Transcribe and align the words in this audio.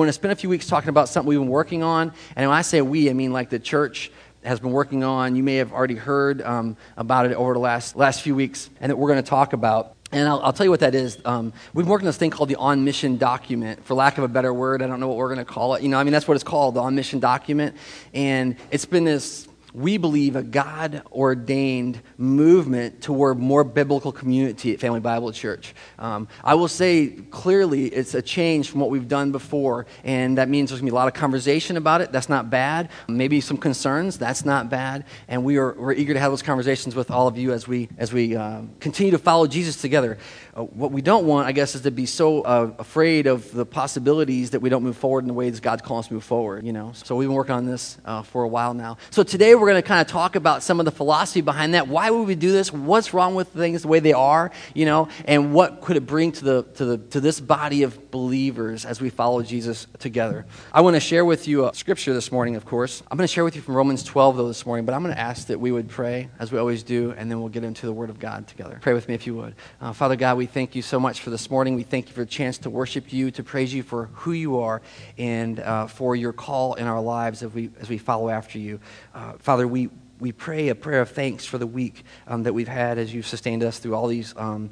we're 0.00 0.06
going 0.06 0.08
to 0.08 0.14
spend 0.14 0.32
a 0.32 0.36
few 0.36 0.48
weeks 0.48 0.66
talking 0.66 0.88
about 0.88 1.10
something 1.10 1.28
we've 1.28 1.38
been 1.38 1.48
working 1.48 1.82
on. 1.82 2.14
And 2.34 2.48
when 2.48 2.56
I 2.56 2.62
say 2.62 2.80
we, 2.80 3.10
I 3.10 3.12
mean 3.12 3.34
like 3.34 3.50
the 3.50 3.58
church 3.58 4.10
has 4.42 4.58
been 4.58 4.72
working 4.72 5.04
on. 5.04 5.36
You 5.36 5.42
may 5.42 5.56
have 5.56 5.74
already 5.74 5.94
heard 5.94 6.40
um, 6.40 6.78
about 6.96 7.26
it 7.26 7.34
over 7.34 7.52
the 7.52 7.58
last, 7.58 7.96
last 7.96 8.22
few 8.22 8.34
weeks, 8.34 8.70
and 8.80 8.88
that 8.88 8.96
we're 8.96 9.10
going 9.10 9.22
to 9.22 9.28
talk 9.28 9.52
about. 9.52 9.94
And 10.10 10.26
I'll, 10.26 10.40
I'll, 10.40 10.54
tell 10.54 10.64
you 10.64 10.70
what 10.70 10.80
that 10.80 10.94
is. 10.94 11.18
Um, 11.26 11.52
we've 11.74 11.86
working 11.86 12.06
on 12.06 12.08
this 12.08 12.16
thing 12.16 12.30
called 12.30 12.48
the 12.48 12.56
on 12.56 12.82
mission 12.82 13.18
document, 13.18 13.84
for 13.84 13.92
lack 13.92 14.16
of 14.16 14.24
a 14.24 14.28
better 14.28 14.54
word. 14.54 14.80
I 14.80 14.86
don't 14.86 15.00
know 15.00 15.08
what 15.08 15.18
we're 15.18 15.32
going 15.32 15.44
to 15.44 15.44
call 15.44 15.74
it. 15.74 15.82
You 15.82 15.90
know, 15.90 15.98
I 15.98 16.04
mean, 16.04 16.14
that's 16.14 16.26
what 16.26 16.34
it's 16.34 16.44
called, 16.44 16.76
the 16.76 16.80
on 16.80 16.94
mission 16.94 17.20
document. 17.20 17.76
And 18.14 18.56
it's 18.70 18.86
been 18.86 19.04
this 19.04 19.49
we 19.72 19.96
believe 19.96 20.36
a 20.36 20.42
God 20.42 21.02
ordained 21.12 22.00
movement 22.16 23.02
toward 23.02 23.38
more 23.38 23.64
biblical 23.64 24.12
community 24.12 24.72
at 24.72 24.80
Family 24.80 25.00
Bible 25.00 25.32
Church. 25.32 25.74
Um, 25.98 26.28
I 26.42 26.54
will 26.54 26.68
say 26.68 27.08
clearly 27.30 27.86
it's 27.86 28.14
a 28.14 28.22
change 28.22 28.70
from 28.70 28.80
what 28.80 28.90
we've 28.90 29.08
done 29.08 29.32
before, 29.32 29.86
and 30.04 30.38
that 30.38 30.48
means 30.48 30.70
there's 30.70 30.80
going 30.80 30.88
to 30.88 30.92
be 30.92 30.94
a 30.94 30.98
lot 30.98 31.08
of 31.08 31.14
conversation 31.14 31.76
about 31.76 32.00
it. 32.00 32.12
That's 32.12 32.28
not 32.28 32.50
bad. 32.50 32.90
Maybe 33.08 33.40
some 33.40 33.56
concerns. 33.56 34.18
That's 34.18 34.44
not 34.44 34.70
bad. 34.70 35.04
And 35.28 35.44
we 35.44 35.58
are 35.58 35.72
we're 35.74 35.92
eager 35.92 36.14
to 36.14 36.20
have 36.20 36.32
those 36.32 36.42
conversations 36.42 36.94
with 36.94 37.10
all 37.10 37.28
of 37.28 37.38
you 37.38 37.52
as 37.52 37.68
we 37.68 37.88
as 37.98 38.12
we 38.12 38.36
um, 38.36 38.70
continue 38.80 39.12
to 39.12 39.18
follow 39.18 39.46
Jesus 39.46 39.80
together. 39.80 40.18
Uh, 40.56 40.64
what 40.64 40.90
we 40.90 41.02
don't 41.02 41.26
want, 41.26 41.46
I 41.46 41.52
guess, 41.52 41.74
is 41.74 41.82
to 41.82 41.90
be 41.90 42.06
so 42.06 42.42
uh, 42.42 42.72
afraid 42.78 43.26
of 43.26 43.50
the 43.52 43.64
possibilities 43.64 44.50
that 44.50 44.60
we 44.60 44.68
don't 44.68 44.82
move 44.82 44.96
forward 44.96 45.24
in 45.24 45.28
the 45.28 45.34
ways 45.34 45.60
God's 45.60 45.82
calling 45.82 46.00
us 46.00 46.08
to 46.08 46.14
move 46.14 46.24
forward. 46.24 46.66
You 46.66 46.72
know, 46.72 46.92
so 46.94 47.16
we've 47.16 47.28
been 47.28 47.36
working 47.36 47.54
on 47.54 47.66
this 47.66 47.98
uh, 48.04 48.22
for 48.22 48.42
a 48.42 48.48
while 48.48 48.74
now. 48.74 48.98
So 49.10 49.22
today 49.22 49.54
we're 49.60 49.70
going 49.70 49.82
to 49.82 49.86
kind 49.86 50.00
of 50.00 50.06
talk 50.06 50.36
about 50.36 50.62
some 50.62 50.80
of 50.80 50.86
the 50.86 50.90
philosophy 50.90 51.42
behind 51.42 51.74
that. 51.74 51.86
Why 51.86 52.10
would 52.10 52.26
we 52.26 52.34
do 52.34 52.50
this? 52.50 52.72
What's 52.72 53.12
wrong 53.12 53.34
with 53.34 53.48
things 53.48 53.82
the 53.82 53.88
way 53.88 54.00
they 54.00 54.12
are? 54.12 54.50
You 54.74 54.86
know, 54.86 55.08
and 55.26 55.52
what 55.52 55.82
could 55.82 55.96
it 55.96 56.06
bring 56.06 56.32
to 56.32 56.44
the 56.44 56.62
to 56.74 56.84
the 56.84 56.98
to 56.98 57.20
this 57.20 57.40
body 57.40 57.82
of 57.82 58.10
believers 58.10 58.84
as 58.84 59.00
we 59.00 59.10
follow 59.10 59.42
Jesus 59.42 59.86
together? 59.98 60.46
I 60.72 60.80
want 60.80 60.96
to 60.96 61.00
share 61.00 61.24
with 61.24 61.46
you 61.46 61.68
a 61.68 61.74
scripture 61.74 62.14
this 62.14 62.32
morning. 62.32 62.56
Of 62.56 62.64
course, 62.64 63.02
I'm 63.10 63.18
going 63.18 63.26
to 63.26 63.32
share 63.32 63.44
with 63.44 63.54
you 63.54 63.62
from 63.62 63.76
Romans 63.76 64.02
12 64.02 64.36
though 64.36 64.48
this 64.48 64.64
morning, 64.64 64.86
but 64.86 64.94
I'm 64.94 65.02
going 65.02 65.14
to 65.14 65.20
ask 65.20 65.48
that 65.48 65.60
we 65.60 65.70
would 65.70 65.88
pray 65.88 66.28
as 66.38 66.50
we 66.50 66.58
always 66.58 66.82
do, 66.82 67.14
and 67.16 67.30
then 67.30 67.40
we'll 67.40 67.50
get 67.50 67.64
into 67.64 67.86
the 67.86 67.92
Word 67.92 68.10
of 68.10 68.18
God 68.18 68.48
together. 68.48 68.78
Pray 68.80 68.94
with 68.94 69.08
me 69.08 69.14
if 69.14 69.26
you 69.26 69.34
would, 69.36 69.54
uh, 69.80 69.92
Father 69.92 70.16
God. 70.16 70.38
We 70.38 70.46
thank 70.46 70.74
you 70.74 70.82
so 70.82 70.98
much 70.98 71.20
for 71.20 71.30
this 71.30 71.50
morning. 71.50 71.74
We 71.74 71.82
thank 71.82 72.08
you 72.08 72.14
for 72.14 72.20
the 72.20 72.30
chance 72.30 72.58
to 72.58 72.70
worship 72.70 73.12
you, 73.12 73.30
to 73.32 73.42
praise 73.42 73.74
you 73.74 73.82
for 73.82 74.06
who 74.14 74.32
you 74.32 74.58
are, 74.58 74.80
and 75.18 75.60
uh, 75.60 75.86
for 75.86 76.16
your 76.16 76.32
call 76.32 76.74
in 76.74 76.86
our 76.86 77.00
lives 77.00 77.42
as 77.42 77.52
we, 77.52 77.70
as 77.80 77.88
we 77.88 77.98
follow 77.98 78.30
after 78.30 78.58
you. 78.58 78.80
Uh, 79.14 79.34
Father, 79.50 79.66
we, 79.66 79.88
we 80.20 80.32
pray 80.32 80.68
a 80.68 80.74
prayer 80.74 81.00
of 81.00 81.10
thanks 81.10 81.46
for 81.46 81.56
the 81.56 81.66
week 81.66 82.04
um, 82.26 82.42
that 82.42 82.52
we've 82.52 82.68
had 82.68 82.98
as 82.98 83.12
you've 83.12 83.26
sustained 83.26 83.64
us 83.64 83.78
through 83.78 83.94
all 83.94 84.06
these 84.06 84.34
um, 84.36 84.70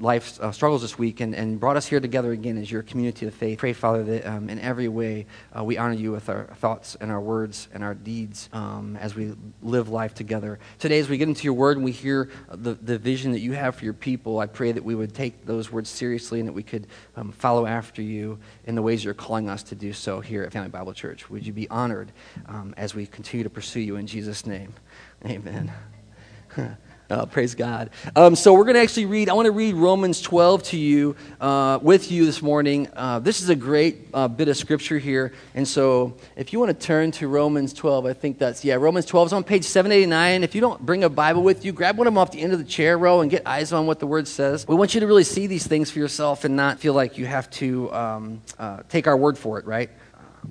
life 0.00 0.40
uh, 0.40 0.50
struggles 0.50 0.82
this 0.82 0.98
week 0.98 1.20
and, 1.20 1.34
and 1.34 1.60
brought 1.60 1.76
us 1.76 1.86
here 1.86 2.00
together 2.00 2.32
again 2.32 2.56
as 2.56 2.70
your 2.70 2.82
community 2.82 3.26
of 3.26 3.34
faith. 3.34 3.58
Pray, 3.58 3.74
Father, 3.74 4.02
that 4.04 4.26
um, 4.26 4.48
in 4.48 4.58
every 4.58 4.88
way 4.88 5.26
uh, 5.56 5.62
we 5.62 5.76
honor 5.76 5.94
you 5.94 6.12
with 6.12 6.28
our 6.30 6.46
thoughts 6.56 6.96
and 7.00 7.12
our 7.12 7.20
words 7.20 7.68
and 7.74 7.84
our 7.84 7.94
deeds 7.94 8.48
um, 8.54 8.96
as 8.96 9.14
we 9.14 9.34
live 9.62 9.90
life 9.90 10.14
together. 10.14 10.58
Today, 10.78 10.98
as 10.98 11.08
we 11.08 11.18
get 11.18 11.28
into 11.28 11.44
your 11.44 11.54
word 11.54 11.76
and 11.76 11.84
we 11.84 11.92
hear 11.92 12.30
the, 12.50 12.74
the 12.74 12.98
vision 12.98 13.32
that 13.32 13.40
you 13.40 13.52
have 13.52 13.76
for 13.76 13.84
your 13.84 13.94
people, 13.94 14.38
I 14.38 14.46
pray 14.46 14.72
that 14.72 14.82
we 14.82 14.94
would 14.94 15.14
take 15.14 15.44
those 15.44 15.70
words 15.70 15.90
seriously 15.90 16.40
and 16.40 16.48
that 16.48 16.54
we 16.54 16.62
could 16.62 16.86
um, 17.16 17.32
follow 17.32 17.66
after 17.66 18.00
you 18.00 18.38
in 18.64 18.74
the 18.74 18.82
ways 18.82 19.04
you're 19.04 19.14
calling 19.14 19.50
us 19.50 19.62
to 19.64 19.74
do 19.74 19.92
so 19.92 20.20
here 20.20 20.42
at 20.42 20.52
Family 20.52 20.70
Bible 20.70 20.94
Church. 20.94 21.28
Would 21.28 21.46
you 21.46 21.52
be 21.52 21.68
honored 21.68 22.12
um, 22.46 22.72
as 22.78 22.94
we 22.94 23.06
continue 23.06 23.44
to 23.44 23.50
pursue 23.50 23.80
you 23.80 23.96
in 23.96 24.06
Jesus' 24.06 24.46
name? 24.46 24.72
Amen. 25.26 25.72
Uh, 27.10 27.26
praise 27.30 27.56
God. 27.56 27.90
Um, 28.14 28.36
so 28.36 28.54
we're 28.54 28.62
going 28.62 28.74
to 28.74 28.80
actually 28.80 29.06
read, 29.06 29.28
I 29.28 29.32
want 29.32 29.46
to 29.46 29.52
read 29.52 29.74
Romans 29.74 30.20
12 30.20 30.62
to 30.64 30.76
you, 30.76 31.16
uh, 31.40 31.80
with 31.82 32.12
you 32.12 32.26
this 32.26 32.40
morning. 32.40 32.86
Uh, 32.94 33.18
this 33.18 33.42
is 33.42 33.48
a 33.48 33.56
great 33.56 34.06
uh, 34.14 34.28
bit 34.28 34.46
of 34.46 34.56
scripture 34.56 34.98
here. 34.98 35.32
And 35.56 35.66
so 35.66 36.14
if 36.36 36.52
you 36.52 36.60
want 36.60 36.78
to 36.78 36.86
turn 36.86 37.10
to 37.12 37.26
Romans 37.26 37.72
12, 37.72 38.06
I 38.06 38.12
think 38.12 38.38
that's, 38.38 38.64
yeah, 38.64 38.76
Romans 38.76 39.04
12 39.06 39.26
is 39.26 39.32
on 39.32 39.42
page 39.42 39.64
789. 39.64 40.44
If 40.44 40.54
you 40.54 40.60
don't 40.60 40.80
bring 40.86 41.02
a 41.02 41.08
Bible 41.08 41.42
with 41.42 41.64
you, 41.64 41.72
grab 41.72 41.98
one 41.98 42.06
of 42.06 42.14
them 42.14 42.18
off 42.18 42.30
the 42.30 42.40
end 42.40 42.52
of 42.52 42.60
the 42.60 42.64
chair 42.64 42.96
row 42.96 43.20
and 43.20 43.28
get 43.28 43.44
eyes 43.46 43.72
on 43.72 43.86
what 43.86 43.98
the 43.98 44.06
word 44.06 44.28
says. 44.28 44.64
We 44.68 44.76
want 44.76 44.94
you 44.94 45.00
to 45.00 45.08
really 45.08 45.24
see 45.24 45.48
these 45.48 45.66
things 45.66 45.90
for 45.90 45.98
yourself 45.98 46.44
and 46.44 46.54
not 46.54 46.78
feel 46.78 46.94
like 46.94 47.18
you 47.18 47.26
have 47.26 47.50
to 47.50 47.92
um, 47.92 48.42
uh, 48.60 48.84
take 48.88 49.08
our 49.08 49.16
word 49.16 49.36
for 49.36 49.58
it, 49.58 49.66
right? 49.66 49.90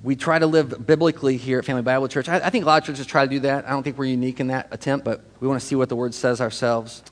We 0.02 0.16
try 0.16 0.38
to 0.38 0.46
live 0.46 0.86
biblically 0.86 1.36
here 1.36 1.58
at 1.58 1.64
Family 1.64 1.82
Bible 1.82 2.08
Church. 2.08 2.28
I, 2.28 2.36
I, 2.36 2.50
think 2.50 2.64
a 2.64 2.66
lot 2.66 2.82
of 2.82 2.86
churches 2.86 3.06
try 3.06 3.24
to 3.24 3.30
do 3.30 3.40
that. 3.40 3.66
I 3.66 3.70
don't 3.70 3.82
think 3.82 3.98
we're 3.98 4.06
unique 4.06 4.40
in 4.40 4.48
that 4.48 4.68
attempt, 4.70 5.04
but 5.04 5.24
we 5.40 5.48
want 5.48 5.60
to 5.60 5.66
see 5.66 5.74
what 5.74 5.88
the 5.88 5.96
Word 5.96 6.14
says 6.14 6.40
ourselves. 6.40 7.02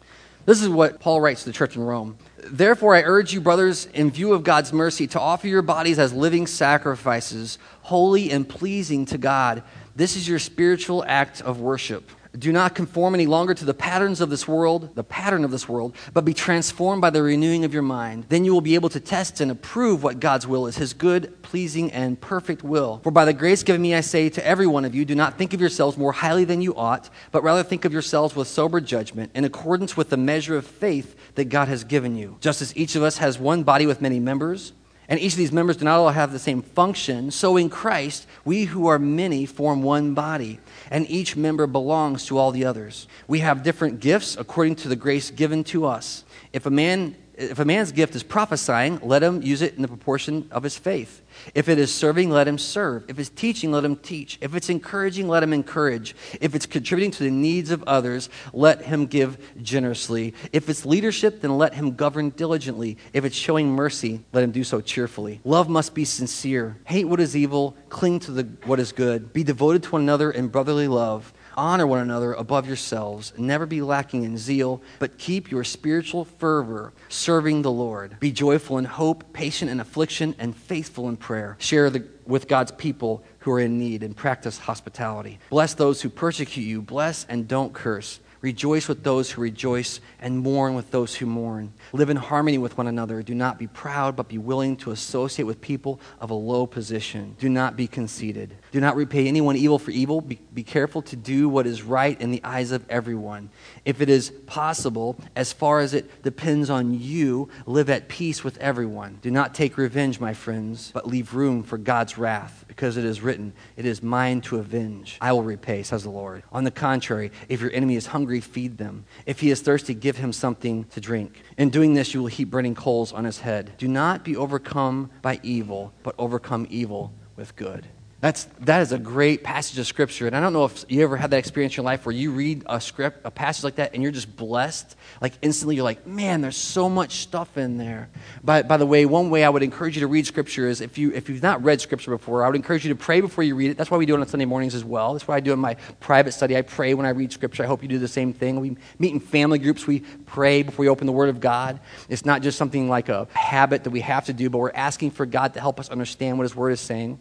This 0.46 0.60
is 0.60 0.68
what 0.68 1.00
Paul 1.00 1.20
writes 1.20 1.44
to 1.44 1.50
the 1.50 1.54
church 1.54 1.76
in 1.76 1.82
Rome. 1.82 2.18
Therefore, 2.38 2.94
I 2.94 3.02
urge 3.02 3.32
you, 3.32 3.40
brothers, 3.40 3.86
in 3.86 4.10
view 4.10 4.34
of 4.34 4.44
God's 4.44 4.72
mercy, 4.72 5.06
to 5.08 5.20
offer 5.20 5.48
your 5.48 5.62
bodies 5.62 5.98
as 5.98 6.12
living 6.12 6.46
sacrifices, 6.46 7.58
holy 7.82 8.30
and 8.30 8.46
pleasing 8.46 9.06
to 9.06 9.18
God. 9.18 9.62
This 9.96 10.16
is 10.16 10.28
your 10.28 10.38
spiritual 10.38 11.02
act 11.06 11.40
of 11.40 11.60
worship. 11.60 12.10
Do 12.36 12.52
not 12.52 12.74
conform 12.74 13.14
any 13.14 13.26
longer 13.26 13.54
to 13.54 13.64
the 13.64 13.74
patterns 13.74 14.20
of 14.20 14.28
this 14.28 14.48
world, 14.48 14.94
the 14.96 15.04
pattern 15.04 15.44
of 15.44 15.52
this 15.52 15.68
world, 15.68 15.94
but 16.12 16.24
be 16.24 16.34
transformed 16.34 17.00
by 17.00 17.10
the 17.10 17.22
renewing 17.22 17.64
of 17.64 17.72
your 17.72 17.82
mind. 17.82 18.26
Then 18.28 18.44
you 18.44 18.52
will 18.52 18.60
be 18.60 18.74
able 18.74 18.88
to 18.88 18.98
test 18.98 19.40
and 19.40 19.52
approve 19.52 20.02
what 20.02 20.18
God's 20.18 20.46
will 20.46 20.66
is, 20.66 20.76
his 20.76 20.94
good, 20.94 21.42
pleasing, 21.42 21.92
and 21.92 22.20
perfect 22.20 22.64
will. 22.64 23.00
For 23.04 23.12
by 23.12 23.24
the 23.24 23.32
grace 23.32 23.62
given 23.62 23.82
me, 23.82 23.94
I 23.94 24.00
say 24.00 24.28
to 24.30 24.44
every 24.44 24.66
one 24.66 24.84
of 24.84 24.96
you, 24.96 25.04
do 25.04 25.14
not 25.14 25.38
think 25.38 25.54
of 25.54 25.60
yourselves 25.60 25.96
more 25.96 26.12
highly 26.12 26.44
than 26.44 26.60
you 26.60 26.74
ought, 26.74 27.08
but 27.30 27.44
rather 27.44 27.62
think 27.62 27.84
of 27.84 27.92
yourselves 27.92 28.34
with 28.34 28.48
sober 28.48 28.80
judgment, 28.80 29.30
in 29.34 29.44
accordance 29.44 29.96
with 29.96 30.10
the 30.10 30.16
measure 30.16 30.56
of 30.56 30.66
faith 30.66 31.34
that 31.36 31.44
God 31.44 31.68
has 31.68 31.84
given 31.84 32.16
you. 32.16 32.36
Just 32.40 32.60
as 32.60 32.76
each 32.76 32.96
of 32.96 33.04
us 33.04 33.18
has 33.18 33.38
one 33.38 33.62
body 33.62 33.86
with 33.86 34.00
many 34.00 34.18
members, 34.18 34.72
and 35.08 35.20
each 35.20 35.32
of 35.32 35.38
these 35.38 35.52
members 35.52 35.76
do 35.76 35.84
not 35.84 35.98
all 35.98 36.10
have 36.10 36.32
the 36.32 36.38
same 36.38 36.62
function, 36.62 37.30
so 37.30 37.56
in 37.56 37.68
Christ, 37.68 38.26
we 38.44 38.64
who 38.64 38.86
are 38.86 38.98
many 38.98 39.46
form 39.46 39.82
one 39.82 40.14
body 40.14 40.60
and 40.90 41.08
each 41.10 41.36
member 41.36 41.66
belongs 41.66 42.26
to 42.26 42.38
all 42.38 42.50
the 42.50 42.64
others. 42.64 43.06
We 43.28 43.40
have 43.40 43.62
different 43.62 44.00
gifts 44.00 44.36
according 44.36 44.76
to 44.76 44.88
the 44.88 44.96
grace 44.96 45.30
given 45.30 45.64
to 45.64 45.86
us. 45.86 46.24
If 46.52 46.66
a 46.66 46.70
man 46.70 47.16
if 47.36 47.58
a 47.58 47.64
man's 47.64 47.92
gift 47.92 48.14
is 48.14 48.22
prophesying, 48.22 49.00
let 49.02 49.22
him 49.22 49.42
use 49.42 49.62
it 49.62 49.74
in 49.74 49.82
the 49.82 49.88
proportion 49.88 50.48
of 50.50 50.62
his 50.62 50.78
faith. 50.78 51.22
If 51.54 51.68
it 51.68 51.78
is 51.78 51.92
serving, 51.92 52.30
let 52.30 52.46
him 52.46 52.58
serve. 52.58 53.04
If 53.08 53.18
it's 53.18 53.28
teaching, 53.28 53.72
let 53.72 53.84
him 53.84 53.96
teach. 53.96 54.38
If 54.40 54.54
it's 54.54 54.70
encouraging, 54.70 55.26
let 55.26 55.42
him 55.42 55.52
encourage. 55.52 56.14
If 56.40 56.54
it's 56.54 56.66
contributing 56.66 57.10
to 57.12 57.24
the 57.24 57.30
needs 57.30 57.70
of 57.70 57.82
others, 57.84 58.28
let 58.52 58.82
him 58.82 59.06
give 59.06 59.38
generously. 59.62 60.34
If 60.52 60.68
it's 60.68 60.86
leadership, 60.86 61.40
then 61.40 61.58
let 61.58 61.74
him 61.74 61.96
govern 61.96 62.30
diligently. 62.30 62.98
If 63.12 63.24
it's 63.24 63.36
showing 63.36 63.70
mercy, 63.70 64.24
let 64.32 64.44
him 64.44 64.52
do 64.52 64.62
so 64.62 64.80
cheerfully. 64.80 65.40
Love 65.44 65.68
must 65.68 65.94
be 65.94 66.04
sincere. 66.04 66.76
Hate 66.84 67.06
what 67.06 67.20
is 67.20 67.36
evil, 67.36 67.76
cling 67.88 68.20
to 68.20 68.30
the, 68.30 68.44
what 68.64 68.78
is 68.78 68.92
good. 68.92 69.32
Be 69.32 69.42
devoted 69.42 69.82
to 69.84 69.90
one 69.90 70.02
another 70.02 70.30
in 70.30 70.48
brotherly 70.48 70.88
love. 70.88 71.32
Honor 71.56 71.86
one 71.86 72.00
another 72.00 72.32
above 72.32 72.66
yourselves. 72.66 73.32
Never 73.36 73.66
be 73.66 73.82
lacking 73.82 74.24
in 74.24 74.36
zeal, 74.36 74.82
but 74.98 75.18
keep 75.18 75.50
your 75.50 75.64
spiritual 75.64 76.24
fervor 76.24 76.92
serving 77.08 77.62
the 77.62 77.70
Lord. 77.70 78.18
Be 78.20 78.32
joyful 78.32 78.78
in 78.78 78.84
hope, 78.84 79.32
patient 79.32 79.70
in 79.70 79.80
affliction, 79.80 80.34
and 80.38 80.56
faithful 80.56 81.08
in 81.08 81.16
prayer. 81.16 81.56
Share 81.58 81.90
the, 81.90 82.04
with 82.26 82.48
God's 82.48 82.72
people 82.72 83.24
who 83.40 83.52
are 83.52 83.60
in 83.60 83.78
need 83.78 84.02
and 84.02 84.16
practice 84.16 84.58
hospitality. 84.58 85.38
Bless 85.50 85.74
those 85.74 86.00
who 86.00 86.08
persecute 86.08 86.62
you. 86.62 86.82
Bless 86.82 87.24
and 87.26 87.46
don't 87.46 87.72
curse. 87.72 88.20
Rejoice 88.44 88.88
with 88.88 89.02
those 89.04 89.30
who 89.30 89.40
rejoice, 89.40 90.02
and 90.20 90.38
mourn 90.38 90.74
with 90.74 90.90
those 90.90 91.14
who 91.14 91.24
mourn. 91.24 91.72
Live 91.94 92.10
in 92.10 92.18
harmony 92.18 92.58
with 92.58 92.76
one 92.76 92.86
another. 92.86 93.22
Do 93.22 93.34
not 93.34 93.58
be 93.58 93.66
proud, 93.66 94.16
but 94.16 94.28
be 94.28 94.36
willing 94.36 94.76
to 94.76 94.90
associate 94.90 95.46
with 95.46 95.62
people 95.62 95.98
of 96.20 96.28
a 96.28 96.34
low 96.34 96.66
position. 96.66 97.36
Do 97.38 97.48
not 97.48 97.74
be 97.74 97.86
conceited. 97.86 98.54
Do 98.70 98.80
not 98.80 98.96
repay 98.96 99.28
anyone 99.28 99.56
evil 99.56 99.78
for 99.78 99.92
evil. 99.92 100.20
Be, 100.20 100.38
be 100.52 100.62
careful 100.62 101.00
to 101.00 101.16
do 101.16 101.48
what 101.48 101.66
is 101.66 101.84
right 101.84 102.20
in 102.20 102.32
the 102.32 102.44
eyes 102.44 102.70
of 102.70 102.84
everyone. 102.90 103.48
If 103.86 104.02
it 104.02 104.10
is 104.10 104.28
possible, 104.44 105.16
as 105.34 105.54
far 105.54 105.80
as 105.80 105.94
it 105.94 106.22
depends 106.22 106.68
on 106.68 107.00
you, 107.00 107.48
live 107.64 107.88
at 107.88 108.08
peace 108.08 108.44
with 108.44 108.58
everyone. 108.58 109.20
Do 109.22 109.30
not 109.30 109.54
take 109.54 109.78
revenge, 109.78 110.20
my 110.20 110.34
friends, 110.34 110.90
but 110.92 111.08
leave 111.08 111.32
room 111.32 111.62
for 111.62 111.78
God's 111.78 112.18
wrath, 112.18 112.63
because 112.74 112.96
it 112.96 113.04
is 113.04 113.20
written, 113.20 113.52
It 113.76 113.86
is 113.86 114.02
mine 114.02 114.40
to 114.42 114.58
avenge. 114.58 115.18
I 115.20 115.32
will 115.32 115.42
repay, 115.42 115.82
says 115.82 116.02
the 116.02 116.10
Lord. 116.10 116.42
On 116.52 116.64
the 116.64 116.70
contrary, 116.70 117.30
if 117.48 117.60
your 117.60 117.72
enemy 117.72 117.94
is 117.94 118.06
hungry, 118.06 118.40
feed 118.40 118.78
them. 118.78 119.04
If 119.26 119.40
he 119.40 119.50
is 119.50 119.60
thirsty, 119.60 119.94
give 119.94 120.16
him 120.16 120.32
something 120.32 120.84
to 120.86 121.00
drink. 121.00 121.40
In 121.56 121.70
doing 121.70 121.94
this, 121.94 122.14
you 122.14 122.20
will 122.20 122.28
heap 122.28 122.50
burning 122.50 122.74
coals 122.74 123.12
on 123.12 123.24
his 123.24 123.40
head. 123.40 123.74
Do 123.78 123.86
not 123.86 124.24
be 124.24 124.36
overcome 124.36 125.10
by 125.22 125.38
evil, 125.42 125.92
but 126.02 126.14
overcome 126.18 126.66
evil 126.68 127.12
with 127.36 127.54
good. 127.56 127.86
That's, 128.24 128.44
that 128.60 128.80
is 128.80 128.90
a 128.90 128.98
great 128.98 129.44
passage 129.44 129.78
of 129.78 129.86
scripture. 129.86 130.26
And 130.26 130.34
I 130.34 130.40
don't 130.40 130.54
know 130.54 130.64
if 130.64 130.86
you 130.88 131.02
ever 131.02 131.14
had 131.14 131.32
that 131.32 131.36
experience 131.36 131.74
in 131.74 131.82
your 131.82 131.84
life 131.84 132.06
where 132.06 132.14
you 132.14 132.30
read 132.30 132.62
a 132.64 132.80
script, 132.80 133.20
a 133.26 133.30
passage 133.30 133.64
like 133.64 133.74
that, 133.74 133.92
and 133.92 134.02
you're 134.02 134.12
just 134.12 134.34
blessed. 134.34 134.96
Like 135.20 135.34
instantly 135.42 135.76
you're 135.76 135.84
like, 135.84 136.06
man, 136.06 136.40
there's 136.40 136.56
so 136.56 136.88
much 136.88 137.16
stuff 137.16 137.58
in 137.58 137.76
there. 137.76 138.08
By, 138.42 138.62
by 138.62 138.78
the 138.78 138.86
way, 138.86 139.04
one 139.04 139.28
way 139.28 139.44
I 139.44 139.50
would 139.50 139.62
encourage 139.62 139.96
you 139.96 140.00
to 140.00 140.06
read 140.06 140.26
scripture 140.26 140.66
is 140.68 140.80
if, 140.80 140.96
you, 140.96 141.12
if 141.12 141.28
you've 141.28 141.42
not 141.42 141.62
read 141.62 141.82
scripture 141.82 142.12
before, 142.12 142.42
I 142.42 142.46
would 142.46 142.56
encourage 142.56 142.86
you 142.86 142.94
to 142.94 142.98
pray 142.98 143.20
before 143.20 143.44
you 143.44 143.56
read 143.56 143.72
it. 143.72 143.76
That's 143.76 143.90
why 143.90 143.98
we 143.98 144.06
do 144.06 144.14
it 144.14 144.20
on 144.22 144.26
Sunday 144.26 144.46
mornings 144.46 144.74
as 144.74 144.86
well. 144.86 145.12
That's 145.12 145.28
why 145.28 145.36
I 145.36 145.40
do 145.40 145.52
in 145.52 145.58
my 145.58 145.74
private 146.00 146.32
study. 146.32 146.56
I 146.56 146.62
pray 146.62 146.94
when 146.94 147.04
I 147.04 147.10
read 147.10 147.30
scripture. 147.30 147.62
I 147.62 147.66
hope 147.66 147.82
you 147.82 147.90
do 147.90 147.98
the 147.98 148.08
same 148.08 148.32
thing. 148.32 148.58
We 148.58 148.78
meet 148.98 149.12
in 149.12 149.20
family 149.20 149.58
groups. 149.58 149.86
We 149.86 150.00
pray 150.00 150.62
before 150.62 150.84
we 150.84 150.88
open 150.88 151.06
the 151.06 151.12
Word 151.12 151.28
of 151.28 151.40
God. 151.40 151.78
It's 152.08 152.24
not 152.24 152.40
just 152.40 152.56
something 152.56 152.88
like 152.88 153.10
a 153.10 153.28
habit 153.34 153.84
that 153.84 153.90
we 153.90 154.00
have 154.00 154.24
to 154.24 154.32
do, 154.32 154.48
but 154.48 154.56
we're 154.56 154.72
asking 154.72 155.10
for 155.10 155.26
God 155.26 155.52
to 155.52 155.60
help 155.60 155.78
us 155.78 155.90
understand 155.90 156.38
what 156.38 156.44
His 156.44 156.56
Word 156.56 156.70
is 156.70 156.80
saying. 156.80 157.18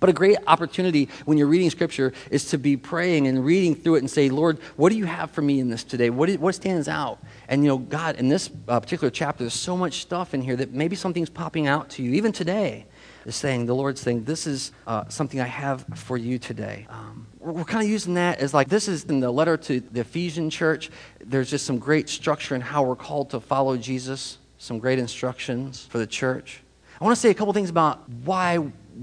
But 0.00 0.10
a 0.10 0.12
great 0.12 0.38
opportunity 0.46 1.08
when 1.24 1.38
you're 1.38 1.46
reading 1.46 1.70
Scripture 1.70 2.12
is 2.30 2.46
to 2.50 2.58
be 2.58 2.76
praying 2.76 3.26
and 3.26 3.44
reading 3.44 3.74
through 3.74 3.96
it 3.96 3.98
and 3.98 4.10
say, 4.10 4.28
Lord, 4.28 4.58
what 4.76 4.90
do 4.90 4.98
you 4.98 5.04
have 5.04 5.30
for 5.30 5.42
me 5.42 5.60
in 5.60 5.68
this 5.68 5.84
today? 5.84 6.10
What, 6.10 6.28
is, 6.28 6.38
what 6.38 6.54
stands 6.54 6.88
out? 6.88 7.18
And, 7.48 7.62
you 7.62 7.68
know, 7.68 7.78
God, 7.78 8.16
in 8.16 8.28
this 8.28 8.50
uh, 8.68 8.80
particular 8.80 9.10
chapter, 9.10 9.44
there's 9.44 9.54
so 9.54 9.76
much 9.76 10.00
stuff 10.00 10.34
in 10.34 10.42
here 10.42 10.56
that 10.56 10.72
maybe 10.72 10.96
something's 10.96 11.30
popping 11.30 11.66
out 11.66 11.90
to 11.90 12.02
you, 12.02 12.12
even 12.12 12.32
today, 12.32 12.86
is 13.24 13.36
saying, 13.36 13.66
the 13.66 13.74
Lord's 13.74 14.00
saying, 14.00 14.24
this 14.24 14.46
is 14.46 14.72
uh, 14.86 15.04
something 15.08 15.40
I 15.40 15.46
have 15.46 15.84
for 15.94 16.16
you 16.16 16.38
today. 16.38 16.86
Um, 16.88 17.26
we're, 17.38 17.52
we're 17.52 17.64
kind 17.64 17.84
of 17.84 17.90
using 17.90 18.14
that 18.14 18.38
as 18.38 18.52
like, 18.52 18.68
this 18.68 18.88
is 18.88 19.04
in 19.04 19.20
the 19.20 19.30
letter 19.30 19.56
to 19.56 19.80
the 19.80 20.00
Ephesian 20.00 20.50
church. 20.50 20.90
There's 21.20 21.50
just 21.50 21.66
some 21.66 21.78
great 21.78 22.08
structure 22.08 22.54
in 22.54 22.60
how 22.60 22.82
we're 22.82 22.96
called 22.96 23.30
to 23.30 23.40
follow 23.40 23.76
Jesus, 23.76 24.38
some 24.58 24.78
great 24.78 24.98
instructions 24.98 25.86
for 25.86 25.98
the 25.98 26.06
church. 26.06 26.62
I 27.00 27.04
want 27.04 27.16
to 27.16 27.20
say 27.20 27.30
a 27.30 27.34
couple 27.34 27.52
things 27.52 27.70
about 27.70 28.08
why 28.08 28.58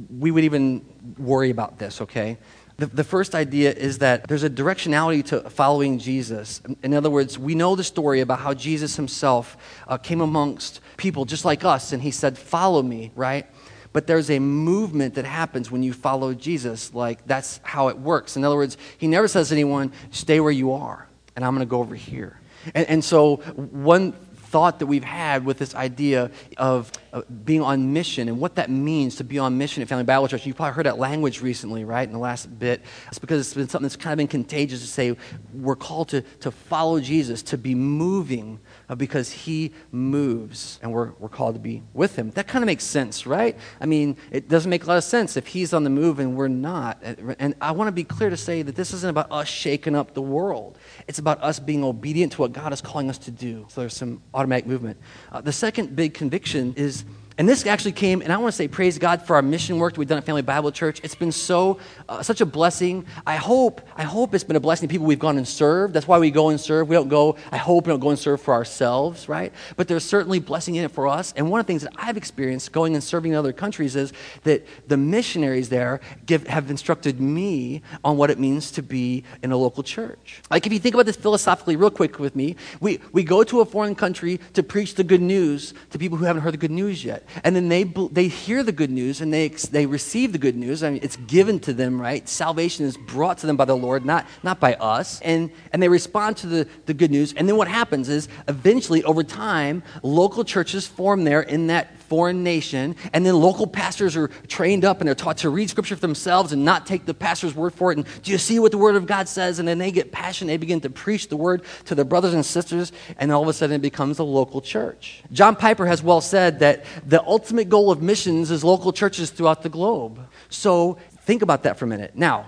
we 0.09 0.31
would 0.31 0.43
even 0.43 0.85
worry 1.17 1.49
about 1.49 1.79
this, 1.79 2.01
okay? 2.01 2.37
The, 2.77 2.85
the, 2.85 3.03
first 3.03 3.35
idea 3.35 3.73
is 3.73 3.97
that 3.97 4.27
there's 4.29 4.43
a 4.43 4.49
directionality 4.49 5.25
to 5.25 5.49
following 5.49 5.99
Jesus. 5.99 6.61
In 6.81 6.93
other 6.93 7.09
words, 7.09 7.37
we 7.37 7.53
know 7.53 7.75
the 7.75 7.83
story 7.83 8.21
about 8.21 8.39
how 8.39 8.53
Jesus 8.53 8.95
himself 8.95 9.57
uh, 9.85 9.97
came 9.97 10.21
amongst 10.21 10.79
people 10.95 11.25
just 11.25 11.43
like 11.43 11.65
us 11.65 11.91
and 11.91 12.01
he 12.01 12.11
said, 12.11 12.37
Follow 12.37 12.81
me, 12.81 13.11
right? 13.15 13.45
But 13.91 14.07
there's 14.07 14.29
a 14.29 14.39
movement 14.39 15.15
that 15.15 15.25
happens 15.25 15.69
when 15.69 15.83
you 15.83 15.91
follow 15.91 16.33
Jesus. 16.33 16.93
Like, 16.93 17.25
that's 17.25 17.59
how 17.63 17.89
it 17.89 17.97
works. 17.97 18.37
In 18.37 18.45
other 18.45 18.55
words, 18.55 18.77
he 18.97 19.07
never 19.07 19.27
says 19.27 19.49
to 19.49 19.55
anyone, 19.55 19.91
Stay 20.11 20.39
where 20.39 20.51
you 20.51 20.71
are, 20.71 21.07
and 21.35 21.43
I'm 21.43 21.53
going 21.55 21.67
to 21.67 21.69
go 21.69 21.79
over 21.79 21.95
here. 21.95 22.39
And, 22.73 22.87
and 22.87 23.03
so, 23.03 23.37
one 23.37 24.13
thought 24.49 24.79
that 24.79 24.87
we've 24.87 25.03
had 25.03 25.45
with 25.45 25.59
this 25.59 25.75
idea 25.75 26.31
of 26.57 26.91
uh, 27.13 27.21
being 27.45 27.61
on 27.61 27.93
mission 27.93 28.27
and 28.27 28.39
what 28.39 28.55
that 28.55 28.69
means 28.69 29.15
to 29.17 29.23
be 29.23 29.37
on 29.37 29.57
mission 29.57 29.83
at 29.83 29.87
Family 29.87 30.03
Bible 30.03 30.27
Church. 30.27 30.45
You've 30.45 30.55
probably 30.55 30.73
heard 30.73 30.87
that 30.87 30.97
language 30.97 31.41
recently, 31.41 31.83
right, 31.83 32.07
in 32.07 32.13
the 32.13 32.19
last 32.19 32.57
bit. 32.57 32.81
It's 33.09 33.19
because 33.19 33.41
it's 33.41 33.53
been 33.53 33.69
something 33.69 33.83
that's 33.83 33.95
kind 33.95 34.13
of 34.13 34.17
been 34.17 34.27
contagious 34.27 34.81
to 34.81 34.87
say 34.87 35.15
we're 35.53 35.75
called 35.75 36.09
to, 36.09 36.21
to 36.41 36.49
follow 36.49 36.99
Jesus, 36.99 37.43
to 37.43 37.57
be 37.57 37.75
moving 37.75 38.59
because 38.95 39.31
he 39.31 39.71
moves, 39.91 40.79
and 40.81 40.91
we're, 40.91 41.11
we're 41.19 41.29
called 41.29 41.55
to 41.55 41.59
be 41.59 41.83
with 41.93 42.15
him. 42.15 42.31
That 42.31 42.47
kind 42.47 42.63
of 42.63 42.67
makes 42.67 42.83
sense, 42.83 43.25
right? 43.25 43.57
I 43.79 43.85
mean, 43.85 44.17
it 44.31 44.49
doesn't 44.49 44.69
make 44.69 44.83
a 44.83 44.87
lot 44.87 44.97
of 44.97 45.03
sense 45.03 45.37
if 45.37 45.47
he's 45.47 45.73
on 45.73 45.83
the 45.83 45.89
move 45.89 46.19
and 46.19 46.35
we're 46.35 46.47
not. 46.47 47.01
And 47.39 47.55
I 47.61 47.71
want 47.71 47.87
to 47.87 47.91
be 47.91 48.03
clear 48.03 48.29
to 48.29 48.37
say 48.37 48.61
that 48.61 48.75
this 48.75 48.93
isn't 48.93 49.09
about 49.09 49.31
us 49.31 49.47
shaking 49.47 49.95
up 49.95 50.13
the 50.13 50.21
world, 50.21 50.77
it's 51.07 51.19
about 51.19 51.41
us 51.43 51.59
being 51.59 51.83
obedient 51.83 52.33
to 52.33 52.41
what 52.41 52.51
God 52.51 52.73
is 52.73 52.81
calling 52.81 53.09
us 53.09 53.17
to 53.19 53.31
do. 53.31 53.65
So 53.69 53.81
there's 53.81 53.95
some 53.95 54.21
automatic 54.33 54.65
movement. 54.65 54.97
Uh, 55.31 55.41
the 55.41 55.53
second 55.53 55.95
big 55.95 56.13
conviction 56.13 56.73
is 56.75 57.05
and 57.39 57.47
this 57.47 57.65
actually 57.65 57.93
came, 57.93 58.21
and 58.21 58.33
I 58.33 58.37
want 58.37 58.51
to 58.51 58.55
say 58.57 58.67
praise 58.67 58.97
God 58.97 59.21
for 59.21 59.37
our 59.37 59.41
mission 59.41 59.79
work 59.79 59.93
that 59.93 59.99
we've 59.99 60.09
done 60.09 60.17
at 60.17 60.25
Family 60.25 60.41
Bible 60.41 60.73
Church. 60.73 60.99
It's 61.03 61.15
been 61.15 61.31
so, 61.31 61.79
uh, 62.09 62.21
such 62.21 62.41
a 62.41 62.45
blessing. 62.45 63.05
I 63.25 63.37
hope, 63.37 63.79
I 63.95 64.03
hope 64.03 64.35
it's 64.35 64.43
been 64.43 64.57
a 64.57 64.59
blessing 64.59 64.89
to 64.89 64.91
people 64.91 65.07
we've 65.07 65.17
gone 65.17 65.37
and 65.37 65.47
served. 65.47 65.93
That's 65.93 66.05
why 66.05 66.19
we 66.19 66.31
go 66.31 66.49
and 66.49 66.59
serve. 66.59 66.89
We 66.89 66.97
don't 66.97 67.07
go, 67.07 67.37
I 67.49 67.55
hope 67.55 67.87
we 67.87 67.91
don't 67.91 68.01
go 68.01 68.09
and 68.09 68.19
serve 68.19 68.41
for 68.41 68.53
ourselves, 68.53 69.29
right? 69.29 69.53
But 69.77 69.87
there's 69.87 70.03
certainly 70.03 70.39
blessing 70.39 70.75
in 70.75 70.83
it 70.83 70.91
for 70.91 71.07
us. 71.07 71.33
And 71.37 71.49
one 71.49 71.61
of 71.61 71.65
the 71.65 71.71
things 71.71 71.83
that 71.83 71.93
I've 71.95 72.17
experienced 72.17 72.73
going 72.73 72.93
and 72.93 73.01
serving 73.01 73.31
in 73.31 73.37
other 73.37 73.53
countries 73.53 73.95
is 73.95 74.11
that 74.43 74.67
the 74.89 74.97
missionaries 74.97 75.69
there 75.69 76.01
give, 76.25 76.45
have 76.45 76.69
instructed 76.69 77.21
me 77.21 77.83
on 78.03 78.17
what 78.17 78.29
it 78.31 78.37
means 78.37 78.69
to 78.71 78.83
be 78.83 79.23
in 79.41 79.53
a 79.53 79.57
local 79.57 79.81
church. 79.81 80.41
Like 80.51 80.65
if 80.65 80.73
you 80.73 80.79
think 80.79 80.93
about 80.93 81.05
this 81.05 81.15
philosophically 81.15 81.77
real 81.77 81.89
quick 81.89 82.19
with 82.19 82.35
me, 82.35 82.57
we, 82.81 82.99
we 83.13 83.23
go 83.23 83.45
to 83.45 83.61
a 83.61 83.65
foreign 83.65 83.95
country 83.95 84.41
to 84.55 84.61
preach 84.61 84.95
the 84.95 85.05
good 85.05 85.21
news 85.21 85.73
to 85.91 85.97
people 85.97 86.17
who 86.17 86.25
haven't 86.25 86.41
heard 86.41 86.53
the 86.53 86.57
good 86.57 86.69
news 86.69 87.05
yet 87.05 87.23
and 87.43 87.55
then 87.55 87.69
they, 87.69 87.83
they 87.83 88.27
hear 88.27 88.63
the 88.63 88.71
good 88.71 88.91
news 88.91 89.21
and 89.21 89.33
they, 89.33 89.49
they 89.49 89.85
receive 89.85 90.31
the 90.31 90.37
good 90.37 90.55
news. 90.55 90.83
I 90.83 90.91
mean, 90.91 90.99
it's 91.03 91.17
given 91.17 91.59
to 91.61 91.73
them, 91.73 91.99
right? 92.01 92.27
Salvation 92.27 92.85
is 92.85 92.97
brought 92.97 93.39
to 93.39 93.47
them 93.47 93.57
by 93.57 93.65
the 93.65 93.75
Lord, 93.77 94.05
not, 94.05 94.25
not 94.43 94.59
by 94.59 94.73
us. 94.75 95.21
And, 95.21 95.51
and 95.71 95.81
they 95.81 95.89
respond 95.89 96.37
to 96.37 96.47
the, 96.47 96.67
the 96.85 96.93
good 96.93 97.11
news. 97.11 97.33
And 97.33 97.47
then 97.47 97.57
what 97.57 97.67
happens 97.67 98.09
is 98.09 98.27
eventually, 98.47 99.03
over 99.03 99.23
time, 99.23 99.83
local 100.03 100.43
churches 100.43 100.87
form 100.87 101.23
there 101.23 101.41
in 101.41 101.67
that 101.67 101.98
foreign 102.09 102.43
nation, 102.43 102.95
and 103.13 103.25
then 103.25 103.35
local 103.35 103.67
pastors 103.67 104.17
are 104.17 104.27
trained 104.47 104.83
up 104.83 104.99
and 104.99 105.07
they're 105.07 105.15
taught 105.15 105.37
to 105.37 105.49
read 105.49 105.69
scripture 105.69 105.95
for 105.95 106.01
themselves 106.01 106.51
and 106.51 106.65
not 106.65 106.87
take 106.87 107.05
the 107.05 107.13
pastor's 107.13 107.55
word 107.55 107.73
for 107.73 107.91
it. 107.91 107.97
And 107.97 108.07
do 108.23 108.31
you 108.31 108.39
see 108.39 108.59
what 108.59 108.71
the 108.71 108.77
word 108.77 108.95
of 108.95 109.05
God 109.05 109.29
says? 109.29 109.59
And 109.59 109.67
then 109.67 109.77
they 109.77 109.91
get 109.91 110.11
passionate, 110.11 110.51
they 110.51 110.57
begin 110.57 110.81
to 110.81 110.89
preach 110.89 111.29
the 111.29 111.37
word 111.37 111.61
to 111.85 111.95
their 111.95 112.05
brothers 112.05 112.33
and 112.33 112.45
sisters, 112.45 112.91
and 113.17 113.31
all 113.31 113.43
of 113.43 113.47
a 113.47 113.53
sudden 113.53 113.75
it 113.75 113.81
becomes 113.81 114.19
a 114.19 114.23
local 114.23 114.59
church. 114.59 115.23
John 115.31 115.55
Piper 115.55 115.85
has 115.85 116.01
well 116.01 116.21
said 116.21 116.59
that 116.59 116.83
the 117.05 117.23
ultimate 117.23 117.69
goal 117.69 117.91
of 117.91 118.01
missions 118.01 118.49
is 118.51 118.63
local 118.63 118.91
churches 118.91 119.29
throughout 119.29 119.61
the 119.61 119.69
globe. 119.69 120.19
So 120.49 120.97
think 121.21 121.43
about 121.43 121.63
that 121.63 121.77
for 121.77 121.85
a 121.85 121.87
minute. 121.87 122.15
Now, 122.15 122.47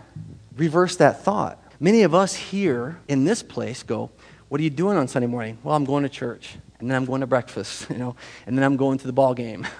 reverse 0.57 0.95
that 0.97 1.23
thought. 1.23 1.59
Many 1.79 2.01
of 2.01 2.15
us 2.15 2.35
here 2.35 2.99
in 3.07 3.25
this 3.25 3.43
place 3.43 3.83
go, 3.83 4.09
What 4.49 4.59
are 4.59 4.63
you 4.63 4.69
doing 4.69 4.97
on 4.97 5.07
Sunday 5.07 5.27
morning? 5.27 5.59
Well, 5.63 5.75
I'm 5.75 5.85
going 5.85 6.03
to 6.03 6.09
church 6.09 6.57
and 6.81 6.89
then 6.89 6.97
I'm 6.97 7.05
going 7.05 7.21
to 7.21 7.27
breakfast, 7.27 7.87
you 7.89 7.97
know, 7.97 8.15
and 8.45 8.57
then 8.57 8.63
I'm 8.63 8.77
going 8.77 8.97
to 8.99 9.07
the 9.07 9.13
ball 9.13 9.33
game. 9.33 9.65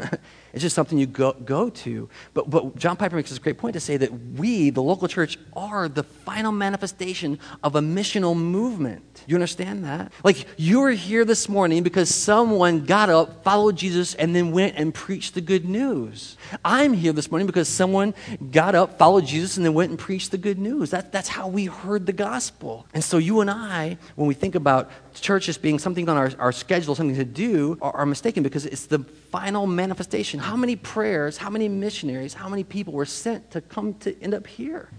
It's 0.53 0.61
just 0.61 0.75
something 0.75 0.97
you 0.97 1.05
go, 1.05 1.33
go 1.33 1.69
to. 1.69 2.09
But, 2.33 2.49
but 2.49 2.75
John 2.75 2.97
Piper 2.97 3.15
makes 3.15 3.29
this 3.29 3.39
great 3.39 3.57
point 3.57 3.73
to 3.73 3.79
say 3.79 3.97
that 3.97 4.11
we, 4.11 4.69
the 4.69 4.81
local 4.81 5.07
church, 5.07 5.37
are 5.53 5.87
the 5.87 6.03
final 6.03 6.51
manifestation 6.51 7.39
of 7.63 7.75
a 7.75 7.79
missional 7.79 8.35
movement. 8.35 9.23
You 9.27 9.35
understand 9.35 9.85
that? 9.85 10.11
Like, 10.23 10.45
you 10.57 10.81
are 10.83 10.91
here 10.91 11.23
this 11.23 11.47
morning 11.47 11.83
because 11.83 12.13
someone 12.13 12.85
got 12.85 13.09
up, 13.09 13.43
followed 13.43 13.77
Jesus, 13.77 14.13
and 14.15 14.35
then 14.35 14.51
went 14.51 14.75
and 14.75 14.93
preached 14.93 15.35
the 15.35 15.41
good 15.41 15.65
news. 15.65 16.35
I'm 16.65 16.93
here 16.93 17.13
this 17.13 17.31
morning 17.31 17.45
because 17.45 17.69
someone 17.69 18.13
got 18.51 18.75
up, 18.75 18.97
followed 18.97 19.25
Jesus, 19.25 19.55
and 19.55 19.65
then 19.65 19.73
went 19.73 19.91
and 19.91 19.99
preached 19.99 20.31
the 20.31 20.37
good 20.37 20.59
news. 20.59 20.89
That, 20.89 21.11
that's 21.11 21.29
how 21.29 21.47
we 21.47 21.65
heard 21.65 22.05
the 22.05 22.13
gospel. 22.13 22.87
And 22.93 23.03
so, 23.03 23.17
you 23.19 23.39
and 23.39 23.49
I, 23.49 23.97
when 24.15 24.27
we 24.27 24.33
think 24.33 24.55
about 24.55 24.91
church 25.19 25.49
as 25.49 25.57
being 25.57 25.79
something 25.79 26.07
on 26.07 26.17
our, 26.17 26.31
our 26.39 26.51
schedule, 26.51 26.95
something 26.95 27.15
to 27.15 27.25
do, 27.25 27.77
are, 27.81 27.95
are 27.95 28.05
mistaken 28.05 28.43
because 28.43 28.65
it's 28.65 28.85
the 28.85 28.99
final 29.31 29.67
manifestation. 29.67 30.39
How 30.39 30.55
many 30.55 30.75
prayers, 30.75 31.37
how 31.37 31.49
many 31.49 31.67
missionaries, 31.67 32.33
how 32.33 32.47
many 32.47 32.63
people 32.63 32.93
were 32.93 33.05
sent 33.05 33.51
to 33.51 33.61
come 33.61 33.95
to 33.95 34.19
end 34.21 34.33
up 34.33 34.47
here? 34.47 34.89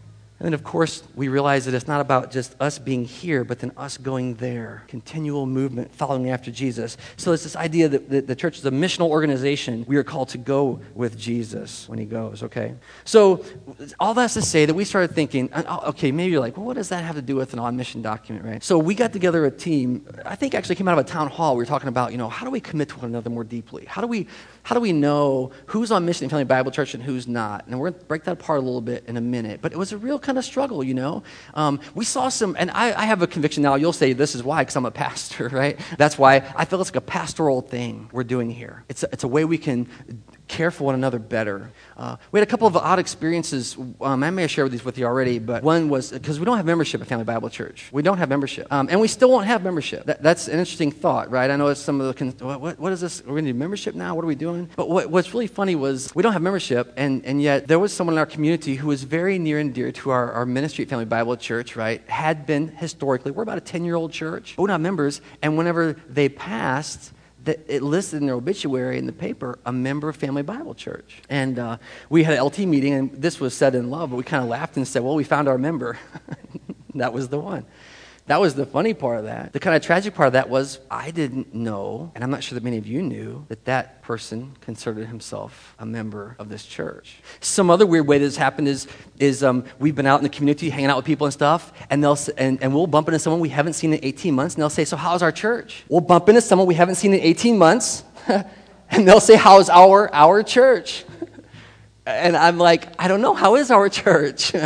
And 0.42 0.46
then, 0.48 0.54
of 0.54 0.64
course, 0.64 1.04
we 1.14 1.28
realize 1.28 1.66
that 1.66 1.74
it's 1.74 1.86
not 1.86 2.00
about 2.00 2.32
just 2.32 2.56
us 2.58 2.76
being 2.76 3.04
here, 3.04 3.44
but 3.44 3.60
then 3.60 3.70
us 3.76 3.96
going 3.96 4.34
there. 4.34 4.82
Continual 4.88 5.46
movement, 5.46 5.94
following 5.94 6.30
after 6.30 6.50
Jesus. 6.50 6.96
So 7.16 7.30
it's 7.30 7.44
this 7.44 7.54
idea 7.54 7.88
that 7.88 8.26
the 8.26 8.34
church 8.34 8.58
is 8.58 8.66
a 8.66 8.72
missional 8.72 9.08
organization. 9.08 9.84
We 9.86 9.96
are 9.98 10.02
called 10.02 10.30
to 10.30 10.38
go 10.38 10.80
with 10.96 11.16
Jesus 11.16 11.88
when 11.88 12.00
he 12.00 12.06
goes, 12.06 12.42
okay? 12.42 12.74
So 13.04 13.44
all 14.00 14.14
that's 14.14 14.34
to 14.34 14.42
say 14.42 14.66
that 14.66 14.74
we 14.74 14.84
started 14.84 15.14
thinking, 15.14 15.49
uh, 15.52 15.82
okay, 15.90 16.11
maybe 16.11 16.32
you're 16.32 16.40
like, 16.40 16.56
well, 16.56 16.66
what 16.66 16.75
does 16.75 16.88
that 16.88 17.04
have 17.04 17.14
to 17.14 17.22
do 17.22 17.37
with 17.37 17.52
an 17.52 17.61
on 17.61 17.76
mission 17.76 18.02
document, 18.02 18.44
right? 18.44 18.64
So 18.64 18.78
we 18.78 18.96
got 18.96 19.12
together 19.12 19.46
a 19.46 19.50
team, 19.52 20.04
I 20.26 20.34
think 20.34 20.56
actually 20.56 20.75
came 20.75 20.88
out 20.88 20.99
of 20.99 21.06
a 21.06 21.08
town 21.08 21.28
hall. 21.28 21.54
We 21.54 21.62
were 21.62 21.66
talking 21.66 21.88
about, 21.88 22.11
you 22.11 22.18
know, 22.18 22.28
how 22.28 22.44
do 22.44 22.50
we 22.50 22.58
commit 22.58 22.88
to 22.88 22.96
one 22.96 23.04
another 23.04 23.30
more 23.30 23.44
deeply? 23.44 23.84
How 23.84 24.00
do 24.00 24.08
we, 24.08 24.26
how 24.64 24.75
do 24.75 24.80
we 24.80 24.92
know 24.92 25.52
who's 25.66 25.92
on 25.92 26.04
mission 26.04 26.25
in 26.25 26.30
Family 26.30 26.46
Bible 26.46 26.72
Church 26.72 26.94
and 26.94 27.02
who's 27.04 27.28
not? 27.28 27.68
And 27.68 27.78
we're 27.78 27.90
going 27.90 28.00
to 28.00 28.06
break 28.06 28.25
that 28.25 28.32
apart 28.32 28.58
a 28.58 28.62
little 28.62 28.80
bit 28.80 29.04
in 29.06 29.16
a 29.16 29.20
minute. 29.20 29.61
But 29.62 29.72
it 29.72 29.78
was 29.78 29.92
a 29.92 29.99
real 29.99 30.18
kind 30.18 30.31
kind 30.32 30.38
of 30.38 30.44
struggle, 30.46 30.82
you 30.82 30.94
know. 30.94 31.22
Um, 31.52 31.78
we 31.94 32.06
saw 32.06 32.30
some, 32.30 32.56
and 32.58 32.70
I, 32.70 32.98
I, 32.98 33.04
have 33.04 33.20
a 33.20 33.26
conviction 33.26 33.62
now. 33.62 33.74
You'll 33.74 33.92
say 33.92 34.14
this 34.14 34.34
is 34.34 34.42
why, 34.42 34.62
because 34.62 34.76
I'm 34.76 34.86
a 34.86 34.90
pastor, 35.04 35.50
right? 35.50 35.78
That's 35.98 36.16
why 36.16 36.50
I 36.56 36.64
feel 36.64 36.80
it's 36.80 36.88
like 36.88 36.96
a 36.96 37.02
pastoral 37.02 37.60
thing 37.60 38.08
we're 38.12 38.24
doing 38.24 38.48
here. 38.50 38.84
It's 38.88 39.02
a, 39.02 39.08
it's 39.12 39.24
a 39.24 39.28
way 39.28 39.44
we 39.44 39.58
can 39.58 39.86
care 40.52 40.71
for 40.71 40.85
one 40.85 40.94
another 40.94 41.18
better. 41.18 41.71
Uh, 41.97 42.16
we 42.30 42.38
had 42.38 42.47
a 42.47 42.50
couple 42.50 42.68
of 42.68 42.76
odd 42.76 42.99
experiences. 42.99 43.75
Um, 44.00 44.23
I 44.23 44.30
may 44.30 44.42
have 44.42 44.50
shared 44.50 44.71
these 44.71 44.85
with 44.85 44.99
you 44.99 45.06
already, 45.06 45.38
but 45.38 45.62
one 45.62 45.88
was 45.88 46.12
because 46.12 46.38
we 46.38 46.44
don't 46.44 46.59
have 46.59 46.66
membership 46.66 47.00
at 47.00 47.06
Family 47.09 47.25
Bible 47.25 47.49
Church. 47.49 47.88
We 47.90 48.02
don't 48.02 48.18
have 48.18 48.28
membership. 48.28 48.66
Um, 48.71 48.88
and 48.90 49.00
we 49.00 49.09
still 49.09 49.30
won't 49.30 49.47
have 49.47 49.64
membership. 49.64 50.04
That, 50.04 50.23
that's 50.23 50.49
an 50.49 50.59
interesting 50.59 50.92
thought, 50.92 51.30
right? 51.30 51.50
I 51.50 51.56
know 51.56 51.68
it's 51.68 51.80
some 51.80 52.00
of 52.02 52.14
the, 52.14 52.44
what, 52.44 52.61
what, 52.61 52.78
what 52.78 52.92
is 52.92 53.00
this? 53.00 53.23
We're 53.25 53.32
going 53.32 53.47
to 53.47 53.52
do 53.52 53.59
membership 53.59 53.94
now? 53.94 54.14
What 54.14 54.25
are 54.25 54.28
we 54.28 54.35
doing? 54.35 54.68
But 54.76 54.90
what, 54.90 55.11
what's 55.11 55.32
really 55.32 55.47
funny 55.47 55.75
was 55.75 56.14
we 56.14 56.23
don't 56.23 56.35
have 56.35 56.42
membership, 56.42 56.92
and, 56.99 57.25
and 57.25 57.40
yet 57.40 57.66
there 57.66 57.78
was 57.78 57.92
someone 57.92 58.14
in 58.14 58.18
our 58.18 58.26
community 58.26 58.75
who 58.75 58.88
was 58.88 59.04
very 59.04 59.38
near 59.38 59.59
and 59.59 59.73
dear 59.73 59.90
to 59.90 60.11
our, 60.11 60.32
our 60.32 60.44
ministry 60.44 60.85
at 60.85 60.90
Family 60.90 61.06
Bible 61.06 61.37
Church, 61.38 61.76
right? 61.76 62.06
Had 62.11 62.44
been 62.44 62.68
historically. 62.68 63.32
We're 63.32 63.42
about 63.42 63.59
a 63.59 63.62
10 63.62 63.87
year 63.87 63.94
old 63.94 64.12
church, 64.12 64.54
but 64.56 64.62
we're 64.62 64.68
not 64.68 64.82
members. 64.82 65.23
And 65.40 65.56
whenever 65.56 65.94
they 66.11 66.28
passed, 66.28 67.12
it 67.46 67.82
listed 67.82 68.20
in 68.20 68.26
their 68.26 68.37
obituary 68.37 68.99
in 68.99 69.06
the 69.06 69.12
paper 69.12 69.58
a 69.66 69.72
member 69.72 70.08
of 70.08 70.16
Family 70.16 70.42
Bible 70.42 70.75
Church. 70.75 71.22
And 71.28 71.58
uh, 71.58 71.78
we 72.08 72.25
had 72.25 72.38
an 72.38 72.44
LT 72.44 72.61
meeting, 72.61 72.94
and 72.94 73.12
this 73.12 73.40
was 73.40 73.54
said 73.54 73.75
in 73.75 73.90
love, 73.90 74.11
but 74.11 74.16
we 74.16 74.25
kind 74.25 74.42
of 74.42 74.49
laughed 74.49 74.76
and 74.76 74.87
said, 74.87 75.02
Well, 75.02 75.14
we 75.14 75.25
found 75.25 75.49
our 75.49 75.58
member. 75.58 75.99
that 76.94 77.12
was 77.12 77.28
the 77.28 77.38
one. 77.38 77.64
That 78.26 78.41
was 78.41 78.55
the 78.55 78.64
funny 78.64 78.95
part 78.95 79.19
of 79.19 79.25
that. 79.25 79.52
The 79.52 79.59
kind 79.59 79.75
of 79.75 79.83
tragic 79.83 80.14
part 80.14 80.29
of 80.29 80.33
that 80.35 80.49
was 80.49 80.79
I 80.88 81.11
didn't 81.11 81.55
know, 81.55 82.12
and 82.14 82.23
I'm 82.23 82.31
not 82.31 82.45
sure 82.45 82.55
that 82.55 82.62
many 82.62 82.79
of 82.79 82.87
you 82.87 83.02
knew, 83.02 83.45
that 83.49 83.64
that 83.64 84.00
person 84.02 84.57
considered 84.61 85.09
himself 85.09 85.75
a 85.81 85.85
member 85.85 86.37
of 86.38 86.49
this 86.49 86.64
church. 86.64 87.17
Some 87.41 87.69
other 87.69 87.85
weird 87.85 88.07
way 88.07 88.19
this 88.19 88.37
happened 88.37 88.69
is, 88.69 88.87
is 89.19 89.43
um, 89.43 89.64
we've 89.81 89.97
been 89.97 90.07
out 90.07 90.21
in 90.21 90.23
the 90.23 90.29
community 90.29 90.71
hanging 90.71 90.88
out 90.88 90.97
with 90.97 91.05
people 91.05 91.26
and 91.26 91.35
stuff, 91.35 91.73
and, 91.91 92.02
they'll, 92.02 92.19
and, 92.37 92.62
and 92.62 92.73
we'll 92.73 92.87
bump 92.87 93.09
into 93.09 93.19
someone 93.19 93.41
we 93.41 93.49
haven't 93.49 93.73
seen 93.73 93.93
in 93.93 94.00
18 94.05 94.35
months, 94.35 94.55
and 94.55 94.62
they'll 94.62 94.71
say, 94.71 94.85
So, 94.85 94.97
how's 94.97 95.23
our 95.23 95.33
church? 95.33 95.83
We'll 95.88 96.00
bump 96.00 96.29
into 96.29 96.41
someone 96.41 96.69
we 96.69 96.75
haven't 96.75 96.95
seen 96.95 97.12
in 97.14 97.21
18 97.21 97.59
months, 97.59 98.05
and 98.29 99.09
they'll 99.09 99.21
say, 99.21 99.35
How's 99.35 99.69
our, 99.69 100.14
our 100.14 100.45
church? 100.45 101.05
and 102.07 102.37
I'm 102.37 102.59
like, 102.59 102.88
I 103.00 103.09
don't 103.09 103.21
know, 103.21 103.35
how 103.35 103.57
is 103.57 103.73
our 103.73 103.88
church? 103.88 104.52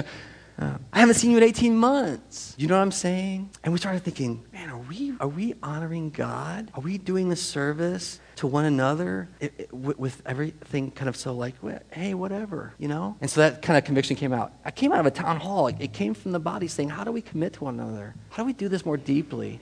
Um, 0.59 0.85
I 0.93 1.01
haven't 1.01 1.17
seen 1.17 1.31
you 1.31 1.37
in 1.37 1.43
18 1.43 1.77
months. 1.77 2.55
You 2.57 2.67
know 2.67 2.77
what 2.77 2.83
I'm 2.83 2.93
saying? 2.93 3.51
And 3.63 3.73
we 3.73 3.79
started 3.79 4.03
thinking, 4.03 4.45
man, 4.53 4.71
are 4.71 4.79
we, 4.79 5.15
are 5.21 5.29
we 5.29 5.55
honoring 5.63 6.11
God? 6.11 6.71
Are 6.75 6.81
we 6.81 6.97
doing 6.97 7.31
a 7.31 7.37
service 7.37 8.21
to 8.37 8.47
one 8.47 8.65
another 8.65 9.29
it, 9.39 9.53
it, 9.59 9.73
with, 9.73 9.99
with, 9.99 10.23
everything 10.25 10.91
kind 10.91 11.09
of 11.09 11.17
so 11.17 11.35
like, 11.35 11.55
hey, 11.91 12.15
whatever, 12.15 12.73
you 12.79 12.89
know? 12.89 13.17
And 13.21 13.31
so 13.31 13.41
that 13.43 13.61
kind 13.61 13.77
of 13.77 13.85
conviction 13.85 14.17
came 14.17 14.33
out. 14.33 14.53
I 14.65 14.71
came 14.71 14.93
out 14.93 15.01
of 15.01 15.07
a 15.07 15.11
town 15.11 15.39
hall. 15.39 15.67
It, 15.67 15.77
it 15.79 15.93
came 15.93 16.15
from 16.15 16.33
the 16.33 16.41
body 16.41 16.69
saying, 16.69 16.89
how 16.89 17.05
do 17.05 17.13
we 17.13 17.21
commit 17.21 17.53
to 17.55 17.65
one 17.65 17.79
another? 17.79 18.15
How 18.31 18.43
do 18.43 18.47
we 18.47 18.55
do 18.55 18.69
this 18.69 18.87
more 18.87 18.97
deeply? 18.97 19.61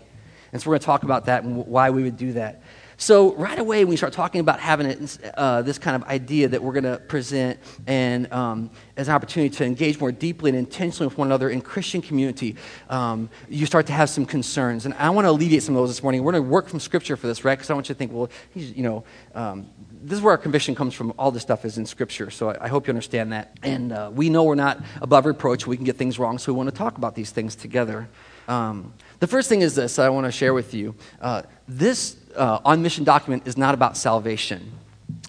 And 0.53 0.63
so 0.63 0.71
we're 0.71 0.75
going 0.75 0.81
to 0.81 0.87
talk 0.87 1.03
about 1.03 1.25
that 1.25 1.43
and 1.43 1.67
why 1.67 1.91
we 1.91 2.05
would 2.05 2.17
do 2.17 2.35
that. 2.35 2.63
So, 2.97 3.35
right 3.35 3.59
away, 3.59 3.85
when 3.85 3.91
we 3.91 3.97
start 3.97 4.13
talking 4.13 4.41
about 4.41 4.61
having 4.61 5.09
uh, 5.37 5.63
this 5.63 5.79
kind 5.79 6.01
of 6.01 6.09
idea 6.09 6.49
that 6.49 6.63
we're 6.63 6.73
going 6.73 6.85
to 6.85 6.99
present 6.99 7.59
and 7.87 8.33
um, 8.33 8.71
as 8.97 9.09
an 9.09 9.15
opportunity 9.15 9.55
to 9.57 9.65
engage 9.65 9.99
more 9.99 10.13
deeply 10.13 10.51
and 10.51 10.59
intentionally 10.59 11.09
with 11.09 11.19
one 11.19 11.29
another 11.29 11.51
in 11.51 11.61
Christian 11.61 12.01
community, 12.01 12.57
um, 12.89 13.29
you 13.49 13.67
start 13.67 13.87
to 13.87 13.93
have 13.93 14.11
some 14.11 14.25
concerns. 14.25 14.85
And 14.85 14.95
I 14.95 15.11
want 15.11 15.25
to 15.25 15.31
alleviate 15.31 15.63
some 15.63 15.75
of 15.75 15.83
those 15.83 15.91
this 15.91 16.03
morning. 16.03 16.23
We're 16.23 16.33
going 16.33 16.45
to 16.45 16.51
work 16.51 16.69
from 16.69 16.81
Scripture 16.81 17.17
for 17.17 17.27
this, 17.27 17.45
right? 17.45 17.59
Because 17.59 17.71
I 17.71 17.75
want 17.75 17.89
you 17.89 17.95
to 17.95 17.99
think, 17.99 18.13
well, 18.13 18.31
you 18.55 18.83
know, 18.83 19.05
um, 19.35 19.69
this 20.03 20.19
is 20.19 20.23
where 20.23 20.33
our 20.33 20.39
conviction 20.39 20.75
comes 20.75 20.95
from. 20.95 21.13
All 21.19 21.31
this 21.31 21.43
stuff 21.43 21.65
is 21.65 21.79
in 21.79 21.87
Scripture. 21.87 22.31
So 22.31 22.51
I, 22.51 22.67
I 22.67 22.69
hope 22.69 22.87
you 22.87 22.91
understand 22.93 23.33
that. 23.33 23.57
And 23.63 23.93
uh, 23.93 24.11
we 24.15 24.29
know 24.29 24.45
we're 24.45 24.55
not 24.55 24.81
above 25.01 25.27
reproach. 25.27 25.67
We 25.67 25.77
can 25.77 25.85
get 25.85 25.97
things 25.97 26.19
wrong. 26.19 26.39
So 26.39 26.53
we 26.53 26.57
want 26.57 26.69
to 26.69 26.75
talk 26.75 26.99
about 26.99 27.15
these 27.15 27.31
things 27.31 27.57
together. 27.57 28.09
Um, 28.47 28.93
the 29.21 29.27
first 29.27 29.49
thing 29.49 29.63
is 29.63 29.75
this 29.75 29.99
I 29.99 30.09
want 30.11 30.27
to 30.27 30.33
share 30.33 30.55
with 30.55 30.75
you. 30.75 30.95
Uh, 31.21 31.43
this 31.67 32.17
uh, 32.37 32.61
on 32.65 32.83
mission 32.83 33.05
document 33.05 33.47
is 33.47 33.57
not 33.57 33.75
about 33.75 33.97
salvation. 33.97 34.73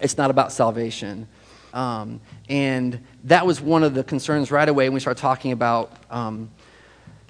It's 0.01 0.17
not 0.17 0.29
about 0.29 0.51
salvation. 0.51 1.27
Um, 1.73 2.21
and 2.49 3.01
that 3.25 3.45
was 3.45 3.59
one 3.59 3.83
of 3.83 3.93
the 3.93 4.03
concerns 4.03 4.51
right 4.51 4.67
away 4.67 4.87
when 4.87 4.93
we 4.93 4.99
start 4.99 5.17
talking 5.17 5.51
about 5.51 5.91
um, 6.09 6.49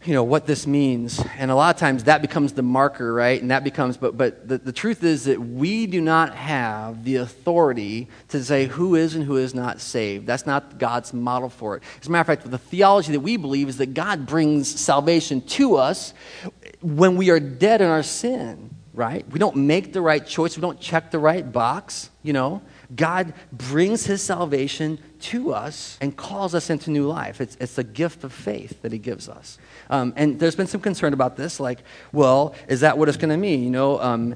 you 0.04 0.14
know 0.14 0.24
what 0.24 0.46
this 0.46 0.68
means. 0.68 1.20
And 1.38 1.50
a 1.50 1.56
lot 1.56 1.74
of 1.74 1.80
times 1.80 2.04
that 2.04 2.22
becomes 2.22 2.54
the 2.54 2.62
marker 2.62 3.12
right? 3.12 3.42
And 3.42 3.50
that 3.50 3.64
becomes 3.64 3.98
but 3.98 4.16
but 4.16 4.48
the, 4.48 4.60
the 4.60 4.72
truth 4.72 5.04
is 5.04 5.24
that 5.26 5.40
we 5.42 5.88
do 5.88 6.00
not 6.00 6.36
have 6.36 7.04
the 7.04 7.16
authority 7.16 8.08
to 8.28 8.44
say 8.44 8.66
who 8.68 8.94
is 8.94 9.16
and 9.16 9.24
who 9.24 9.38
is 9.38 9.56
not 9.56 9.82
saved. 9.82 10.28
That's 10.28 10.46
not 10.46 10.78
god's 10.78 11.12
model 11.12 11.50
for 11.50 11.78
it. 11.78 11.84
As 12.00 12.08
a 12.08 12.12
matter 12.12 12.22
of 12.22 12.40
fact 12.40 12.52
the 12.52 12.58
theology 12.60 13.14
that 13.14 13.22
we 13.22 13.38
believe 13.38 13.68
is 13.68 13.78
that 13.78 13.96
god 13.96 14.28
brings 14.28 14.68
salvation 14.80 15.42
to 15.42 15.76
us 15.76 16.14
when 16.82 17.18
we 17.18 17.32
are 17.32 17.40
dead 17.40 17.82
in 17.82 17.88
our 17.88 18.04
sin 18.04 18.75
right? 18.96 19.30
We 19.30 19.40
don't 19.40 19.58
make 19.58 19.94
the 19.94 20.02
right 20.02 20.26
choice. 20.26 20.58
We 20.58 20.62
don't 20.62 20.80
check 20.80 21.12
the 21.12 21.20
right 21.20 21.50
box, 21.50 22.10
you 22.26 22.34
know. 22.34 22.62
God 22.96 23.34
brings 23.52 24.06
his 24.06 24.22
salvation 24.22 25.00
to 25.20 25.54
us 25.54 25.98
and 26.02 26.16
calls 26.16 26.54
us 26.54 26.70
into 26.70 26.92
new 26.92 27.08
life. 27.08 27.42
It's, 27.42 27.58
it's 27.60 27.78
a 27.78 27.84
gift 27.84 28.24
of 28.24 28.32
faith 28.32 28.82
that 28.82 28.92
he 28.92 29.00
gives 29.00 29.28
us. 29.28 29.58
Um, 29.90 30.14
and 30.16 30.40
there's 30.40 30.56
been 30.56 30.68
some 30.68 30.82
concern 30.82 31.14
about 31.14 31.36
this, 31.36 31.60
like, 31.60 31.80
well, 32.12 32.54
is 32.68 32.82
that 32.82 32.98
what 32.98 33.10
it's 33.10 33.18
going 33.18 33.30
to 33.30 33.38
mean? 33.38 33.64
You 33.64 33.72
know, 33.72 34.00
um, 34.00 34.36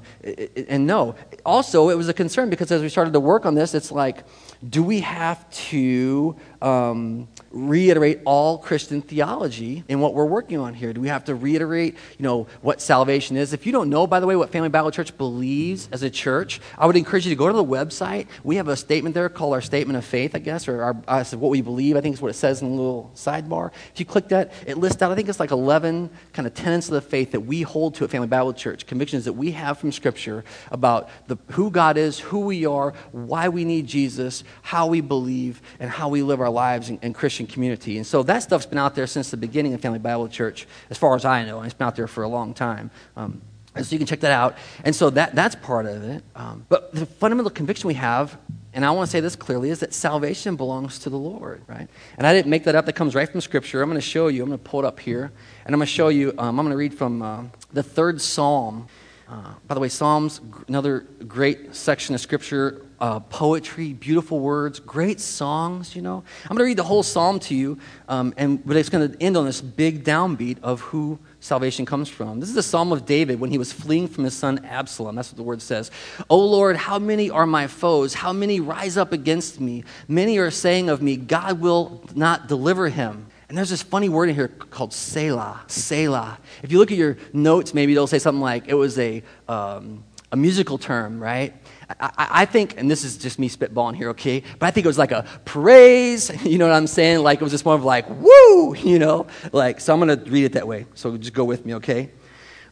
and 0.68 0.88
no. 0.88 1.16
Also, 1.46 1.90
it 1.90 1.96
was 1.96 2.10
a 2.10 2.14
concern 2.14 2.50
because 2.50 2.72
as 2.72 2.82
we 2.82 2.90
started 2.90 3.14
to 3.14 3.20
work 3.20 3.46
on 3.46 3.56
this, 3.56 3.74
it's 3.74 3.92
like, 3.92 4.24
do 4.68 4.84
we 4.84 5.00
have 5.02 5.50
to 5.52 6.36
um, 6.62 7.28
reiterate 7.52 8.20
all 8.26 8.58
Christian 8.58 9.02
theology 9.02 9.84
in 9.88 10.00
what 10.02 10.14
we're 10.14 10.26
working 10.26 10.58
on 10.58 10.74
here? 10.74 10.92
Do 10.92 11.00
we 11.00 11.08
have 11.08 11.24
to 11.26 11.36
reiterate, 11.36 11.96
you 12.18 12.24
know, 12.24 12.48
what 12.62 12.82
salvation 12.82 13.38
is? 13.38 13.54
If 13.54 13.66
you 13.66 13.72
don't 13.72 13.90
know, 13.90 14.06
by 14.06 14.20
the 14.20 14.28
way, 14.28 14.36
what 14.36 14.50
Family 14.50 14.70
Bible 14.70 14.92
Church 14.92 15.18
believes 15.18 15.88
as 15.92 16.04
a 16.04 16.10
church, 16.10 16.60
I 16.78 16.86
would 16.88 16.98
encourage 16.98 17.26
you 17.26 17.30
to 17.30 17.38
go 17.38 17.48
to 17.48 17.54
the 17.54 17.64
website. 17.86 18.28
We 18.44 18.58
have 18.58 18.68
a 18.68 18.76
statement 18.76 19.16
there 19.16 19.30
called 19.30 19.54
our 19.54 19.62
Statement 19.62 19.98
of 19.98 20.06
Faith, 20.06 20.36
I 20.36 20.40
guess, 20.40 20.68
or 20.68 20.82
our, 20.82 21.04
uh, 21.08 21.24
what 21.32 21.50
we 21.50 21.62
believe. 21.62 21.96
I 21.96 22.02
think 22.02 22.16
is 22.16 22.22
what 22.22 22.32
it 22.32 22.36
says 22.36 22.62
in 22.62 22.70
the 22.70 22.76
little 22.76 23.12
sidebar. 23.16 23.72
If 23.94 24.00
you 24.00 24.06
click 24.06 24.30
that, 24.30 24.52
it 24.66 24.78
lists 24.78 25.02
out, 25.02 25.12
I 25.12 25.16
think 25.16 25.30
it's 25.30 25.40
like 25.40 25.52
11 25.52 26.10
kind 26.34 26.48
of 26.48 26.54
tenets 26.54 26.88
of 26.88 26.94
the 26.94 27.02
faith 27.02 27.32
that 27.32 27.42
we 27.42 27.62
hold 27.62 27.96
to 27.96 28.04
at 28.04 28.10
Family 28.10 28.28
Bible 28.28 28.54
Church, 28.54 28.86
convictions 28.86 29.26
that 29.26 29.34
we 29.34 29.52
have 29.52 29.78
from 29.78 29.92
Scripture 29.92 30.44
about 30.72 31.10
the, 31.28 31.38
who 31.52 31.72
God 31.72 31.98
is, 31.98 32.20
who 32.20 32.42
we 32.42 32.66
are, 32.66 32.94
why 33.12 33.50
we 33.50 33.66
need 33.66 33.88
Jesus, 33.88 34.44
how 34.62 34.88
we 34.88 35.02
believe, 35.02 35.62
and 35.80 35.90
how 35.90 36.10
we 36.10 36.22
live 36.22 36.42
our 36.42 36.50
lives 36.50 36.90
in, 36.90 37.00
in 37.02 37.14
Christian 37.14 37.48
community. 37.48 37.98
And 37.98 38.06
so 38.06 38.24
that 38.24 38.44
stuff's 38.44 38.66
been 38.66 38.78
out 38.78 38.96
there 38.96 39.08
since 39.08 39.32
the 39.32 39.38
beginning 39.38 39.74
of 39.74 39.82
Family 39.82 40.00
Bible 40.00 40.28
Church, 40.28 40.68
as 40.90 40.98
far 40.98 41.16
as 41.16 41.26
I 41.26 41.46
know, 41.46 41.58
and 41.58 41.66
it's 41.66 41.74
been 41.74 41.88
out 41.88 41.96
there 41.96 42.08
for 42.08 42.24
a 42.24 42.28
long 42.28 42.54
time. 42.54 42.92
Um, 43.16 43.42
and 43.80 43.88
so 43.88 43.94
you 43.94 43.98
can 43.98 44.08
check 44.08 44.20
that 44.20 44.34
out. 44.34 44.58
And 44.84 44.94
so 44.94 45.10
that, 45.12 45.34
that's 45.36 45.56
part 45.56 45.86
of 45.86 46.04
it. 46.04 46.22
Um, 46.36 46.66
but 46.68 46.94
the 46.94 47.06
fundamental 47.06 47.50
conviction 47.50 47.88
we 47.88 47.94
have, 47.94 48.38
and 48.74 48.84
I 48.84 48.92
want 48.92 49.08
to 49.08 49.12
say 49.12 49.22
this 49.22 49.38
clearly, 49.38 49.70
is 49.70 49.80
that 49.80 49.94
salvation 49.94 50.58
belongs 50.58 51.00
to 51.00 51.10
the 51.10 51.18
Lord, 51.18 51.62
right? 51.68 51.88
And 52.18 52.28
I 52.28 52.34
didn't 52.34 52.50
make 52.50 52.66
that 52.66 52.76
up. 52.76 52.86
That 52.88 52.94
comes 52.94 53.16
right 53.16 53.30
from 53.30 53.40
Scripture. 53.40 53.82
I'm 53.82 53.90
going 53.90 53.96
to 53.96 54.06
show 54.06 54.28
you. 54.28 54.44
I'm 54.44 54.50
going 54.50 54.60
to 54.60 54.70
pull 54.70 54.82
it 54.82 54.86
up 54.86 55.00
here. 55.00 55.32
And 55.66 55.74
I'm 55.74 55.80
going 55.80 55.88
to 55.88 55.94
show 55.94 56.10
you, 56.10 56.34
um, 56.38 56.60
I'm 56.60 56.66
going 56.66 56.72
to 56.72 56.78
read 56.78 56.94
from 56.94 57.22
uh, 57.22 57.44
the 57.72 57.82
third 57.82 58.20
Psalm. 58.20 58.90
Uh, 59.30 59.54
by 59.66 59.76
the 59.76 59.80
way, 59.80 59.88
Psalms, 59.88 60.42
another 60.68 61.06
great 61.26 61.74
section 61.74 62.16
of 62.16 62.20
Scripture 62.20 62.82
uh, 63.00 63.20
poetry, 63.22 63.94
beautiful 63.94 64.40
words, 64.40 64.80
great 64.80 65.20
songs, 65.22 65.96
you 65.96 66.02
know. 66.02 66.24
I'm 66.44 66.50
going 66.50 66.58
to 66.58 66.64
read 66.66 66.78
the 66.78 66.84
whole 66.84 67.04
psalm 67.04 67.40
to 67.42 67.56
you, 67.56 67.80
um, 68.10 68.34
and, 68.36 68.66
but 68.66 68.76
it's 68.76 68.90
going 68.90 69.10
to 69.10 69.24
end 69.24 69.38
on 69.38 69.46
this 69.46 69.62
big 69.62 70.04
downbeat 70.04 70.62
of 70.62 70.82
who 70.82 71.18
salvation 71.40 71.86
comes 71.86 72.10
from. 72.10 72.40
This 72.40 72.50
is 72.50 72.56
the 72.56 72.64
psalm 72.64 72.92
of 72.92 73.06
David 73.06 73.40
when 73.40 73.50
he 73.52 73.58
was 73.58 73.72
fleeing 73.72 74.08
from 74.08 74.24
his 74.24 74.34
son 74.34 74.66
Absalom. 74.66 75.16
That's 75.16 75.32
what 75.32 75.38
the 75.38 75.44
word 75.44 75.62
says. 75.62 75.92
Oh 76.30 76.40
Lord, 76.40 76.76
how 76.76 77.00
many 77.00 77.30
are 77.30 77.46
my 77.46 77.68
foes? 77.68 78.14
How 78.14 78.34
many 78.34 78.60
rise 78.60 78.98
up 78.98 79.14
against 79.14 79.60
me? 79.60 79.84
Many 80.08 80.38
are 80.38 80.52
saying 80.52 80.90
of 80.90 81.02
me, 81.02 81.16
God 81.18 81.60
will 81.62 82.04
not 82.16 82.48
deliver 82.48 82.90
him. 82.90 83.28
And 83.50 83.58
there's 83.58 83.72
this 83.72 83.82
funny 83.82 84.10
word 84.10 84.30
in 84.30 84.36
here 84.36 84.48
called 84.48 84.94
Selah. 84.94 85.62
Selah. 85.68 86.38
If 86.62 86.72
you 86.72 86.78
look 86.78 86.92
at 86.92 86.98
your 86.98 87.18
notes, 87.34 87.74
maybe 87.74 87.96
they'll 87.96 88.06
say 88.06 88.20
something 88.20 88.42
like 88.42 88.68
it 88.68 88.76
was 88.76 89.00
a, 89.00 89.24
um, 89.48 90.04
a 90.32 90.38
musical 90.38 90.78
term, 90.78 91.20
right? 91.20 91.54
I, 92.00 92.12
I, 92.18 92.46
think, 92.46 92.76
and 92.78 92.90
this 92.90 93.04
is 93.04 93.18
just 93.18 93.40
me 93.40 93.50
spitballing 93.50 93.96
here, 93.96 94.10
okay, 94.10 94.44
but 94.60 94.68
I 94.68 94.72
think 94.72 94.86
it 94.86 94.90
was 94.90 94.98
like 94.98 95.12
a 95.12 95.26
praise, 95.46 96.32
you 96.46 96.58
know 96.58 96.68
what 96.68 96.76
I'm 96.76 96.88
saying? 96.88 97.24
Like 97.24 97.42
it 97.42 97.44
was 97.44 97.52
just 97.52 97.66
more 97.66 97.76
of 97.76 97.84
like, 97.84 98.08
woo, 98.10 98.76
you 98.76 99.00
know? 99.00 99.28
Like, 99.52 99.80
so 99.80 99.94
I'm 99.94 100.00
going 100.00 100.18
to 100.18 100.30
read 100.30 100.46
it 100.46 100.54
that 100.54 100.68
way. 100.68 100.86
So 100.94 101.18
just 101.18 101.34
go 101.34 101.46
with 101.46 101.66
me, 101.66 101.76
okay? 101.76 102.12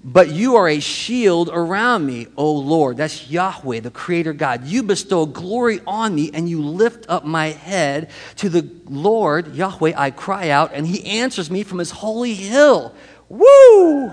But 0.04 0.30
you 0.30 0.56
are 0.56 0.70
a 0.70 0.80
shield 0.80 1.50
around 1.52 2.06
me, 2.06 2.28
O 2.38 2.54
Lord. 2.54 2.98
That's 2.98 3.30
Yahweh, 3.30 3.80
the 3.80 3.90
Creator 3.90 4.34
God. 4.34 4.66
You 4.66 4.84
bestow 4.84 5.26
glory 5.26 5.82
on 5.88 6.14
me 6.14 6.30
and 6.34 6.48
you 6.48 6.62
lift 6.62 7.08
up 7.10 7.26
my 7.26 7.48
head. 7.48 8.12
To 8.38 8.50
the 8.50 8.70
Lord, 8.86 9.56
Yahweh, 9.56 9.94
I 9.98 10.12
cry 10.12 10.50
out, 10.50 10.72
and 10.74 10.86
He 10.86 11.04
answers 11.06 11.50
me 11.50 11.64
from 11.64 11.80
His 11.80 11.92
holy 11.92 12.36
hill. 12.36 12.94
Woo! 13.28 14.12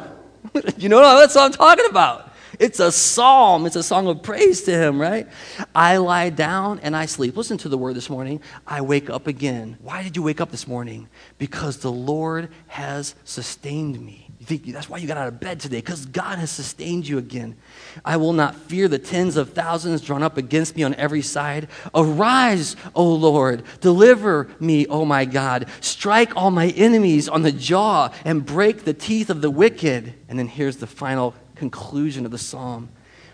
you 0.79 0.89
know, 0.89 1.01
that's 1.19 1.35
what 1.35 1.45
I'm 1.45 1.53
talking 1.53 1.87
about. 1.89 2.34
It's 2.59 2.81
a 2.81 2.93
psalm. 2.93 3.67
It's 3.67 3.77
a 3.77 3.83
song 3.83 4.07
of 4.09 4.23
praise 4.23 4.63
to 4.63 4.73
him, 4.73 5.01
right? 5.01 5.29
I 5.75 5.97
lie 5.99 6.31
down 6.31 6.81
and 6.81 6.97
I 6.97 7.07
sleep. 7.07 7.37
Listen 7.37 7.59
to 7.59 7.69
the 7.69 7.79
word 7.79 7.97
this 7.97 8.11
morning. 8.11 8.41
I 8.67 8.81
wake 8.81 9.11
up 9.11 9.27
again. 9.27 9.77
Why 9.81 10.03
did 10.03 10.17
you 10.17 10.23
wake 10.23 10.41
up 10.41 10.51
this 10.51 10.69
morning? 10.69 11.09
Because 11.39 11.79
the 11.79 11.93
Lord 11.93 12.49
has 12.69 13.15
sustained 13.25 14.01
me. 14.01 14.25
You 14.39 14.47
think 14.47 14.75
that's 14.75 14.91
why 14.91 14.99
you 14.99 15.07
got 15.07 15.17
out 15.17 15.29
of 15.29 15.41
bed 15.41 15.59
today, 15.59 15.79
because 15.79 16.05
God 16.05 16.39
has 16.39 16.51
sustained 16.51 17.09
you 17.09 17.17
again. 17.17 17.57
I 18.05 18.19
will 18.19 18.35
not 18.35 18.55
fear 18.55 18.89
the 18.89 18.99
tens 18.99 19.39
of 19.39 19.55
thousands 19.55 20.03
drawn 20.03 20.23
up 20.23 20.37
against 20.37 20.77
me 20.77 20.83
on 20.83 20.95
every 20.97 21.23
side. 21.23 21.69
Arise, 21.95 22.77
O 22.95 23.11
Lord, 23.11 23.63
deliver 23.81 24.51
me, 24.61 24.87
O 24.89 25.07
my 25.07 25.25
God. 25.25 25.67
Strike 25.81 26.37
all 26.37 26.51
my 26.51 26.69
enemies 26.69 27.27
on 27.27 27.41
the 27.41 27.53
jaw 27.53 28.11
and 28.27 28.45
break 28.45 28.85
the 28.85 28.93
teeth 28.93 29.31
of 29.31 29.41
the 29.41 29.51
wicked. 29.51 30.13
And 30.29 30.39
then 30.39 30.49
here's 30.49 30.77
the 30.77 30.87
final 30.87 31.35
conclusion 31.55 32.25
of 32.25 32.31
the 32.31 32.39
psalm. 32.39 32.89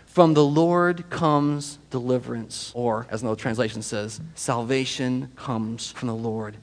From 0.05 0.33
the 0.33 0.43
Lord 0.43 1.09
comes 1.09 1.79
deliverance, 1.89 2.71
or 2.75 3.07
as 3.09 3.21
another 3.21 3.39
translation 3.39 3.81
says, 3.81 4.19
salvation 4.35 5.31
comes 5.35 5.91
from 5.91 6.09
the 6.09 6.15
Lord. 6.15 6.57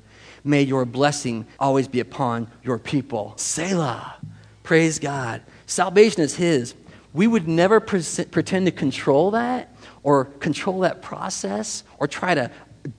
May 0.45 0.63
your 0.63 0.85
blessing 0.85 1.47
always 1.59 1.89
be 1.89 2.01
upon 2.01 2.49
your 2.63 2.79
people. 2.79 3.33
Selah. 3.37 4.17
Praise 4.63 4.99
God. 4.99 5.43
Salvation 5.67 6.23
is 6.23 6.37
His. 6.37 6.75
we 7.13 7.27
would 7.27 7.49
never 7.49 7.81
pre- 7.81 8.03
pretend 8.31 8.67
to 8.67 8.73
control 8.73 9.31
that 9.33 9.75
or 10.03 10.27
control 10.27 10.81
that 10.81 11.03
process 11.03 11.85
or 11.99 12.07
try 12.07 12.35
to 12.35 12.51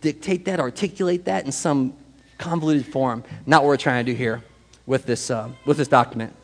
dictate 0.02 0.46
that, 0.46 0.60
articulate 0.60 1.26
that 1.26 1.46
in 1.46 1.52
some 1.52 1.94
convoluted 2.38 2.86
form. 2.86 3.24
Not 3.46 3.62
what 3.62 3.68
we're 3.68 3.78
trying 3.78 4.06
to 4.06 4.12
do 4.12 4.18
here 4.18 4.44
with 4.86 5.06
this, 5.06 5.30
uh, 5.30 5.50
with 5.66 5.78
this 5.78 5.88
document. 5.88 6.36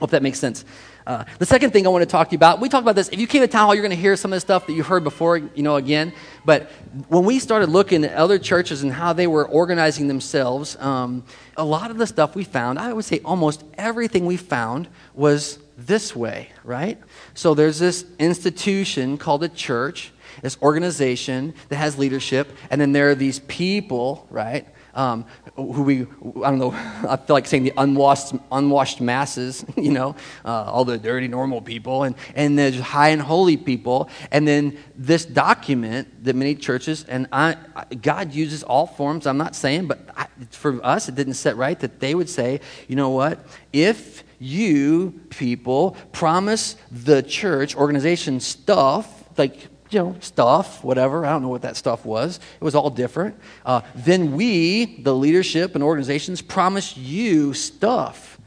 Hope 0.00 0.10
that 0.10 0.22
makes 0.22 0.38
sense. 0.38 0.64
Uh, 1.06 1.24
the 1.38 1.46
second 1.46 1.72
thing 1.72 1.86
I 1.86 1.90
want 1.90 2.02
to 2.02 2.06
talk 2.06 2.28
to 2.28 2.32
you 2.32 2.36
about, 2.36 2.60
we 2.60 2.68
talked 2.68 2.84
about 2.84 2.94
this. 2.94 3.08
If 3.08 3.18
you 3.18 3.26
came 3.26 3.42
to 3.42 3.48
town 3.48 3.66
hall, 3.66 3.74
you're 3.74 3.82
going 3.82 3.96
to 3.96 4.00
hear 4.00 4.16
some 4.16 4.32
of 4.32 4.36
the 4.36 4.40
stuff 4.40 4.66
that 4.66 4.72
you've 4.72 4.86
heard 4.86 5.04
before, 5.04 5.38
you 5.38 5.62
know, 5.62 5.76
again. 5.76 6.12
But 6.44 6.70
when 7.08 7.24
we 7.24 7.38
started 7.38 7.68
looking 7.68 8.04
at 8.04 8.14
other 8.14 8.38
churches 8.38 8.82
and 8.82 8.92
how 8.92 9.12
they 9.12 9.26
were 9.26 9.46
organizing 9.46 10.08
themselves, 10.08 10.76
um, 10.78 11.24
a 11.56 11.64
lot 11.64 11.90
of 11.90 11.98
the 11.98 12.06
stuff 12.06 12.34
we 12.34 12.44
found, 12.44 12.78
I 12.78 12.92
would 12.92 13.04
say 13.04 13.20
almost 13.24 13.64
everything 13.74 14.26
we 14.26 14.36
found 14.36 14.88
was 15.14 15.58
this 15.76 16.14
way, 16.14 16.50
right? 16.64 16.98
So 17.34 17.54
there's 17.54 17.78
this 17.78 18.04
institution 18.18 19.18
called 19.18 19.42
a 19.42 19.48
church, 19.48 20.12
this 20.42 20.56
organization 20.62 21.54
that 21.68 21.76
has 21.76 21.98
leadership, 21.98 22.50
and 22.70 22.80
then 22.80 22.92
there 22.92 23.10
are 23.10 23.14
these 23.14 23.40
people, 23.40 24.26
right? 24.30 24.66
Um, 24.94 25.24
who 25.56 25.82
we, 25.82 26.02
I 26.02 26.50
don't 26.50 26.58
know, 26.58 26.72
I 27.08 27.16
feel 27.16 27.34
like 27.34 27.46
saying 27.46 27.64
the 27.64 27.72
unwashed, 27.76 28.34
unwashed 28.50 29.00
masses, 29.00 29.64
you 29.76 29.92
know, 29.92 30.16
uh, 30.44 30.64
all 30.64 30.84
the 30.84 30.98
dirty, 30.98 31.28
normal 31.28 31.60
people, 31.62 32.04
and, 32.04 32.14
and 32.34 32.58
there's 32.58 32.78
high 32.78 33.08
and 33.08 33.22
holy 33.22 33.56
people. 33.56 34.08
And 34.30 34.46
then 34.46 34.78
this 34.96 35.24
document 35.24 36.24
that 36.24 36.36
many 36.36 36.54
churches, 36.54 37.04
and 37.04 37.26
I, 37.32 37.56
God 38.00 38.32
uses 38.32 38.62
all 38.62 38.86
forms, 38.86 39.26
I'm 39.26 39.38
not 39.38 39.56
saying, 39.56 39.86
but 39.86 40.08
I, 40.16 40.26
for 40.50 40.84
us, 40.84 41.08
it 41.08 41.14
didn't 41.14 41.34
set 41.34 41.56
right 41.56 41.78
that 41.80 42.00
they 42.00 42.14
would 42.14 42.28
say, 42.28 42.60
you 42.88 42.96
know 42.96 43.10
what, 43.10 43.46
if 43.72 44.24
you 44.38 45.20
people 45.30 45.96
promise 46.10 46.76
the 46.90 47.22
church 47.22 47.76
organization 47.76 48.40
stuff, 48.40 49.22
like 49.38 49.68
you 49.92 50.00
know, 50.00 50.16
stuff, 50.20 50.82
whatever. 50.82 51.24
I 51.26 51.30
don't 51.30 51.42
know 51.42 51.48
what 51.48 51.62
that 51.62 51.76
stuff 51.76 52.04
was. 52.04 52.38
It 52.60 52.64
was 52.64 52.74
all 52.74 52.90
different. 52.90 53.36
Uh, 53.64 53.82
then 53.94 54.32
we, 54.34 55.02
the 55.02 55.14
leadership 55.14 55.74
and 55.74 55.84
organizations, 55.84 56.42
promised 56.42 56.96
you 56.96 57.54
stuff. 57.54 58.38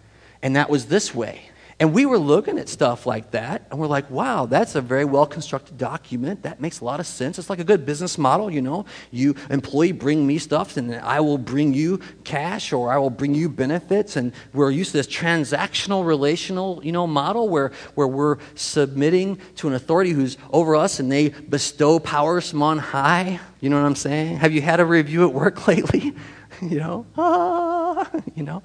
And 0.41 0.55
that 0.55 0.69
was 0.69 0.87
this 0.87 1.13
way. 1.13 1.44
And 1.77 1.93
we 1.93 2.05
were 2.05 2.17
looking 2.17 2.57
at 2.57 2.69
stuff 2.69 3.05
like 3.05 3.31
that, 3.31 3.67
and 3.69 3.77
we're 3.77 3.87
like, 3.87 4.09
wow, 4.09 4.45
that's 4.45 4.75
a 4.75 4.81
very 4.81 5.03
well 5.03 5.25
constructed 5.25 5.77
document. 5.77 6.43
That 6.43 6.61
makes 6.61 6.79
a 6.79 6.85
lot 6.85 7.01
of 7.01 7.05
sense. 7.05 7.37
It's 7.37 7.49
like 7.49 7.59
a 7.59 7.65
good 7.65 7.85
business 7.85 8.17
model, 8.17 8.49
you 8.49 8.61
know. 8.61 8.85
You, 9.11 9.35
employee, 9.49 9.91
bring 9.91 10.25
me 10.25 10.37
stuff, 10.37 10.77
and 10.77 10.95
I 10.95 11.19
will 11.19 11.37
bring 11.37 11.73
you 11.73 11.99
cash 12.23 12.71
or 12.71 12.93
I 12.93 12.97
will 12.97 13.09
bring 13.09 13.35
you 13.35 13.49
benefits. 13.49 14.15
And 14.15 14.31
we're 14.53 14.71
used 14.71 14.91
to 14.91 14.97
this 14.97 15.07
transactional, 15.07 16.05
relational, 16.05 16.79
you 16.81 16.93
know, 16.93 17.07
model 17.07 17.49
where, 17.49 17.73
where 17.95 18.07
we're 18.07 18.37
submitting 18.55 19.41
to 19.57 19.67
an 19.67 19.73
authority 19.73 20.11
who's 20.11 20.37
over 20.51 20.77
us 20.77 21.01
and 21.01 21.11
they 21.11 21.29
bestow 21.29 21.99
powers 21.99 22.51
from 22.51 22.63
on 22.63 22.77
high. 22.77 23.39
You 23.59 23.69
know 23.69 23.81
what 23.81 23.85
I'm 23.85 23.95
saying? 23.95 24.37
Have 24.37 24.53
you 24.53 24.61
had 24.61 24.79
a 24.79 24.85
review 24.85 25.27
at 25.27 25.33
work 25.33 25.67
lately? 25.67 26.15
you 26.61 26.79
know, 26.79 27.05
ah, 27.17 28.09
you 28.35 28.43
know. 28.43 28.63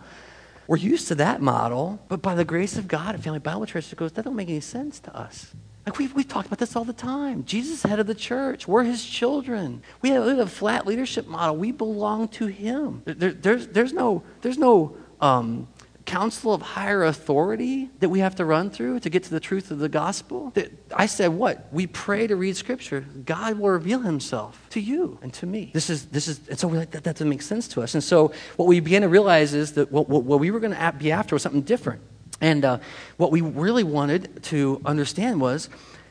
We're 0.70 0.76
used 0.76 1.08
to 1.08 1.16
that 1.16 1.42
model, 1.42 1.98
but 2.06 2.22
by 2.22 2.36
the 2.36 2.44
grace 2.44 2.78
of 2.78 2.86
God 2.86 3.16
at 3.16 3.24
Family 3.24 3.40
Bible 3.40 3.66
Church, 3.66 3.92
it 3.92 3.96
goes, 3.96 4.12
that 4.12 4.24
don't 4.24 4.36
make 4.36 4.48
any 4.48 4.60
sense 4.60 5.00
to 5.00 5.16
us. 5.16 5.52
Like 5.84 5.98
we've, 5.98 6.14
we've 6.14 6.28
talked 6.28 6.46
about 6.46 6.60
this 6.60 6.76
all 6.76 6.84
the 6.84 6.92
time. 6.92 7.44
Jesus 7.44 7.78
is 7.78 7.90
head 7.90 7.98
of 7.98 8.06
the 8.06 8.14
church. 8.14 8.68
We're 8.68 8.84
his 8.84 9.04
children. 9.04 9.82
We 10.00 10.10
have, 10.10 10.22
we 10.22 10.28
have 10.28 10.38
a 10.38 10.46
flat 10.46 10.86
leadership 10.86 11.26
model. 11.26 11.56
We 11.56 11.72
belong 11.72 12.28
to 12.28 12.46
him. 12.46 13.02
There, 13.04 13.32
there's, 13.32 13.66
there's 13.66 13.92
no, 13.92 14.22
there's 14.42 14.58
no 14.58 14.96
um, 15.20 15.66
council 16.10 16.52
of 16.52 16.62
higher 16.62 17.04
authority 17.04 17.88
that 18.00 18.08
we 18.08 18.18
have 18.20 18.34
to 18.36 18.44
run 18.44 18.70
through 18.70 19.00
to 19.00 19.10
get 19.10 19.22
to 19.24 19.30
the 19.30 19.40
truth 19.40 19.70
of 19.70 19.78
the 19.78 19.88
gospel? 19.88 20.50
That 20.54 20.70
I 20.94 21.06
said, 21.06 21.28
what? 21.28 21.68
We 21.72 21.86
pray 21.86 22.26
to 22.26 22.36
read 22.36 22.56
scripture. 22.56 23.04
God 23.24 23.58
will 23.58 23.70
reveal 23.70 24.00
himself 24.00 24.66
to 24.70 24.80
you 24.80 25.18
and 25.22 25.32
to 25.34 25.46
me. 25.46 25.70
This 25.72 25.88
is, 25.88 26.06
this 26.06 26.26
is, 26.26 26.40
and 26.48 26.58
so 26.58 26.68
we're 26.68 26.78
like, 26.78 26.90
that, 26.90 27.04
that 27.04 27.14
doesn't 27.14 27.28
make 27.28 27.42
sense 27.42 27.68
to 27.68 27.82
us. 27.82 27.94
And 27.94 28.02
so 28.02 28.32
what 28.56 28.66
we 28.66 28.80
began 28.80 29.02
to 29.02 29.08
realize 29.08 29.54
is 29.54 29.72
that 29.74 29.92
what, 29.92 30.08
what, 30.08 30.24
what 30.24 30.40
we 30.40 30.50
were 30.50 30.60
going 30.60 30.74
to 30.74 30.94
be 30.98 31.12
after 31.12 31.34
was 31.34 31.42
something 31.42 31.62
different. 31.62 32.02
And 32.40 32.64
uh, 32.64 32.78
what 33.16 33.30
we 33.30 33.42
really 33.42 33.84
wanted 33.84 34.42
to 34.44 34.80
understand 34.84 35.40
was 35.40 35.68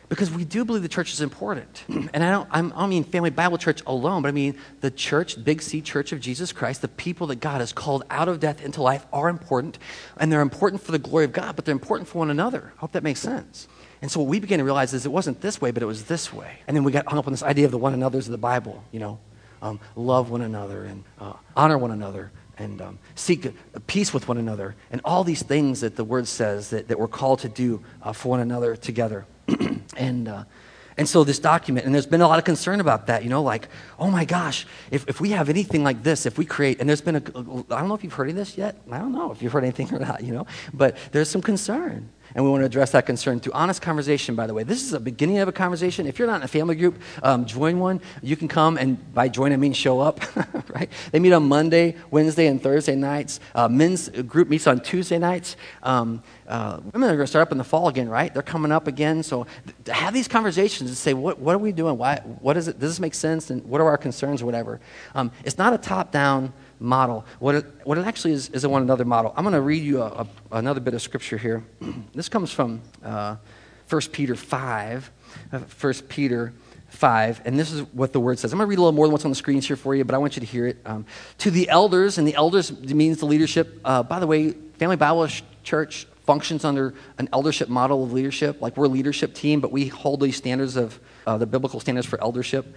because 0.10 0.32
we 0.32 0.44
do 0.44 0.66
believe 0.66 0.82
the 0.82 0.90
church 0.90 1.14
is 1.14 1.22
important. 1.22 1.86
And 2.12 2.24
I 2.24 2.32
don't, 2.32 2.50
I 2.52 2.62
don't 2.62 2.90
mean 2.90 3.04
Family 3.04 3.30
Bible 3.30 3.60
Church 3.60 3.82
alone, 3.86 4.24
but 4.24 4.30
I 4.30 4.32
mean 4.32 4.58
the 4.82 4.90
church, 4.90 5.42
Big 5.44 5.62
C 5.62 5.80
Church 5.80 6.12
of 6.12 6.20
Jesus 6.20 6.52
Christ, 6.52 6.82
the 6.82 6.88
people 6.88 7.28
that 7.28 7.36
God 7.36 7.62
has 7.62 7.72
called 7.72 8.04
out 8.10 8.28
of 8.28 8.40
death 8.40 8.64
into 8.64 8.82
life 8.82 9.06
are 9.14 9.30
important. 9.30 9.78
And 10.18 10.32
they're 10.32 10.42
important 10.42 10.82
for 10.82 10.92
the 10.92 10.98
glory 10.98 11.26
of 11.26 11.32
God, 11.32 11.56
but 11.56 11.66
they're 11.66 11.74
important 11.74 12.10
for 12.10 12.18
one 12.18 12.32
another. 12.32 12.74
I 12.78 12.80
hope 12.80 12.94
that 12.94 13.04
makes 13.04 13.20
sense. 13.20 13.68
And 14.02 14.10
so 14.10 14.22
what 14.22 14.30
we 14.30 14.40
began 14.40 14.60
to 14.60 14.66
realize 14.66 14.94
is 14.94 15.06
it 15.06 15.12
wasn't 15.12 15.42
this 15.42 15.62
way, 15.62 15.72
but 15.72 15.84
it 15.84 15.86
was 15.86 16.06
this 16.06 16.34
way. 16.34 16.60
And 16.68 16.76
then 16.76 16.84
we 16.84 16.92
got 16.92 17.08
hung 17.08 17.20
up 17.20 17.28
on 17.28 17.34
this 17.34 17.44
idea 17.44 17.66
of 17.66 17.72
the 17.72 17.78
one 17.78 17.94
another's 17.94 18.28
of 18.28 18.32
the 18.32 18.38
Bible, 18.38 18.84
you 18.92 19.00
know, 19.00 19.20
um, 19.62 19.80
love 19.96 20.32
one 20.32 20.42
another 20.42 20.86
and 20.86 21.04
uh, 21.20 21.34
honor 21.56 21.78
one 21.78 21.92
another 21.92 22.32
and 22.58 22.82
um, 22.82 23.00
seek 23.16 23.54
peace 23.88 24.14
with 24.14 24.28
one 24.28 24.38
another 24.38 24.76
and 24.92 25.02
all 25.06 25.24
these 25.24 25.44
things 25.44 25.82
that 25.82 25.96
the 25.96 26.04
word 26.04 26.28
says 26.28 26.70
that, 26.72 26.88
that 26.88 27.00
we're 27.00 27.08
called 27.08 27.40
to 27.40 27.50
do 27.50 27.84
uh, 28.02 28.14
for 28.14 28.30
one 28.30 28.40
another 28.40 28.76
together. 28.76 29.26
and, 29.98 30.28
uh, 30.28 30.44
and 30.98 31.08
so 31.08 31.24
this 31.24 31.40
document, 31.40 31.86
and 31.86 31.96
there's 31.96 32.06
been 32.06 32.20
a 32.20 32.28
lot 32.28 32.40
of 32.40 32.46
concern 32.46 32.82
about 32.82 33.08
that, 33.08 33.24
you 33.24 33.30
know, 33.30 33.42
like, 33.42 33.70
oh 33.98 34.12
my 34.12 34.26
gosh, 34.26 34.68
if, 34.92 35.08
if 35.08 35.22
we 35.22 35.30
have 35.30 35.48
anything 35.48 35.82
like 35.82 36.04
this, 36.04 36.26
if 36.26 36.38
we 36.38 36.44
create, 36.44 36.82
and 36.82 36.90
there's 36.90 37.00
been 37.00 37.16
a, 37.16 37.20
I 37.20 37.80
don't 37.80 37.88
know 37.88 37.94
if 37.94 38.04
you've 38.04 38.14
heard 38.14 38.30
of 38.30 38.36
this 38.36 38.58
yet. 38.58 38.82
I 38.92 38.98
don't 38.98 39.14
know 39.14 39.32
if 39.32 39.42
you've 39.42 39.54
heard 39.54 39.64
anything 39.64 39.94
or 39.94 40.00
not, 40.00 40.24
you 40.24 40.34
know, 40.34 40.46
but 40.74 40.98
there's 41.12 41.30
some 41.30 41.42
concern. 41.42 42.10
And 42.36 42.44
we 42.44 42.52
want 42.52 42.62
to 42.62 42.66
address 42.66 42.92
that 42.92 43.06
concern 43.06 43.40
through 43.40 43.54
honest 43.54 43.82
conversation, 43.82 44.36
by 44.36 44.46
the 44.46 44.54
way. 44.54 44.64
This 44.64 44.84
is 44.84 44.94
a 44.94 45.00
beginning 45.00 45.40
of 45.40 45.48
a 45.48 45.52
conversation. 45.52 46.06
If 46.06 46.20
you're 46.20 46.28
not 46.28 46.38
in 46.38 46.44
a 46.44 46.48
family 46.48 46.76
group, 46.76 47.02
um, 47.24 47.46
join 47.46 47.80
one. 47.80 48.02
You 48.22 48.36
can 48.36 48.48
come, 48.48 48.78
and 48.78 49.14
by 49.14 49.30
join, 49.30 49.52
I 49.52 49.58
mean 49.58 49.74
show 49.74 50.00
up, 50.00 50.22
right? 50.70 50.92
They 51.12 51.20
meet 51.20 51.34
on 51.34 51.48
Monday, 51.48 51.96
Wednesday, 52.12 52.48
and 52.48 52.62
Thursday 52.62 52.96
nights. 52.96 53.40
Uh, 53.56 53.68
men's 53.68 54.10
group 54.10 54.48
meets 54.48 54.68
on 54.68 54.80
Tuesday 54.82 55.18
nights. 55.18 55.56
Um, 55.82 56.22
uh, 56.50 56.80
women 56.94 57.10
are 57.10 57.16
going 57.16 57.20
to 57.20 57.28
start 57.28 57.48
up 57.48 57.52
in 57.52 57.58
the 57.58 57.64
fall 57.64 57.88
again, 57.88 58.10
right? 58.10 58.34
They're 58.34 58.42
coming 58.42 58.72
up 58.72 58.88
again. 58.88 59.22
So 59.24 59.46
have 59.88 60.14
these 60.14 60.28
conversations 60.28 60.90
and 60.90 60.98
say, 60.98 61.14
what, 61.14 61.40
what 61.40 61.56
are 61.56 61.60
we 61.60 61.72
doing? 61.72 61.98
Why, 61.98 62.20
what 62.42 62.58
is 62.58 62.68
it? 62.68 62.80
Does 62.80 62.92
this 62.92 63.00
make 63.00 63.14
sense? 63.14 63.52
And 63.52 63.64
what 63.66 63.80
are 63.82 63.88
our 63.88 63.98
concerns 63.98 64.42
or 64.42 64.46
whatever? 64.46 64.80
Um, 65.14 65.32
it's 65.44 65.58
not 65.58 65.74
a 65.74 65.78
top 65.78 66.12
down 66.12 66.52
model. 66.80 67.26
What 67.40 67.56
it, 67.56 67.66
what 67.84 67.98
it 67.98 68.06
actually 68.06 68.34
is, 68.34 68.50
is 68.50 68.64
a 68.64 68.70
one 68.70 68.82
another 68.82 69.06
model. 69.06 69.34
I'm 69.38 69.44
going 69.44 69.54
to 69.54 69.62
read 69.62 69.84
you 69.84 70.02
a, 70.02 70.08
a, 70.08 70.28
another 70.54 70.80
bit 70.80 70.96
of 70.96 71.02
scripture 71.02 71.38
here. 71.38 71.64
this 72.16 72.28
comes 72.28 72.52
from 72.52 72.82
uh, 73.04 73.36
1 73.88 74.02
Peter 74.12 74.36
5. 74.36 75.12
Uh, 75.54 75.60
1 75.60 75.94
Peter 76.08 76.52
5, 76.90 77.42
and 77.46 77.60
this 77.60 77.72
is 77.72 77.82
what 77.94 78.14
the 78.14 78.20
word 78.20 78.40
says. 78.40 78.52
I'm 78.52 78.58
going 78.58 78.66
to 78.66 78.70
read 78.70 78.80
a 78.80 78.82
little 78.82 78.94
more 78.94 79.06
than 79.06 79.12
what's 79.12 79.26
on 79.26 79.32
the 79.32 79.36
screens 79.36 79.68
here 79.68 79.76
for 79.76 79.94
you, 79.94 80.04
but 80.04 80.16
I 80.16 80.18
want 80.18 80.36
you 80.36 80.40
to 80.40 80.46
hear 80.46 80.66
it. 80.66 80.78
Um, 80.86 81.06
to 81.38 81.52
the 81.52 81.70
elders, 81.70 82.18
and 82.18 82.28
the 82.28 82.34
elders 82.34 82.72
means 82.72 83.20
the 83.20 83.28
leadership. 83.28 83.80
Uh, 83.86 84.02
by 84.02 84.20
the 84.20 84.26
way, 84.26 84.52
Family 84.80 84.96
Bible 84.96 85.28
Church 85.64 86.08
functions 86.30 86.64
under 86.64 86.94
an 87.18 87.28
eldership 87.34 87.70
model 87.70 88.04
of 88.04 88.14
leadership. 88.14 88.62
Like 88.62 88.78
we're 88.78 88.86
a 88.86 88.88
leadership 88.88 89.34
team, 89.34 89.62
but 89.62 89.72
we 89.72 89.88
hold 89.88 90.22
these 90.22 90.36
standards 90.36 90.76
of 90.76 91.00
uh, 91.26 91.40
the 91.40 91.48
biblical 91.48 91.80
standards 91.80 92.06
for 92.06 92.22
eldership. 92.22 92.68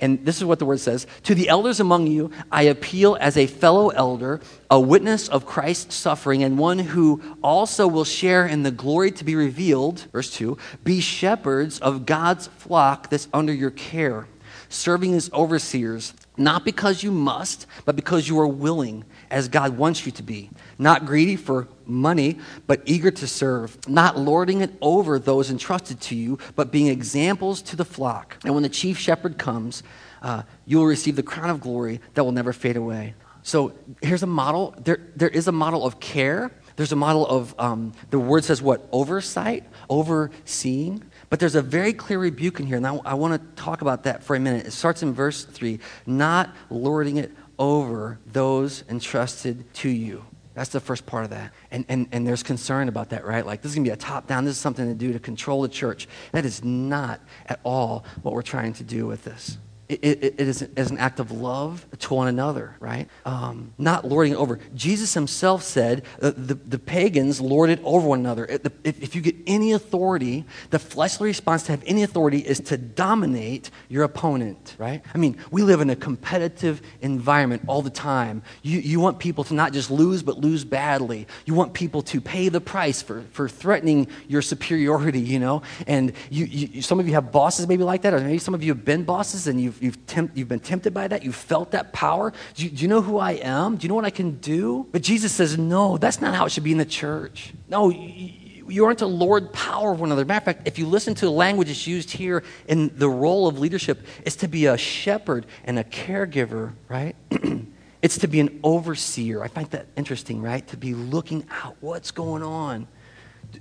And 0.00 0.24
this 0.24 0.38
is 0.38 0.46
what 0.46 0.58
the 0.58 0.64
word 0.64 0.80
says 0.80 1.06
To 1.24 1.34
the 1.34 1.50
elders 1.50 1.78
among 1.78 2.06
you, 2.06 2.30
I 2.50 2.62
appeal 2.62 3.18
as 3.20 3.36
a 3.36 3.46
fellow 3.46 3.90
elder, 3.90 4.40
a 4.70 4.80
witness 4.80 5.28
of 5.28 5.44
Christ's 5.44 5.94
suffering, 5.94 6.42
and 6.42 6.58
one 6.58 6.78
who 6.78 7.20
also 7.42 7.86
will 7.86 8.06
share 8.06 8.46
in 8.46 8.62
the 8.62 8.70
glory 8.70 9.10
to 9.10 9.24
be 9.24 9.36
revealed. 9.36 10.06
Verse 10.10 10.30
2 10.30 10.56
Be 10.82 11.00
shepherds 11.00 11.80
of 11.80 12.06
God's 12.06 12.46
flock 12.46 13.10
that's 13.10 13.28
under 13.34 13.52
your 13.52 13.72
care, 13.72 14.26
serving 14.70 15.12
as 15.12 15.30
overseers, 15.34 16.14
not 16.38 16.64
because 16.64 17.02
you 17.02 17.12
must, 17.12 17.66
but 17.84 17.94
because 17.94 18.26
you 18.26 18.40
are 18.40 18.48
willing, 18.48 19.04
as 19.32 19.48
God 19.48 19.76
wants 19.76 20.06
you 20.06 20.12
to 20.12 20.22
be. 20.22 20.50
Not 20.78 21.06
greedy 21.06 21.36
for 21.36 21.66
money, 21.86 22.38
but 22.66 22.82
eager 22.84 23.10
to 23.10 23.26
serve, 23.26 23.76
not 23.88 24.18
lording 24.18 24.60
it 24.60 24.72
over 24.80 25.18
those 25.18 25.50
entrusted 25.50 26.00
to 26.02 26.14
you, 26.14 26.38
but 26.54 26.70
being 26.70 26.86
examples 26.86 27.62
to 27.62 27.76
the 27.76 27.84
flock. 27.84 28.36
And 28.44 28.54
when 28.54 28.62
the 28.62 28.68
chief 28.68 28.98
shepherd 28.98 29.38
comes, 29.38 29.82
uh, 30.20 30.42
you 30.66 30.78
will 30.78 30.86
receive 30.86 31.16
the 31.16 31.22
crown 31.22 31.50
of 31.50 31.60
glory 31.60 32.00
that 32.14 32.22
will 32.22 32.32
never 32.32 32.52
fade 32.52 32.76
away. 32.76 33.14
So 33.42 33.72
here's 34.00 34.22
a 34.22 34.28
model. 34.28 34.74
There, 34.78 35.00
there 35.16 35.28
is 35.28 35.48
a 35.48 35.52
model 35.52 35.84
of 35.84 35.98
care. 35.98 36.52
There's 36.76 36.92
a 36.92 36.96
model 36.96 37.26
of, 37.26 37.54
um, 37.58 37.92
the 38.10 38.18
word 38.18 38.44
says 38.44 38.62
what? 38.62 38.88
Oversight, 38.92 39.64
overseeing. 39.90 41.02
But 41.28 41.40
there's 41.40 41.54
a 41.54 41.62
very 41.62 41.92
clear 41.92 42.18
rebuke 42.18 42.60
in 42.60 42.66
here, 42.66 42.76
and 42.76 42.86
I, 42.86 42.94
I 43.04 43.14
want 43.14 43.40
to 43.40 43.62
talk 43.62 43.80
about 43.80 44.04
that 44.04 44.22
for 44.22 44.36
a 44.36 44.40
minute. 44.40 44.66
It 44.66 44.72
starts 44.72 45.02
in 45.02 45.12
verse 45.12 45.44
3 45.44 45.80
not 46.06 46.50
lording 46.70 47.16
it 47.16 47.32
over 47.58 48.18
those 48.26 48.84
entrusted 48.88 49.72
to 49.74 49.88
you. 49.88 50.24
That's 50.54 50.70
the 50.70 50.80
first 50.80 51.06
part 51.06 51.24
of 51.24 51.30
that. 51.30 51.52
And, 51.70 51.84
and, 51.88 52.08
and 52.12 52.26
there's 52.26 52.42
concern 52.42 52.88
about 52.88 53.10
that, 53.10 53.24
right? 53.24 53.44
Like, 53.44 53.62
this 53.62 53.72
is 53.72 53.76
going 53.76 53.84
to 53.84 53.90
be 53.90 53.94
a 53.94 53.96
top 53.96 54.26
down, 54.26 54.44
this 54.44 54.56
is 54.56 54.60
something 54.60 54.86
to 54.86 54.94
do 54.94 55.12
to 55.12 55.18
control 55.18 55.62
the 55.62 55.68
church. 55.68 56.08
That 56.32 56.44
is 56.44 56.62
not 56.62 57.20
at 57.46 57.60
all 57.62 58.04
what 58.22 58.34
we're 58.34 58.42
trying 58.42 58.74
to 58.74 58.84
do 58.84 59.06
with 59.06 59.24
this. 59.24 59.56
It, 59.92 60.24
it, 60.24 60.34
it 60.38 60.48
is 60.48 60.62
as 60.76 60.90
an 60.90 60.98
act 60.98 61.20
of 61.20 61.30
love 61.30 61.86
to 61.98 62.14
one 62.14 62.28
another, 62.28 62.76
right? 62.80 63.08
Um, 63.24 63.74
not 63.78 64.04
lording 64.04 64.36
over. 64.36 64.58
Jesus 64.74 65.14
himself 65.14 65.62
said 65.62 66.04
uh, 66.20 66.32
the, 66.36 66.54
the 66.54 66.78
pagans 66.78 67.40
lorded 67.40 67.80
over 67.84 68.08
one 68.08 68.20
another. 68.20 68.46
If, 68.84 69.02
if 69.02 69.14
you 69.14 69.20
get 69.20 69.36
any 69.46 69.72
authority, 69.72 70.44
the 70.70 70.78
fleshly 70.78 71.28
response 71.28 71.64
to 71.64 71.72
have 71.72 71.82
any 71.86 72.02
authority 72.02 72.38
is 72.38 72.60
to 72.60 72.76
dominate 72.76 73.70
your 73.88 74.04
opponent, 74.04 74.74
right? 74.78 75.02
I 75.14 75.18
mean, 75.18 75.36
we 75.50 75.62
live 75.62 75.80
in 75.80 75.90
a 75.90 75.96
competitive 75.96 76.80
environment 77.00 77.62
all 77.66 77.82
the 77.82 77.90
time. 77.90 78.42
You, 78.62 78.78
you 78.78 79.00
want 79.00 79.18
people 79.18 79.44
to 79.44 79.54
not 79.54 79.72
just 79.72 79.90
lose, 79.90 80.22
but 80.22 80.38
lose 80.38 80.64
badly. 80.64 81.26
You 81.44 81.54
want 81.54 81.74
people 81.74 82.02
to 82.02 82.20
pay 82.20 82.48
the 82.48 82.60
price 82.60 83.02
for, 83.02 83.22
for 83.32 83.48
threatening 83.48 84.08
your 84.28 84.42
superiority, 84.42 85.20
you 85.20 85.38
know? 85.38 85.62
And 85.86 86.12
you, 86.30 86.44
you, 86.44 86.82
some 86.82 87.00
of 87.00 87.06
you 87.06 87.14
have 87.14 87.32
bosses 87.32 87.66
maybe 87.66 87.84
like 87.84 88.02
that, 88.02 88.14
or 88.14 88.20
maybe 88.20 88.38
some 88.38 88.54
of 88.54 88.62
you 88.62 88.72
have 88.72 88.84
been 88.84 89.04
bosses 89.04 89.46
and 89.46 89.60
you've, 89.60 89.81
you've, 89.82 90.06
tempt, 90.06 90.36
you've 90.36 90.48
been 90.48 90.60
tempted 90.60 90.94
by 90.94 91.08
that. 91.08 91.24
You've 91.24 91.34
felt 91.34 91.72
that 91.72 91.92
power. 91.92 92.32
Do 92.54 92.64
you, 92.64 92.70
do 92.70 92.82
you 92.82 92.88
know 92.88 93.02
who 93.02 93.18
I 93.18 93.32
am? 93.32 93.76
Do 93.76 93.84
you 93.84 93.88
know 93.88 93.94
what 93.94 94.04
I 94.04 94.10
can 94.10 94.38
do? 94.38 94.86
But 94.92 95.02
Jesus 95.02 95.32
says, 95.32 95.58
no, 95.58 95.98
that's 95.98 96.20
not 96.20 96.34
how 96.34 96.46
it 96.46 96.52
should 96.52 96.64
be 96.64 96.72
in 96.72 96.78
the 96.78 96.84
church. 96.84 97.52
No, 97.68 97.90
you, 97.90 98.64
you 98.68 98.84
aren't 98.84 99.00
to 99.00 99.06
lord 99.06 99.52
power 99.52 99.92
of 99.92 100.00
one 100.00 100.08
another. 100.08 100.24
Matter 100.24 100.38
of 100.38 100.56
fact, 100.56 100.68
if 100.68 100.78
you 100.78 100.86
listen 100.86 101.14
to 101.16 101.24
the 101.24 101.32
language 101.32 101.68
that's 101.68 101.86
used 101.86 102.10
here 102.10 102.42
in 102.68 102.96
the 102.96 103.08
role 103.08 103.48
of 103.48 103.58
leadership, 103.58 104.06
it's 104.24 104.36
to 104.36 104.48
be 104.48 104.66
a 104.66 104.78
shepherd 104.78 105.46
and 105.64 105.78
a 105.78 105.84
caregiver, 105.84 106.72
right? 106.88 107.16
it's 108.02 108.18
to 108.18 108.28
be 108.28 108.40
an 108.40 108.60
overseer. 108.62 109.42
I 109.42 109.48
find 109.48 109.68
that 109.70 109.88
interesting, 109.96 110.40
right? 110.40 110.66
To 110.68 110.76
be 110.76 110.94
looking 110.94 111.44
out. 111.50 111.76
What's 111.80 112.10
going 112.10 112.42
on? 112.42 112.86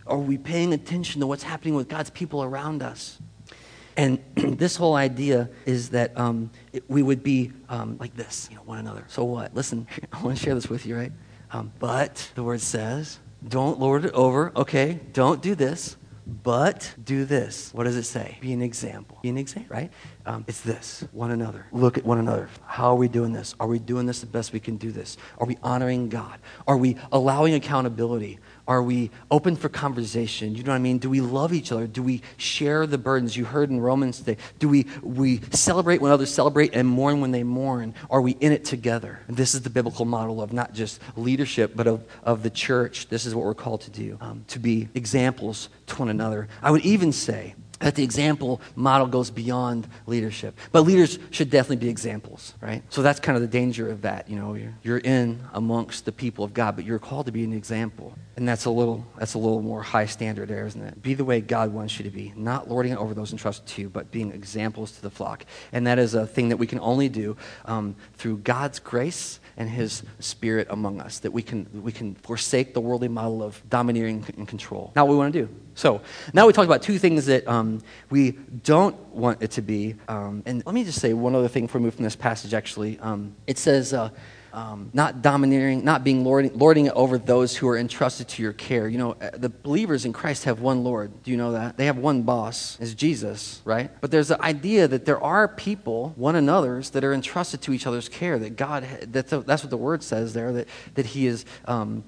Are 0.07 0.17
we 0.17 0.37
paying 0.37 0.73
attention 0.73 1.19
to 1.21 1.27
what's 1.27 1.43
happening 1.43 1.73
with 1.73 1.89
God's 1.89 2.09
people 2.09 2.43
around 2.43 2.81
us? 2.81 3.19
And 4.01 4.17
this 4.57 4.75
whole 4.75 4.95
idea 4.95 5.47
is 5.67 5.89
that 5.91 6.17
um, 6.17 6.49
it, 6.73 6.83
we 6.89 7.03
would 7.03 7.21
be 7.21 7.51
um, 7.69 7.97
like 7.99 8.15
this, 8.15 8.47
you 8.49 8.55
know, 8.57 8.63
one 8.63 8.79
another. 8.79 9.05
So 9.07 9.23
what? 9.23 9.53
Listen, 9.53 9.85
I 10.11 10.23
want 10.23 10.35
to 10.35 10.43
share 10.43 10.55
this 10.55 10.69
with 10.69 10.87
you, 10.87 10.97
right? 10.97 11.11
Um, 11.51 11.71
but 11.77 12.31
the 12.33 12.43
word 12.43 12.61
says, 12.61 13.19
don't 13.47 13.79
lord 13.79 14.05
it 14.05 14.13
over. 14.13 14.51
Okay, 14.55 14.99
don't 15.13 15.39
do 15.39 15.53
this, 15.53 15.97
but 16.25 16.95
do 17.03 17.25
this. 17.25 17.71
What 17.75 17.83
does 17.83 17.95
it 17.95 18.03
say? 18.03 18.39
Be 18.41 18.53
an 18.53 18.63
example. 18.63 19.19
Be 19.21 19.29
an 19.29 19.37
example, 19.37 19.75
right? 19.75 19.91
Um, 20.25 20.45
it's 20.47 20.61
this 20.61 21.05
one 21.11 21.29
another. 21.29 21.67
Look 21.71 21.99
at 21.99 22.03
one 22.03 22.17
another. 22.17 22.49
How 22.65 22.91
are 22.91 22.95
we 22.95 23.07
doing 23.07 23.33
this? 23.33 23.53
Are 23.59 23.67
we 23.67 23.77
doing 23.77 24.07
this 24.07 24.21
the 24.21 24.25
best 24.25 24.51
we 24.51 24.59
can 24.59 24.77
do 24.77 24.91
this? 24.91 25.17
Are 25.37 25.45
we 25.45 25.57
honoring 25.61 26.09
God? 26.09 26.39
Are 26.67 26.77
we 26.77 26.97
allowing 27.11 27.53
accountability? 27.53 28.39
Are 28.71 28.81
we 28.81 29.11
open 29.29 29.57
for 29.57 29.67
conversation? 29.67 30.55
You 30.55 30.63
know 30.63 30.71
what 30.71 30.77
I 30.77 30.79
mean? 30.79 30.97
Do 30.97 31.09
we 31.09 31.19
love 31.19 31.51
each 31.51 31.73
other? 31.73 31.87
Do 31.87 32.01
we 32.01 32.21
share 32.37 32.87
the 32.87 32.97
burdens? 32.97 33.35
You 33.35 33.43
heard 33.43 33.69
in 33.69 33.81
Romans 33.81 34.19
today. 34.19 34.37
Do 34.59 34.69
we, 34.69 34.85
we 35.01 35.41
celebrate 35.51 35.99
when 35.99 36.09
others 36.09 36.33
celebrate 36.33 36.73
and 36.73 36.87
mourn 36.87 37.19
when 37.19 37.31
they 37.31 37.43
mourn? 37.43 37.93
Are 38.09 38.21
we 38.21 38.31
in 38.39 38.53
it 38.53 38.63
together? 38.63 39.19
And 39.27 39.35
this 39.35 39.53
is 39.55 39.63
the 39.63 39.69
biblical 39.69 40.05
model 40.05 40.41
of 40.41 40.53
not 40.53 40.71
just 40.73 41.01
leadership, 41.17 41.73
but 41.75 41.85
of, 41.85 42.05
of 42.23 42.43
the 42.43 42.49
church. 42.49 43.09
This 43.09 43.25
is 43.25 43.35
what 43.35 43.43
we're 43.43 43.55
called 43.55 43.81
to 43.81 43.91
do 43.91 44.17
um, 44.21 44.45
to 44.47 44.57
be 44.57 44.87
examples 44.95 45.67
to 45.87 45.95
one 45.97 46.07
another. 46.07 46.47
I 46.63 46.71
would 46.71 46.85
even 46.85 47.11
say, 47.11 47.55
that 47.81 47.95
the 47.95 48.03
example 48.03 48.61
model 48.75 49.07
goes 49.07 49.29
beyond 49.29 49.87
leadership. 50.05 50.57
But 50.71 50.81
leaders 50.81 51.19
should 51.31 51.49
definitely 51.49 51.77
be 51.77 51.89
examples, 51.89 52.53
right? 52.61 52.83
So 52.89 53.01
that's 53.01 53.19
kind 53.19 53.35
of 53.35 53.41
the 53.41 53.47
danger 53.47 53.89
of 53.89 54.03
that. 54.03 54.29
You 54.29 54.37
know, 54.37 54.53
you're, 54.53 54.73
you're 54.83 54.97
in 54.99 55.43
amongst 55.53 56.05
the 56.05 56.11
people 56.11 56.45
of 56.45 56.53
God, 56.53 56.75
but 56.75 56.85
you're 56.85 56.99
called 56.99 57.25
to 57.25 57.31
be 57.31 57.43
an 57.43 57.53
example. 57.53 58.15
And 58.37 58.47
that's 58.47 58.65
a 58.65 58.69
little 58.69 59.05
that's 59.17 59.33
a 59.33 59.37
little 59.37 59.61
more 59.61 59.83
high 59.83 60.05
standard 60.05 60.47
there, 60.47 60.65
isn't 60.65 60.81
it? 60.81 61.01
Be 61.01 61.13
the 61.13 61.25
way 61.25 61.41
God 61.41 61.73
wants 61.73 61.99
you 61.99 62.05
to 62.05 62.11
be, 62.11 62.33
not 62.35 62.69
lording 62.69 62.93
it 62.93 62.97
over 62.97 63.13
those 63.13 63.31
entrusted 63.31 63.67
to 63.67 63.81
you, 63.81 63.89
but 63.89 64.11
being 64.11 64.31
examples 64.31 64.93
to 64.93 65.01
the 65.01 65.09
flock. 65.09 65.45
And 65.73 65.85
that 65.87 65.99
is 65.99 66.13
a 66.13 66.25
thing 66.25 66.49
that 66.49 66.57
we 66.57 66.67
can 66.67 66.79
only 66.79 67.09
do 67.09 67.35
um, 67.65 67.95
through 68.15 68.37
God's 68.37 68.79
grace 68.79 69.39
and 69.61 69.69
his 69.69 70.03
spirit 70.19 70.67
among 70.71 70.99
us, 70.99 71.19
that 71.19 71.31
we 71.31 71.43
can, 71.43 71.67
we 71.83 71.91
can 71.91 72.15
forsake 72.15 72.73
the 72.73 72.81
worldly 72.81 73.07
model 73.07 73.43
of 73.43 73.61
domineering 73.69 74.25
and 74.35 74.47
control. 74.47 74.91
Now, 74.95 75.05
what 75.05 75.11
we 75.11 75.17
want 75.17 75.33
to 75.33 75.41
do. 75.43 75.49
So, 75.75 76.01
now 76.33 76.47
we 76.47 76.53
talked 76.53 76.65
about 76.65 76.81
two 76.81 76.97
things 76.97 77.27
that 77.27 77.47
um, 77.47 77.81
we 78.09 78.31
don't 78.63 78.97
want 79.13 79.41
it 79.41 79.51
to 79.51 79.61
be. 79.61 79.95
Um, 80.07 80.41
and 80.47 80.63
let 80.65 80.73
me 80.73 80.83
just 80.83 80.99
say 80.99 81.13
one 81.13 81.35
other 81.35 81.47
thing 81.47 81.67
before 81.67 81.79
we 81.79 81.85
move 81.85 81.93
from 81.93 82.03
this 82.03 82.15
passage, 82.15 82.53
actually. 82.55 82.99
Um, 82.99 83.35
it 83.45 83.59
says, 83.59 83.93
uh, 83.93 84.09
um, 84.53 84.89
not 84.93 85.21
domineering, 85.21 85.83
not 85.83 86.03
being 86.03 86.23
lording, 86.23 86.57
lording 86.57 86.85
it 86.87 86.93
over 86.93 87.17
those 87.17 87.55
who 87.55 87.67
are 87.67 87.77
entrusted 87.77 88.27
to 88.29 88.43
your 88.43 88.53
care. 88.53 88.87
You 88.87 88.97
know, 88.97 89.11
uh, 89.21 89.31
the 89.33 89.49
believers 89.49 90.05
in 90.05 90.13
Christ 90.13 90.45
have 90.45 90.61
one 90.61 90.83
Lord. 90.83 91.23
Do 91.23 91.31
you 91.31 91.37
know 91.37 91.53
that? 91.53 91.77
They 91.77 91.85
have 91.85 91.97
one 91.97 92.23
boss, 92.23 92.79
is 92.79 92.93
Jesus, 92.95 93.61
right? 93.65 93.89
But 94.01 94.11
there's 94.11 94.27
the 94.27 94.41
idea 94.41 94.87
that 94.87 95.05
there 95.05 95.21
are 95.21 95.47
people, 95.47 96.13
one 96.15 96.35
another's, 96.35 96.91
that 96.91 97.03
are 97.03 97.13
entrusted 97.13 97.61
to 97.63 97.73
each 97.73 97.87
other's 97.87 98.09
care. 98.09 98.39
That 98.39 98.55
God, 98.55 98.85
that's, 99.07 99.29
that's 99.29 99.63
what 99.63 99.69
the 99.69 99.77
word 99.77 100.03
says 100.03 100.33
there, 100.33 100.51
that, 100.53 100.67
that 100.95 101.05
He 101.05 101.25
has 101.25 101.45
um, 101.65 102.03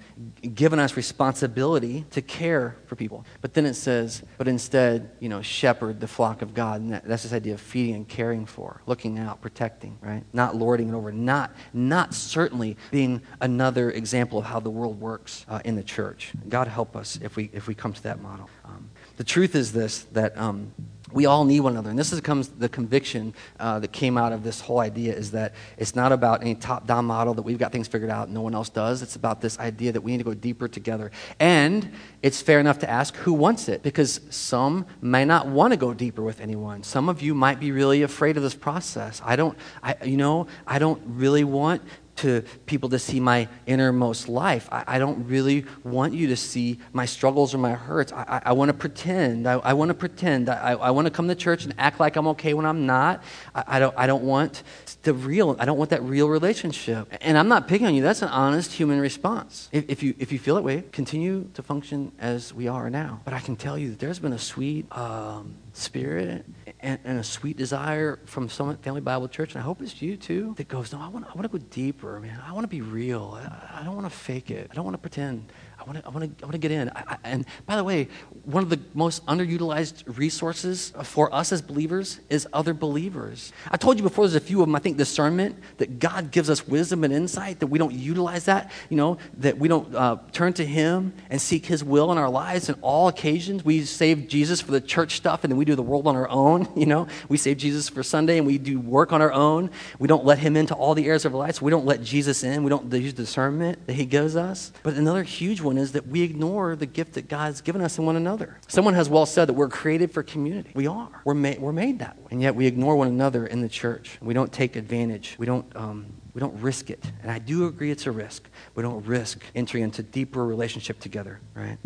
given 0.53 0.79
us 0.79 0.97
responsibility 0.97 2.05
to 2.11 2.21
care 2.21 2.77
for 2.85 2.95
people. 2.95 3.25
But 3.41 3.53
then 3.53 3.65
it 3.65 3.75
says, 3.75 4.23
but 4.37 4.47
instead, 4.47 5.11
you 5.19 5.29
know, 5.29 5.41
shepherd 5.41 5.99
the 5.99 6.07
flock 6.07 6.41
of 6.41 6.53
God. 6.53 6.81
And 6.81 6.93
that, 6.93 7.05
that's 7.05 7.23
this 7.23 7.33
idea 7.33 7.53
of 7.53 7.61
feeding 7.61 7.95
and 7.95 8.07
caring 8.07 8.45
for, 8.45 8.81
looking 8.85 9.19
out, 9.19 9.41
protecting, 9.41 9.97
right? 10.01 10.23
Not 10.33 10.55
lording 10.55 10.89
it 10.89 10.93
over, 10.93 11.11
not, 11.11 11.51
not 11.73 12.13
certainly 12.33 12.75
being 12.91 13.21
another 13.39 13.91
example 13.91 14.39
of 14.39 14.45
how 14.45 14.59
the 14.59 14.69
world 14.69 14.99
works 14.99 15.45
uh, 15.47 15.61
in 15.63 15.75
the 15.75 15.83
church. 15.83 16.33
God 16.49 16.67
help 16.67 16.95
us 16.95 17.19
if 17.21 17.35
we, 17.35 17.49
if 17.53 17.67
we 17.67 17.75
come 17.75 17.93
to 17.93 18.03
that 18.03 18.19
model. 18.21 18.49
Um, 18.65 18.89
the 19.17 19.23
truth 19.23 19.55
is 19.55 19.71
this 19.71 20.03
that 20.13 20.35
um, 20.37 20.73
we 21.13 21.27
all 21.27 21.45
need 21.45 21.59
one 21.59 21.73
another. 21.73 21.91
And 21.91 21.99
this 21.99 22.11
is 22.11 22.19
comes 22.21 22.47
the 22.47 22.67
conviction 22.69 23.33
uh, 23.59 23.79
that 23.79 23.91
came 23.91 24.17
out 24.17 24.31
of 24.33 24.43
this 24.43 24.59
whole 24.59 24.79
idea 24.79 25.13
is 25.13 25.31
that 25.31 25.53
it's 25.77 25.95
not 25.95 26.11
about 26.11 26.41
any 26.41 26.55
top 26.55 26.87
down 26.87 27.05
model 27.05 27.33
that 27.35 27.43
we've 27.43 27.57
got 27.57 27.71
things 27.71 27.87
figured 27.87 28.09
out 28.09 28.25
and 28.27 28.33
no 28.33 28.41
one 28.41 28.55
else 28.55 28.69
does. 28.69 29.01
It's 29.01 29.15
about 29.15 29.41
this 29.41 29.59
idea 29.59 29.91
that 29.91 30.01
we 30.01 30.11
need 30.11 30.19
to 30.19 30.23
go 30.23 30.33
deeper 30.33 30.67
together. 30.67 31.11
And 31.39 31.91
it's 32.21 32.41
fair 32.41 32.59
enough 32.59 32.79
to 32.79 32.89
ask 32.89 33.15
who 33.17 33.33
wants 33.33 33.69
it 33.69 33.83
because 33.83 34.21
some 34.29 34.85
may 35.01 35.25
not 35.25 35.47
want 35.47 35.71
to 35.71 35.77
go 35.77 35.93
deeper 35.93 36.23
with 36.23 36.39
anyone. 36.41 36.83
Some 36.83 37.09
of 37.09 37.21
you 37.21 37.35
might 37.35 37.59
be 37.59 37.71
really 37.71 38.01
afraid 38.01 38.37
of 38.37 38.43
this 38.43 38.55
process. 38.55 39.21
I 39.23 39.35
don't, 39.35 39.57
I, 39.83 39.95
you 40.03 40.17
know, 40.17 40.47
I 40.65 40.79
don't 40.79 41.01
really 41.05 41.43
want 41.43 41.81
to 42.17 42.43
people 42.65 42.89
to 42.89 42.99
see 42.99 43.19
my 43.19 43.47
innermost 43.65 44.29
life. 44.29 44.69
I, 44.71 44.83
I, 44.87 44.99
don't 44.99 45.27
really 45.27 45.65
want 45.83 46.13
you 46.13 46.27
to 46.27 46.35
see 46.35 46.79
my 46.91 47.05
struggles 47.05 47.53
or 47.53 47.57
my 47.57 47.73
hurts. 47.73 48.11
I, 48.11 48.23
I, 48.27 48.41
I 48.45 48.51
want 48.53 48.69
to 48.69 48.73
pretend. 48.73 49.47
I, 49.47 49.73
want 49.73 49.89
to 49.89 49.95
pretend. 49.95 50.49
I, 50.49 50.73
I 50.73 50.91
want 50.91 51.05
to 51.05 51.11
come 51.11 51.27
to 51.27 51.35
church 51.35 51.65
and 51.65 51.73
act 51.77 51.99
like 51.99 52.15
I'm 52.15 52.27
okay 52.27 52.53
when 52.53 52.65
I'm 52.65 52.85
not. 52.85 53.23
I, 53.55 53.63
I, 53.67 53.79
don't, 53.79 53.93
I 53.97 54.07
don't 54.07 54.23
want 54.23 54.63
the 55.03 55.13
real, 55.13 55.55
I 55.59 55.65
don't 55.65 55.77
want 55.77 55.89
that 55.89 56.03
real 56.03 56.29
relationship. 56.29 57.07
And 57.21 57.37
I'm 57.37 57.47
not 57.47 57.67
picking 57.67 57.87
on 57.87 57.95
you. 57.95 58.03
That's 58.03 58.21
an 58.21 58.29
honest 58.29 58.71
human 58.73 58.99
response. 58.99 59.69
If, 59.71 59.89
if 59.89 60.03
you, 60.03 60.13
if 60.19 60.31
you 60.31 60.39
feel 60.39 60.55
that 60.55 60.63
way, 60.63 60.83
continue 60.91 61.49
to 61.55 61.63
function 61.63 62.11
as 62.19 62.53
we 62.53 62.67
are 62.67 62.89
now. 62.89 63.21
But 63.25 63.33
I 63.33 63.39
can 63.39 63.55
tell 63.55 63.77
you 63.77 63.91
that 63.91 63.99
there's 63.99 64.19
been 64.19 64.33
a 64.33 64.39
sweet 64.39 64.85
um, 64.91 65.55
spirit 65.73 66.45
and, 66.79 66.99
and, 67.03 67.19
a 67.19 67.23
sweet 67.23 67.57
desire 67.57 68.19
from 68.25 68.47
Summit 68.47 68.81
Family 68.83 69.01
Bible 69.01 69.27
Church, 69.27 69.55
and 69.55 69.61
I 69.61 69.65
hope 69.65 69.81
it's 69.81 70.01
you 70.01 70.15
too, 70.15 70.53
that 70.57 70.67
goes, 70.67 70.93
no, 70.93 70.99
I 70.99 71.07
want, 71.07 71.25
I 71.25 71.33
want 71.33 71.51
to 71.51 71.57
go 71.57 71.63
deeper, 71.71 72.19
man. 72.19 72.39
I 72.45 72.53
want 72.53 72.63
to 72.63 72.67
be 72.69 72.81
real. 72.81 73.37
I, 73.41 73.81
I 73.81 73.83
don't 73.83 73.95
want 73.95 74.05
to 74.05 74.15
fake 74.15 74.51
it. 74.51 74.67
I 74.71 74.75
don't 74.75 74.85
want 74.85 74.95
to 74.95 74.99
pretend. 74.99 75.51
I 75.79 75.83
want 75.83 75.99
to, 75.99 76.05
I 76.05 76.09
want 76.09 76.37
to, 76.37 76.43
I 76.43 76.45
want 76.45 76.53
to 76.53 76.57
get 76.59 76.71
in. 76.71 76.89
I, 76.89 77.03
I, 77.07 77.17
and 77.23 77.45
by 77.65 77.75
the 77.75 77.83
way, 77.83 78.07
one 78.43 78.63
of 78.63 78.69
the 78.69 78.79
most 78.93 79.25
underutilized 79.25 80.17
resources 80.17 80.93
for 81.03 81.33
us 81.33 81.51
as 81.51 81.61
believers 81.61 82.19
is 82.29 82.47
other 82.53 82.73
believers. 82.73 83.51
I 83.69 83.77
told 83.77 83.97
you 83.97 84.03
before, 84.03 84.25
there's 84.25 84.35
a 84.35 84.39
few 84.39 84.61
of 84.61 84.67
them. 84.67 84.75
I 84.75 84.79
think 84.79 84.97
discernment 84.97 85.57
that 85.77 85.99
God 85.99 86.31
gives 86.31 86.49
us 86.49 86.67
wisdom 86.67 87.03
and 87.03 87.13
insight 87.13 87.59
that 87.59 87.67
we 87.67 87.79
don't 87.79 87.93
utilize 87.93 88.45
that. 88.45 88.71
You 88.89 88.97
know 88.97 89.17
that 89.37 89.57
we 89.57 89.67
don't 89.67 89.93
uh, 89.95 90.17
turn 90.31 90.53
to 90.53 90.65
Him 90.65 91.13
and 91.29 91.41
seek 91.41 91.65
His 91.65 91.83
will 91.83 92.11
in 92.11 92.17
our 92.17 92.29
lives. 92.29 92.69
In 92.69 92.75
all 92.81 93.07
occasions, 93.07 93.65
we 93.65 93.83
save 93.83 94.27
Jesus 94.27 94.61
for 94.61 94.71
the 94.71 94.81
church 94.81 95.15
stuff, 95.15 95.43
and 95.43 95.51
then 95.51 95.57
we 95.57 95.65
do 95.65 95.75
the 95.75 95.83
world 95.83 96.07
on 96.07 96.15
our 96.15 96.29
own. 96.29 96.67
You 96.83 96.87
know, 96.87 97.07
we 97.29 97.37
save 97.37 97.57
Jesus 97.57 97.87
for 97.87 98.03
Sunday, 98.03 98.37
and 98.37 98.45
we 98.45 98.57
do 98.57 98.77
work 98.77 99.13
on 99.13 99.21
our 99.21 99.31
own. 99.31 99.69
We 99.99 100.07
don't 100.09 100.25
let 100.25 100.39
Him 100.39 100.57
into 100.57 100.73
all 100.73 100.95
the 100.95 101.05
areas 101.05 101.23
of 101.23 101.33
our 101.33 101.39
lives. 101.39 101.61
We 101.61 101.71
don't 101.71 101.85
let 101.85 102.03
Jesus 102.03 102.43
in. 102.43 102.63
We 102.63 102.69
don't 102.69 102.91
use 102.91 103.13
discernment 103.13 103.87
that 103.87 103.93
He 103.93 104.05
gives 104.05 104.35
us. 104.35 104.73
But 104.83 104.95
another 104.95 105.23
huge 105.23 105.61
one 105.63 105.77
is 105.77 105.93
that 105.93 106.07
we 106.07 106.21
ignore 106.21 106.75
the 106.75 106.85
gift 106.85 107.13
that 107.13 107.27
God's 107.27 107.61
given 107.61 107.81
us 107.81 107.97
in 107.97 108.05
one 108.05 108.15
another. 108.15 108.59
Someone 108.67 108.93
has 108.93 109.09
well 109.09 109.25
said 109.25 109.47
that 109.47 109.53
we're 109.53 109.69
created 109.69 110.11
for 110.11 110.23
community. 110.23 110.71
We 110.75 110.87
are. 110.87 111.21
We're, 111.25 111.33
ma- 111.33 111.55
we're 111.59 111.71
made 111.71 111.99
that 111.99 112.17
way. 112.19 112.27
And 112.31 112.41
yet 112.41 112.55
we 112.55 112.67
ignore 112.67 112.95
one 112.95 113.07
another 113.07 113.45
in 113.45 113.61
the 113.61 113.69
church. 113.69 114.17
We 114.21 114.33
don't 114.33 114.51
take 114.51 114.75
advantage. 114.75 115.35
We 115.37 115.45
don't, 115.45 115.73
um, 115.75 116.05
we 116.33 116.39
don't 116.39 116.59
risk 116.61 116.89
it. 116.89 117.03
And 117.21 117.31
I 117.31 117.39
do 117.39 117.67
agree 117.67 117.91
it's 117.91 118.07
a 118.07 118.11
risk. 118.11 118.47
We 118.75 118.83
don't 118.83 119.05
risk 119.05 119.43
entering 119.55 119.83
into 119.83 120.03
deeper 120.03 120.45
relationship 120.45 120.99
together, 120.99 121.39
right? 121.55 121.77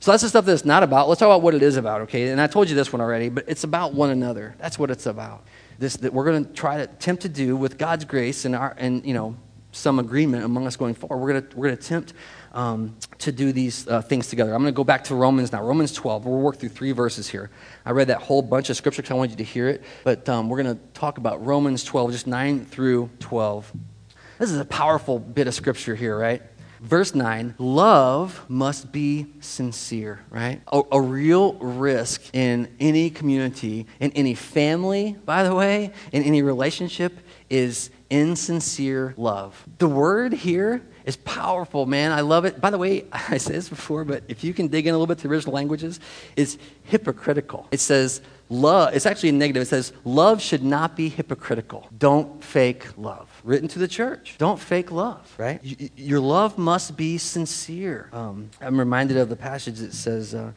So 0.00 0.10
that's 0.10 0.22
the 0.22 0.28
stuff 0.28 0.44
that 0.44 0.52
it's 0.52 0.66
not 0.66 0.82
about. 0.82 1.08
Let's 1.08 1.20
talk 1.20 1.28
about 1.28 1.40
what 1.40 1.54
it 1.54 1.62
is 1.62 1.78
about, 1.78 2.02
okay? 2.02 2.28
And 2.28 2.38
I 2.38 2.46
told 2.46 2.68
you 2.68 2.76
this 2.76 2.92
one 2.92 3.00
already, 3.00 3.30
but 3.30 3.44
it's 3.48 3.64
about 3.64 3.94
one 3.94 4.10
another. 4.10 4.54
That's 4.58 4.78
what 4.78 4.90
it's 4.90 5.06
about. 5.06 5.46
This 5.78 5.96
that 5.98 6.12
we're 6.12 6.26
going 6.26 6.44
to 6.44 6.52
try 6.52 6.76
to 6.76 6.82
attempt 6.82 7.22
to 7.22 7.28
do 7.28 7.56
with 7.56 7.78
God's 7.78 8.04
grace 8.04 8.44
and 8.44 8.54
our 8.54 8.74
and 8.76 9.04
you 9.06 9.14
know 9.14 9.36
some 9.72 9.98
agreement 9.98 10.44
among 10.44 10.66
us 10.66 10.76
going 10.76 10.94
forward. 10.94 11.16
We're 11.16 11.32
going 11.32 11.48
to 11.48 11.56
we're 11.56 11.66
going 11.68 11.76
to 11.78 11.82
attempt 11.82 12.12
um, 12.54 12.96
to 13.18 13.32
do 13.32 13.52
these 13.52 13.86
uh, 13.88 14.00
things 14.00 14.28
together. 14.28 14.54
I'm 14.54 14.62
going 14.62 14.72
to 14.72 14.76
go 14.76 14.84
back 14.84 15.04
to 15.04 15.14
Romans 15.14 15.52
now. 15.52 15.62
Romans 15.62 15.92
12. 15.92 16.24
We'll 16.24 16.38
work 16.38 16.56
through 16.56 16.70
three 16.70 16.92
verses 16.92 17.28
here. 17.28 17.50
I 17.84 17.90
read 17.90 18.08
that 18.08 18.22
whole 18.22 18.40
bunch 18.40 18.70
of 18.70 18.76
scripture 18.76 19.02
because 19.02 19.10
I 19.10 19.14
wanted 19.14 19.32
you 19.32 19.36
to 19.38 19.44
hear 19.44 19.68
it, 19.68 19.82
but 20.04 20.26
um, 20.28 20.48
we're 20.48 20.62
going 20.62 20.76
to 20.76 20.82
talk 20.94 21.18
about 21.18 21.44
Romans 21.44 21.84
12, 21.84 22.12
just 22.12 22.26
9 22.26 22.64
through 22.64 23.10
12. 23.18 23.72
This 24.38 24.50
is 24.50 24.58
a 24.58 24.64
powerful 24.64 25.18
bit 25.18 25.48
of 25.48 25.54
scripture 25.54 25.94
here, 25.94 26.16
right? 26.16 26.42
Verse 26.80 27.14
9 27.14 27.54
love 27.58 28.44
must 28.48 28.92
be 28.92 29.26
sincere, 29.40 30.20
right? 30.28 30.60
A, 30.70 30.82
a, 30.92 31.00
real 31.00 31.54
risk 31.54 32.22
in 32.34 32.68
any 32.78 33.08
community, 33.08 33.86
in 34.00 34.12
any 34.12 34.34
family, 34.34 35.16
by 35.24 35.44
the 35.44 35.54
way, 35.54 35.92
in 36.12 36.22
any 36.24 36.42
relationship 36.42 37.18
is 37.48 37.90
insincere 38.10 39.14
love. 39.16 39.64
The 39.78 39.88
word 39.88 40.34
here 40.34 40.82
is 41.04 41.16
powerful, 41.16 41.86
man. 41.86 42.12
I 42.12 42.20
love 42.20 42.44
it. 42.44 42.60
By 42.60 42.70
the 42.70 42.78
way, 42.78 43.04
I 43.12 43.38
said 43.38 43.56
this 43.56 43.68
before, 43.68 44.04
but 44.04 44.22
if 44.28 44.42
you 44.44 44.54
can 44.54 44.68
dig 44.68 44.86
in 44.86 44.94
a 44.94 44.98
little 44.98 45.06
bit 45.06 45.18
to 45.18 45.28
the 45.28 45.34
original 45.34 45.54
languages, 45.54 46.00
it's 46.36 46.58
hypocritical. 46.84 47.68
It 47.70 47.80
says 47.80 48.20
love, 48.48 48.94
it's 48.94 49.06
actually 49.06 49.30
a 49.30 49.32
negative. 49.32 49.62
It 49.62 49.66
says 49.66 49.92
love 50.04 50.40
should 50.40 50.62
not 50.62 50.96
be 50.96 51.08
hypocritical. 51.08 51.88
Don't 51.96 52.42
fake 52.42 52.86
love. 52.96 53.28
Written 53.44 53.68
to 53.68 53.78
the 53.78 53.88
church. 53.88 54.36
Don't 54.38 54.58
fake 54.58 54.90
love, 54.90 55.32
right? 55.38 55.60
your 55.96 56.20
love 56.20 56.58
must 56.58 56.96
be 56.96 57.18
sincere. 57.18 58.08
Um, 58.12 58.50
I'm 58.60 58.78
reminded 58.78 59.16
of 59.16 59.28
the 59.28 59.36
passage 59.36 59.78
that 59.78 59.94
says, 59.94 60.34
uh, 60.34 60.52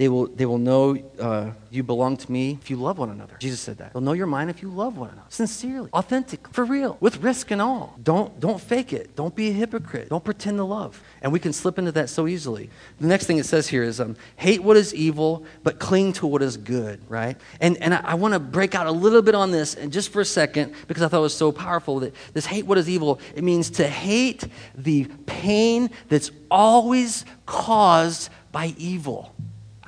they 0.00 0.08
will, 0.08 0.28
they 0.28 0.46
will 0.46 0.56
know 0.56 0.96
uh, 1.18 1.50
you 1.70 1.82
belong 1.82 2.16
to 2.16 2.32
me 2.32 2.58
if 2.62 2.70
you 2.70 2.76
love 2.76 2.96
one 2.96 3.10
another. 3.10 3.36
Jesus 3.38 3.60
said 3.60 3.76
that. 3.78 3.92
They'll 3.92 4.00
know 4.00 4.14
your 4.14 4.26
mind 4.26 4.48
if 4.48 4.62
you 4.62 4.70
love 4.70 4.96
one 4.96 5.10
another. 5.10 5.26
Sincerely, 5.28 5.90
authentic, 5.92 6.48
for 6.54 6.64
real, 6.64 6.96
with 7.00 7.18
risk 7.18 7.50
and 7.50 7.60
all. 7.60 7.98
Don't, 8.02 8.40
don't 8.40 8.58
fake 8.58 8.94
it. 8.94 9.14
Don't 9.14 9.36
be 9.36 9.50
a 9.50 9.52
hypocrite. 9.52 10.08
Don't 10.08 10.24
pretend 10.24 10.56
to 10.56 10.64
love. 10.64 11.02
And 11.20 11.34
we 11.34 11.38
can 11.38 11.52
slip 11.52 11.78
into 11.78 11.92
that 11.92 12.08
so 12.08 12.26
easily. 12.26 12.70
The 12.98 13.08
next 13.08 13.26
thing 13.26 13.36
it 13.36 13.44
says 13.44 13.68
here 13.68 13.82
is 13.82 14.00
um, 14.00 14.16
hate 14.36 14.62
what 14.62 14.78
is 14.78 14.94
evil, 14.94 15.44
but 15.62 15.78
cling 15.78 16.14
to 16.14 16.26
what 16.26 16.40
is 16.40 16.56
good, 16.56 17.02
right? 17.10 17.36
And, 17.60 17.76
and 17.76 17.92
I, 17.92 18.00
I 18.02 18.14
want 18.14 18.32
to 18.32 18.40
break 18.40 18.74
out 18.74 18.86
a 18.86 18.92
little 18.92 19.20
bit 19.20 19.34
on 19.34 19.50
this 19.50 19.74
and 19.74 19.92
just 19.92 20.08
for 20.08 20.22
a 20.22 20.24
second 20.24 20.72
because 20.88 21.02
I 21.02 21.08
thought 21.08 21.18
it 21.18 21.24
was 21.24 21.36
so 21.36 21.52
powerful 21.52 22.00
that 22.00 22.14
this 22.32 22.46
hate 22.46 22.64
what 22.64 22.78
is 22.78 22.88
evil, 22.88 23.20
it 23.34 23.44
means 23.44 23.68
to 23.72 23.86
hate 23.86 24.44
the 24.74 25.04
pain 25.26 25.90
that's 26.08 26.30
always 26.50 27.26
caused 27.44 28.30
by 28.50 28.72
evil. 28.78 29.34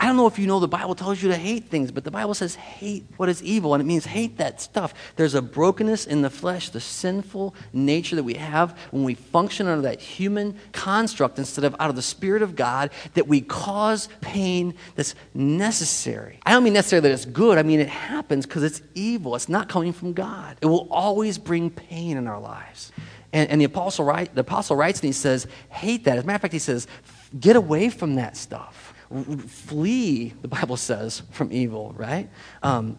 I 0.02 0.06
don't 0.06 0.16
know 0.16 0.26
if 0.26 0.36
you 0.36 0.48
know 0.48 0.58
the 0.58 0.66
Bible 0.66 0.96
tells 0.96 1.22
you 1.22 1.28
to 1.28 1.36
hate 1.36 1.66
things, 1.66 1.92
but 1.92 2.02
the 2.02 2.10
Bible 2.10 2.34
says 2.34 2.56
hate 2.56 3.04
what 3.18 3.28
is 3.28 3.40
evil, 3.40 3.72
and 3.72 3.80
it 3.80 3.84
means 3.84 4.04
hate 4.04 4.38
that 4.38 4.60
stuff. 4.60 4.94
There's 5.14 5.34
a 5.34 5.40
brokenness 5.40 6.08
in 6.08 6.22
the 6.22 6.28
flesh, 6.28 6.70
the 6.70 6.80
sinful 6.80 7.54
nature 7.72 8.16
that 8.16 8.24
we 8.24 8.34
have 8.34 8.76
when 8.90 9.04
we 9.04 9.14
function 9.14 9.68
under 9.68 9.82
that 9.82 10.00
human 10.00 10.58
construct 10.72 11.38
instead 11.38 11.64
of 11.64 11.76
out 11.78 11.88
of 11.88 11.94
the 11.94 12.02
Spirit 12.02 12.42
of 12.42 12.56
God 12.56 12.90
that 13.14 13.28
we 13.28 13.42
cause 13.42 14.08
pain 14.20 14.74
that's 14.96 15.14
necessary. 15.34 16.40
I 16.44 16.50
don't 16.50 16.64
mean 16.64 16.72
necessarily 16.72 17.08
that 17.08 17.14
it's 17.14 17.24
good, 17.24 17.56
I 17.56 17.62
mean 17.62 17.78
it 17.78 17.88
happens 17.88 18.44
because 18.44 18.64
it's 18.64 18.82
evil. 18.96 19.36
It's 19.36 19.48
not 19.48 19.68
coming 19.68 19.92
from 19.92 20.14
God. 20.14 20.56
It 20.60 20.66
will 20.66 20.88
always 20.90 21.38
bring 21.38 21.70
pain 21.70 22.16
in 22.16 22.26
our 22.26 22.40
lives. 22.40 22.90
And, 23.32 23.48
and 23.48 23.60
the, 23.60 23.66
apostle 23.66 24.04
write, 24.04 24.34
the 24.34 24.40
apostle 24.40 24.74
writes 24.74 24.98
and 24.98 25.06
he 25.06 25.12
says, 25.12 25.46
hate 25.68 26.02
that. 26.06 26.18
As 26.18 26.24
a 26.24 26.26
matter 26.26 26.34
of 26.34 26.42
fact, 26.42 26.52
he 26.52 26.58
says, 26.58 26.88
get 27.38 27.54
away 27.54 27.88
from 27.88 28.16
that 28.16 28.36
stuff 28.36 28.91
flee, 29.46 30.34
the 30.42 30.48
Bible 30.48 30.76
says, 30.76 31.22
from 31.30 31.52
evil, 31.52 31.94
right? 31.96 32.28
Um, 32.62 32.98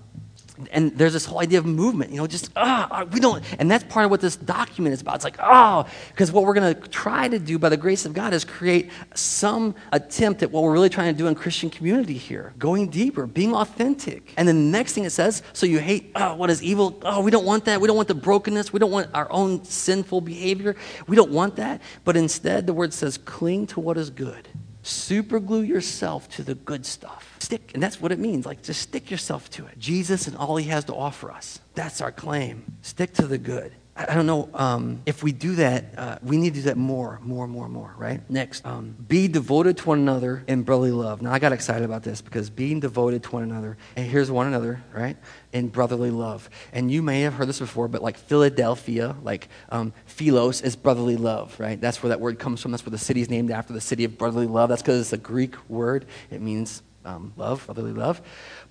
and 0.71 0.95
there's 0.95 1.13
this 1.13 1.25
whole 1.25 1.39
idea 1.39 1.57
of 1.57 1.65
movement, 1.65 2.11
you 2.11 2.17
know, 2.17 2.27
just, 2.27 2.51
ah, 2.55 3.05
we 3.11 3.19
don't, 3.19 3.43
and 3.59 3.71
that's 3.71 3.83
part 3.85 4.05
of 4.05 4.11
what 4.11 4.21
this 4.21 4.35
document 4.35 4.93
is 4.93 5.01
about. 5.01 5.15
It's 5.15 5.23
like, 5.23 5.37
oh, 5.39 5.87
because 6.09 6.31
what 6.31 6.43
we're 6.43 6.53
going 6.53 6.75
to 6.75 6.89
try 6.89 7.27
to 7.27 7.39
do 7.39 7.57
by 7.57 7.69
the 7.69 7.77
grace 7.77 8.05
of 8.05 8.13
God 8.13 8.33
is 8.33 8.45
create 8.45 8.91
some 9.15 9.73
attempt 9.91 10.43
at 10.43 10.51
what 10.51 10.61
we're 10.61 10.71
really 10.71 10.89
trying 10.89 11.11
to 11.11 11.17
do 11.17 11.25
in 11.25 11.33
Christian 11.33 11.71
community 11.71 12.17
here, 12.17 12.53
going 12.59 12.89
deeper, 12.89 13.25
being 13.25 13.55
authentic. 13.55 14.31
And 14.37 14.47
the 14.47 14.53
next 14.53 14.93
thing 14.93 15.05
it 15.05 15.09
says, 15.09 15.41
so 15.53 15.65
you 15.65 15.79
hate, 15.79 16.11
oh, 16.15 16.35
what 16.35 16.51
is 16.51 16.61
evil? 16.61 16.99
Oh, 17.01 17.21
we 17.21 17.31
don't 17.31 17.45
want 17.45 17.65
that. 17.65 17.81
We 17.81 17.87
don't 17.87 17.97
want 17.97 18.07
the 18.07 18.15
brokenness. 18.15 18.71
We 18.71 18.79
don't 18.79 18.91
want 18.91 19.09
our 19.15 19.31
own 19.31 19.63
sinful 19.63 20.21
behavior. 20.21 20.75
We 21.07 21.15
don't 21.15 21.31
want 21.31 21.55
that. 21.55 21.81
But 22.03 22.15
instead, 22.15 22.67
the 22.67 22.73
word 22.73 22.93
says, 22.93 23.17
cling 23.17 23.65
to 23.67 23.79
what 23.79 23.97
is 23.97 24.11
good. 24.11 24.47
Superglue 24.83 25.67
yourself 25.67 26.29
to 26.31 26.43
the 26.43 26.55
good 26.55 26.85
stuff. 26.85 27.35
Stick, 27.39 27.71
and 27.73 27.81
that's 27.81 28.01
what 28.01 28.11
it 28.11 28.19
means. 28.19 28.45
Like, 28.45 28.61
just 28.61 28.81
stick 28.81 29.09
yourself 29.09 29.49
to 29.51 29.65
it. 29.65 29.79
Jesus 29.79 30.27
and 30.27 30.35
all 30.35 30.57
he 30.57 30.67
has 30.67 30.83
to 30.85 30.93
offer 30.93 31.31
us. 31.31 31.59
That's 31.73 32.01
our 32.01 32.11
claim. 32.11 32.63
Stick 32.81 33.13
to 33.13 33.27
the 33.27 33.37
good. 33.37 33.73
I 33.95 34.15
don't 34.15 34.25
know 34.25 34.49
um, 34.55 35.03
if 35.05 35.21
we 35.21 35.31
do 35.31 35.55
that, 35.55 35.85
uh, 35.97 36.17
we 36.23 36.37
need 36.37 36.55
to 36.55 36.61
do 36.61 36.65
that 36.65 36.77
more, 36.77 37.19
more, 37.21 37.47
more, 37.47 37.69
more, 37.69 37.93
right? 37.95 38.27
Next, 38.27 38.65
um, 38.65 38.95
be 39.07 39.27
devoted 39.27 39.77
to 39.77 39.87
one 39.89 39.99
another 39.99 40.43
in 40.47 40.63
brotherly 40.63 40.91
love. 40.91 41.21
Now, 41.21 41.31
I 41.31 41.37
got 41.37 41.51
excited 41.51 41.85
about 41.85 42.01
this 42.01 42.19
because 42.19 42.49
being 42.49 42.79
devoted 42.79 43.21
to 43.23 43.31
one 43.31 43.43
another, 43.43 43.77
and 43.95 44.09
here's 44.09 44.31
one 44.31 44.47
another, 44.47 44.83
right? 44.93 45.15
In 45.51 45.67
brotherly 45.67 46.09
love. 46.09 46.49
And 46.71 46.91
you 46.91 47.03
may 47.03 47.21
have 47.21 47.35
heard 47.35 47.47
this 47.47 47.59
before, 47.59 47.87
but 47.87 48.01
like 48.01 48.17
Philadelphia, 48.17 49.15
like 49.21 49.47
um, 49.69 49.93
philos 50.07 50.61
is 50.61 50.75
brotherly 50.75 51.15
love, 51.15 51.59
right? 51.59 51.79
That's 51.79 52.01
where 52.01 52.09
that 52.09 52.19
word 52.19 52.39
comes 52.39 52.61
from. 52.61 52.71
That's 52.71 52.83
where 52.83 52.91
the 52.91 52.97
city 52.97 53.21
is 53.21 53.29
named 53.29 53.51
after, 53.51 53.73
the 53.73 53.81
city 53.81 54.05
of 54.05 54.17
brotherly 54.17 54.47
love. 54.47 54.69
That's 54.69 54.81
because 54.81 55.01
it's 55.01 55.13
a 55.13 55.17
Greek 55.17 55.55
word. 55.69 56.07
It 56.31 56.41
means 56.41 56.81
um, 57.05 57.33
love, 57.37 57.65
brotherly 57.65 57.93
love. 57.93 58.21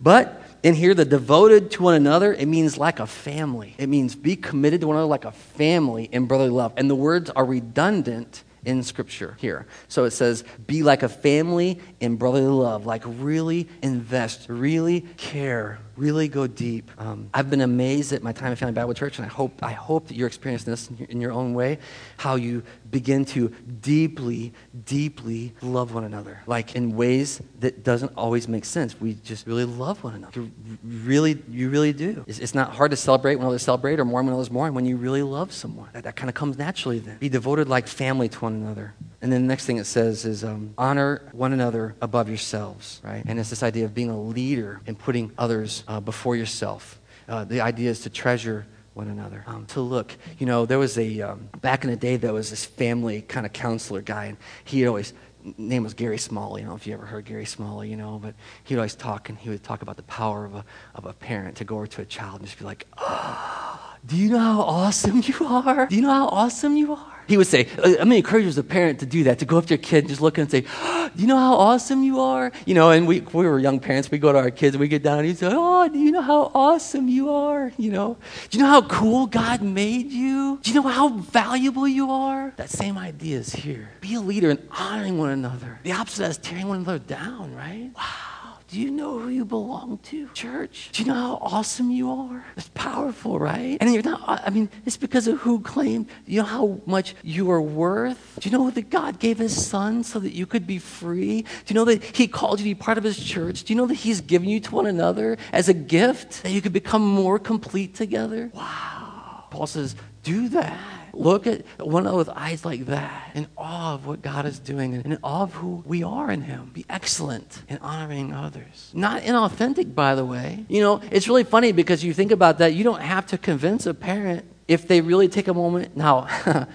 But 0.01 0.43
in 0.63 0.75
here, 0.75 0.95
the 0.95 1.05
devoted 1.05 1.71
to 1.73 1.83
one 1.83 1.95
another, 1.95 2.33
it 2.33 2.47
means 2.47 2.79
like 2.79 3.01
a 3.01 3.07
family. 3.07 3.75
It 3.79 3.89
means 3.89 4.15
be 4.15 4.37
committed 4.37 4.81
to 4.81 4.87
one 4.87 4.97
another 4.97 5.09
like 5.09 5.25
a 5.25 5.33
family 5.33 6.09
in 6.11 6.27
brotherly 6.27 6.51
love. 6.51 6.73
And 6.77 6.89
the 6.89 6.95
words 6.95 7.31
are 7.31 7.45
redundant 7.45 8.45
in 8.65 8.83
Scripture 8.83 9.37
here. 9.41 9.67
So 9.89 10.05
it 10.05 10.13
says, 10.13 10.45
be 10.67 10.83
like 10.83 11.03
a 11.03 11.09
family 11.09 11.81
in 12.01 12.17
brotherly 12.17 12.47
love, 12.47 12.87
like 12.87 13.03
really 13.05 13.69
invest, 13.83 14.49
really 14.49 15.01
care 15.17 15.81
really 15.97 16.29
go 16.29 16.47
deep. 16.47 16.91
Um, 16.99 17.29
I've 17.35 17.51
been 17.51 17.61
amazed 17.61 18.13
at 18.13 18.23
my 18.23 18.33
time 18.33 18.53
at 18.53 18.59
Family 18.59 18.73
Bible 18.73 18.95
Church, 18.95 19.19
and 19.19 19.27
I 19.27 19.29
hope, 19.29 19.63
I 19.63 19.73
hope 19.73 20.09
that 20.09 20.17
you're 20.17 20.27
experiencing 20.27 20.71
this 20.73 20.91
in 21.09 21.21
your, 21.21 21.33
own 21.33 21.55
way, 21.55 21.79
how 22.19 22.35
you 22.35 22.63
begin 22.91 23.25
to 23.27 23.49
deeply, 23.81 24.53
deeply 24.85 25.55
love 25.63 25.95
one 25.95 26.05
another, 26.05 26.43
like 26.47 26.77
in 26.77 26.95
ways 26.95 27.41
that 27.61 27.85
doesn't 27.85 28.13
always 28.17 28.49
make 28.49 28.65
sense. 28.65 29.01
We 29.01 29.15
just 29.15 29.47
really 29.47 29.65
love 29.65 30.03
one 30.05 30.15
another. 30.15 30.41
You 30.41 30.51
really, 30.83 31.43
you 31.49 31.71
really 31.71 31.93
do. 31.93 32.25
It's, 32.27 32.39
it's, 32.39 32.53
not 32.53 32.75
hard 32.75 32.91
to 32.91 32.99
celebrate 32.99 33.37
when 33.37 33.47
others 33.47 33.63
celebrate 33.63 33.99
or 33.99 34.05
mourn 34.05 34.27
when 34.27 34.35
others 34.35 34.51
mourn 34.51 34.75
when 34.75 34.85
you 34.85 34.97
really 34.99 35.23
love 35.23 35.53
someone. 35.53 35.89
That, 35.95 36.05
that 36.05 36.17
kind 36.17 36.29
of 36.29 36.35
comes 36.35 36.59
naturally 36.59 36.99
then. 36.99 37.17
Be 37.17 37.31
devoted 37.31 37.69
like 37.69 37.89
family 37.89 38.29
to 38.29 38.39
one 38.41 38.55
another. 38.55 38.95
And 39.23 39.33
then 39.33 39.43
the 39.43 39.49
next 39.49 39.67
thing 39.67 39.77
it 39.77 39.85
says 39.85 40.25
is 40.25 40.43
um, 40.43 40.75
honor 40.77 41.23
one 41.31 41.53
another 41.53 41.95
above 42.03 42.29
yourselves, 42.29 43.01
right? 43.05 43.23
And 43.25 43.39
it's 43.39 43.51
this 43.51 43.63
idea 43.63 43.85
of 43.85 43.95
being 43.95 44.11
a 44.11 44.21
leader 44.21 44.81
and 44.85 44.99
putting 44.99 45.31
others 45.39 45.85
uh, 45.87 46.01
before 46.01 46.35
yourself. 46.35 47.01
Uh, 47.29 47.45
the 47.45 47.61
idea 47.61 47.89
is 47.89 48.01
to 48.01 48.11
treasure 48.11 48.67
one 48.95 49.09
another, 49.09 49.45
um, 49.47 49.65
to 49.67 49.81
look. 49.81 50.17
You 50.41 50.47
know, 50.47 50.67
there 50.67 50.79
was 50.79 50.99
a, 50.99 51.21
um, 51.23 51.49
back 51.61 51.85
in 51.85 51.91
the 51.91 51.97
day, 51.97 52.17
there 52.17 52.33
was 52.33 52.51
this 52.51 52.65
family 52.65 53.23
kind 53.23 53.47
of 53.47 53.53
counselor 53.53 54.03
guy, 54.03 54.27
and 54.27 54.37
he 54.65 54.87
always, 54.89 55.15
name 55.57 55.85
was 55.85 55.95
Gary 55.95 56.19
Smalley. 56.19 56.61
I 56.61 56.65
don't 56.65 56.71
know 56.71 56.77
if 56.77 56.87
you 56.89 56.93
ever 56.93 57.07
heard 57.07 57.25
Gary 57.25 57.47
Smalley, 57.47 57.89
you 57.89 57.97
know, 57.97 58.19
but 58.21 58.35
he'd 58.65 58.77
always 58.77 58.97
talk, 58.97 59.29
and 59.29 59.39
he 59.39 59.49
would 59.49 59.63
talk 59.63 59.83
about 59.83 59.97
the 59.97 60.03
power 60.03 60.45
of 60.45 60.57
a, 60.57 60.65
of 60.97 61.07
a 61.07 61.13
parent 61.13 61.57
to 61.59 61.65
go 61.65 61.77
over 61.77 61.87
to 61.87 62.03
a 62.03 62.05
child 62.05 62.41
and 62.41 62.47
just 62.47 62.59
be 62.59 62.65
like, 62.65 62.89
oh, 62.99 63.97
do 64.05 64.17
you 64.17 64.31
know 64.31 64.39
how 64.39 64.61
awesome 64.63 65.23
you 65.25 65.47
are? 65.47 65.87
Do 65.87 65.95
you 65.95 66.03
know 66.03 66.13
how 66.13 66.27
awesome 66.27 66.77
you 66.77 66.93
are? 66.95 67.12
He 67.27 67.37
would 67.37 67.47
say, 67.47 67.67
uh, 67.79 67.83
I'm 67.85 67.95
going 67.95 68.11
to 68.11 68.17
encourage 68.17 68.43
you 68.43 68.49
as 68.49 68.59
a 68.59 68.65
parent 68.65 69.01
to 69.01 69.07
do 69.07 69.25
that, 69.25 69.39
to 69.39 69.45
go 69.45 69.59
up 69.59 69.67
to 69.67 69.71
your 69.71 69.79
kid 69.79 69.99
and 69.99 70.09
just 70.09 70.21
look 70.21 70.39
at 70.39 70.43
him 70.43 70.43
and 70.43 70.51
say, 70.51 70.65
oh, 70.83 71.11
you 71.15 71.27
know 71.27 71.37
how 71.37 71.55
awesome 71.55 72.03
you 72.03 72.21
are? 72.21 72.53
You 72.67 72.75
know, 72.75 72.91
and 72.91 73.07
we, 73.07 73.21
we 73.21 73.47
were 73.47 73.59
young 73.59 73.81
parents. 73.81 74.11
We 74.11 74.19
go 74.19 74.33
to 74.33 74.39
our 74.39 74.51
kids 74.51 74.75
and 74.75 74.81
we 74.81 74.89
get 74.89 75.03
down 75.03 75.19
and 75.19 75.27
he'd 75.27 75.39
say, 75.39 75.49
Oh, 75.51 75.89
do 75.89 75.99
you 75.99 76.11
know 76.11 76.23
how 76.23 76.51
awesome 76.55 77.09
you 77.09 77.31
are? 77.31 77.73
You 77.77 77.91
know, 77.91 78.17
do 78.51 78.59
you 78.59 78.65
know 78.65 78.71
how 78.71 78.83
cool 78.83 79.27
God 79.27 79.63
made 79.63 80.11
you? 80.11 80.59
Do 80.63 80.71
you 80.71 80.81
know 80.81 80.89
how 80.89 81.09
valuable 81.09 81.87
you 81.87 82.11
are? 82.11 82.53
That 82.57 82.71
same 82.71 82.97
idea 82.97 83.39
is 83.39 83.53
here. 83.53 83.91
Be 84.01 84.15
a 84.15 84.21
leader 84.21 84.51
in 84.51 84.67
honoring 84.71 85.19
one 85.19 85.31
another. 85.31 85.81
The 85.83 85.93
opposite 85.93 86.29
is 86.29 86.39
tearing 86.39 86.69
one 86.69 86.79
another 86.79 86.99
down, 86.99 87.55
right? 87.55 87.91
Wow. 87.95 88.42
Do 88.73 88.81
you 88.81 88.91
know 88.91 89.19
who 89.19 89.29
you 89.29 89.45
belong 89.45 89.99
to, 90.05 90.31
church? 90.31 90.89
Do 90.93 91.03
you 91.03 91.09
know 91.09 91.15
how 91.15 91.39
awesome 91.43 91.91
you 91.91 92.11
are? 92.11 92.43
It's 92.57 92.71
powerful, 92.73 93.39
right? 93.39 93.77
And 93.83 93.93
you're 93.93 94.03
not, 94.03 94.43
I 94.47 94.49
mean, 94.49 94.71
it's 94.87 94.97
because 94.97 95.29
of 95.29 95.41
who 95.41 95.61
claimed, 95.61 96.09
you 96.25 96.41
know 96.41 96.47
how 96.47 96.81
much 96.87 97.15
you 97.23 97.51
are 97.51 97.61
worth? 97.61 98.39
Do 98.41 98.49
you 98.49 98.57
know 98.57 98.71
that 98.71 98.89
God 98.89 99.19
gave 99.19 99.37
his 99.37 99.67
son 99.67 100.03
so 100.05 100.19
that 100.21 100.33
you 100.33 100.47
could 100.47 100.67
be 100.67 100.79
free? 100.79 101.43
Do 101.43 101.49
you 101.67 101.75
know 101.75 101.85
that 101.85 102.03
he 102.03 102.27
called 102.27 102.61
you 102.61 102.65
to 102.65 102.71
be 102.71 102.75
part 102.75 102.97
of 102.97 103.05
his 103.05 103.23
church? 103.23 103.65
Do 103.65 103.75
you 103.75 103.77
know 103.77 103.85
that 103.85 103.93
he's 103.93 104.23
given 104.23 104.49
you 104.49 104.59
to 104.61 104.75
one 104.75 104.87
another 104.87 105.37
as 105.53 105.69
a 105.69 105.75
gift 105.75 106.43
that 106.43 106.53
you 106.53 106.63
could 106.63 106.73
become 106.73 107.03
more 107.03 107.39
complete 107.39 107.95
together? 107.95 108.51
Wow. 108.55 109.45
Paul 109.51 109.67
says, 109.67 109.95
do 110.23 110.49
that. 110.49 111.02
Look 111.13 111.47
at 111.47 111.65
one 111.79 112.07
of 112.07 112.13
those 112.13 112.29
eyes 112.29 112.65
like 112.65 112.87
that, 112.87 113.33
in 113.35 113.47
awe 113.57 113.95
of 113.95 114.07
what 114.07 114.23
God 114.23 114.47
is 114.47 114.59
doing, 114.59 114.95
and 114.95 115.05
in 115.05 115.19
awe 115.23 115.43
of 115.43 115.55
who 115.55 115.83
we 115.87 116.03
are 116.03 116.31
in 116.31 116.43
Him. 116.43 116.71
Be 116.73 116.85
excellent 116.89 117.63
in 117.69 117.79
honoring 117.79 118.33
others. 118.33 118.91
Not 118.95 119.23
inauthentic, 119.23 119.95
by 119.95 120.15
the 120.15 120.25
way. 120.25 120.65
You 120.69 120.81
know, 120.81 121.01
it's 121.11 121.29
really 121.29 121.45
funny 121.45 121.73
because 121.73 122.03
you 122.03 122.15
think 122.15 122.33
about 122.33 122.59
that. 122.59 122.75
You 122.75 122.85
don't 122.85 123.03
have 123.03 123.27
to 123.27 123.39
convince 123.39 123.87
a 123.87 123.95
parent 123.95 124.47
if 124.69 124.89
they 124.89 125.01
really 125.01 125.29
take 125.29 125.49
a 125.49 125.55
moment, 125.55 125.97
now, 125.97 126.23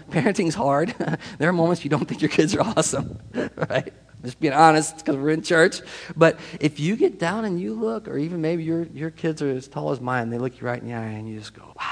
parenting's 0.12 0.56
hard. 0.56 0.94
there 1.38 1.50
are 1.50 1.54
moments 1.54 1.84
you 1.84 1.90
don't 1.90 2.08
think 2.08 2.22
your 2.22 2.30
kids 2.30 2.56
are 2.56 2.62
awesome, 2.62 3.20
right? 3.70 3.94
Just 4.24 4.40
being 4.40 4.54
honest, 4.54 4.98
because 4.98 5.16
we're 5.16 5.30
in 5.30 5.42
church. 5.42 5.82
But 6.16 6.40
if 6.60 6.80
you 6.80 6.96
get 6.96 7.20
down 7.20 7.46
and 7.46 7.60
you 7.60 7.74
look, 7.74 8.08
or 8.08 8.18
even 8.18 8.42
maybe 8.42 8.64
your, 8.64 8.84
your 8.94 9.10
kids 9.10 9.42
are 9.42 9.50
as 9.50 9.68
tall 9.68 9.92
as 9.92 10.02
mine, 10.02 10.30
they 10.30 10.38
look 10.38 10.60
you 10.60 10.68
right 10.68 10.82
in 10.82 10.88
the 10.88 10.94
eye 10.96 11.06
and 11.06 11.30
you 11.30 11.40
just 11.40 11.54
go, 11.54 11.64
wow. 11.80 11.87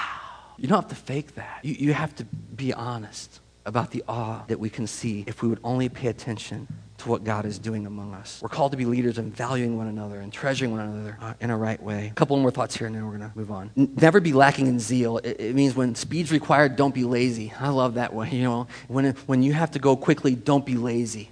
You 0.58 0.68
don't 0.68 0.82
have 0.82 0.90
to 0.90 0.96
fake 0.96 1.36
that. 1.36 1.60
You, 1.64 1.74
you 1.74 1.94
have 1.94 2.16
to 2.16 2.26
be 2.26 2.74
honest 2.74 3.40
about 3.66 3.92
the 3.92 4.04
awe 4.08 4.44
that 4.48 4.60
we 4.60 4.70
can 4.70 4.88
see 4.88 5.24
if 5.28 5.42
we 5.42 5.50
would 5.50 5.60
only 5.64 5.90
pay 5.90 6.08
attention 6.08 6.68
to 7.00 7.10
what 7.10 7.24
God 7.24 7.46
is 7.46 7.60
doing 7.60 7.86
among 7.86 8.14
us. 8.14 8.40
We're 8.42 8.50
called 8.50 8.72
to 8.72 8.78
be 8.78 8.86
leaders 8.86 9.18
and 9.18 9.36
valuing 9.36 9.78
one 9.78 9.88
another 9.88 10.20
and 10.20 10.32
treasuring 10.32 10.72
one 10.72 10.82
another 10.82 11.18
uh, 11.22 11.34
in 11.42 11.50
a 11.50 11.58
right 11.58 11.82
way. 11.82 12.08
A 12.08 12.14
couple 12.14 12.38
more 12.38 12.52
thoughts 12.52 12.78
here, 12.78 12.88
and 12.88 12.96
then 12.96 13.06
we're 13.06 13.18
going 13.18 13.30
to 13.30 13.38
move 13.38 13.52
on. 13.52 13.72
N- 13.76 13.94
never 14.00 14.22
be 14.22 14.34
lacking 14.34 14.68
in 14.68 14.80
zeal. 14.80 15.18
It, 15.18 15.40
it, 15.40 15.56
means 15.56 15.76
when 15.76 15.96
speed's 15.96 16.32
required, 16.32 16.76
don't 16.76 16.94
be 16.94 17.04
lazy. 17.04 17.52
I 17.60 17.70
love 17.70 17.96
that 17.96 18.14
one. 18.14 18.32
You 18.36 18.44
know, 18.44 18.68
when, 18.90 19.14
when 19.28 19.44
you 19.44 19.54
have 19.54 19.72
to 19.72 19.80
go 19.80 19.96
quickly, 19.96 20.36
don't 20.36 20.66
be 20.66 20.76
lazy. 20.76 21.30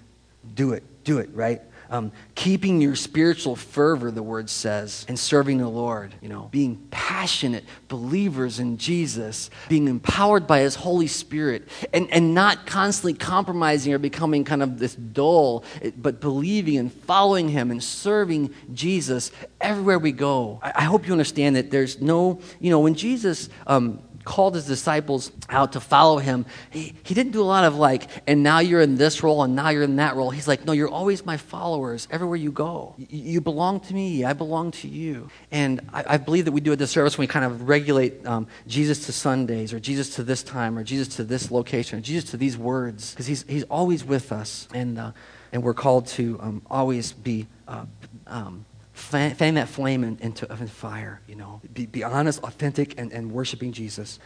Do 0.56 0.72
it. 0.72 0.84
Do 1.04 1.18
it, 1.18 1.30
right? 1.34 1.62
Um, 1.89 2.12
keeping 2.36 2.82
your 2.82 2.96
spiritual 2.96 3.56
fervor, 3.56 4.12
the 4.12 4.24
word 4.24 4.50
says, 4.50 5.06
and 5.08 5.17
serving 5.17 5.58
the 5.58 5.67
Lord, 5.67 6.13
you 6.22 6.30
know, 6.30 6.50
being 6.52 6.88
passionate 6.91 7.63
believers 7.88 8.60
in 8.60 8.78
Jesus, 8.78 9.50
being 9.69 9.88
empowered 9.88 10.48
by 10.48 10.60
His 10.60 10.76
Holy 10.76 11.08
Spirit, 11.08 11.67
and, 11.93 12.12
and 12.12 12.34
not 12.34 12.65
constantly 12.65 13.13
compromising 13.13 13.93
or 13.93 14.00
becoming 14.00 14.43
kind 14.43 14.63
of 14.63 14.80
this 14.80 14.96
dull, 14.96 15.63
but 15.98 16.19
believing 16.19 16.78
and 16.78 16.91
following 16.91 17.50
Him 17.50 17.72
and 17.72 17.84
serving 17.84 18.54
Jesus 18.74 19.32
everywhere 19.62 20.00
we 20.00 20.12
go. 20.12 20.60
I, 20.62 20.74
I 20.76 20.84
hope 20.84 21.06
you 21.06 21.13
understand 21.13 21.56
that 21.56 21.72
there's 21.72 22.02
no, 22.02 22.39
you 22.60 22.69
know, 22.69 22.80
when 22.80 22.96
Jesus, 22.96 23.50
um, 23.67 24.02
called 24.24 24.56
his 24.56 24.66
disciples 24.66 25.32
out 25.50 25.74
to 25.74 25.80
follow 25.80 26.18
him, 26.18 26.46
he, 26.72 26.94
he 27.04 27.14
didn't 27.14 27.32
do 27.32 27.42
a 27.42 27.46
lot 27.46 27.64
of 27.64 27.76
like, 27.76 28.10
and 28.28 28.44
now 28.44 28.60
you're 28.60 28.82
in 28.82 28.96
this 28.96 29.24
role 29.24 29.44
and 29.44 29.56
now 29.56 29.70
you're 29.70 29.84
in 29.84 29.98
that 29.98 30.16
role. 30.16 30.30
He's 30.30 30.48
like, 30.48 30.66
no, 30.66 30.72
you're 30.72 30.90
always 30.90 31.26
my 31.26 31.38
followers 31.38 32.08
everywhere 32.12 32.38
you 32.38 32.52
go. 32.52 32.96
You, 32.98 33.42
belong 33.42 33.80
to 33.82 33.94
me, 33.94 34.24
I 34.24 34.34
belong 34.34 34.72
to 34.72 34.88
you. 34.88 35.30
And 35.52 35.82
I, 35.94 36.04
I, 36.10 36.18
believe 36.18 36.46
that 36.46 36.52
we 36.52 36.62
do 36.62 36.72
a 36.72 36.76
disservice 36.76 37.18
when 37.18 37.24
we 37.24 37.28
kind 37.28 37.46
of 37.46 37.68
regulate 37.68 38.26
um, 38.26 38.48
Jesus 38.68 39.06
to 39.08 39.12
Sundays 39.12 39.74
or 39.74 39.80
Jesus 39.80 40.16
to 40.16 40.24
this 40.24 40.44
time 40.44 40.78
or 40.78 40.84
Jesus 40.84 41.16
to 41.18 41.24
this 41.24 41.52
location 41.52 42.00
or 42.00 42.02
Jesus 42.02 42.32
to 42.32 42.38
these 42.38 42.58
words 42.58 43.12
because 43.12 43.28
he's, 43.28 43.44
he's 43.44 43.64
always 43.64 44.04
with 44.04 44.32
us. 44.32 44.68
And, 44.74 44.98
uh, 44.98 45.12
and 45.52 45.64
we're 45.64 45.74
called 45.74 46.08
to 46.08 46.40
um, 46.42 46.62
always 46.70 47.12
be. 47.12 47.48
Uh, 47.68 47.86
um, 48.28 48.66
fan, 49.04 49.56
that 49.56 49.68
flame 49.68 50.04
in, 50.04 50.18
into, 50.22 50.50
into 50.50 50.68
fire, 50.68 51.22
you 51.28 51.36
know. 51.36 51.62
Be, 51.74 51.86
be 51.86 52.04
honest, 52.04 52.44
authentic, 52.44 53.00
and, 53.00 53.12
and 53.12 53.32
worshiping 53.32 53.72
Jesus. 53.72 54.20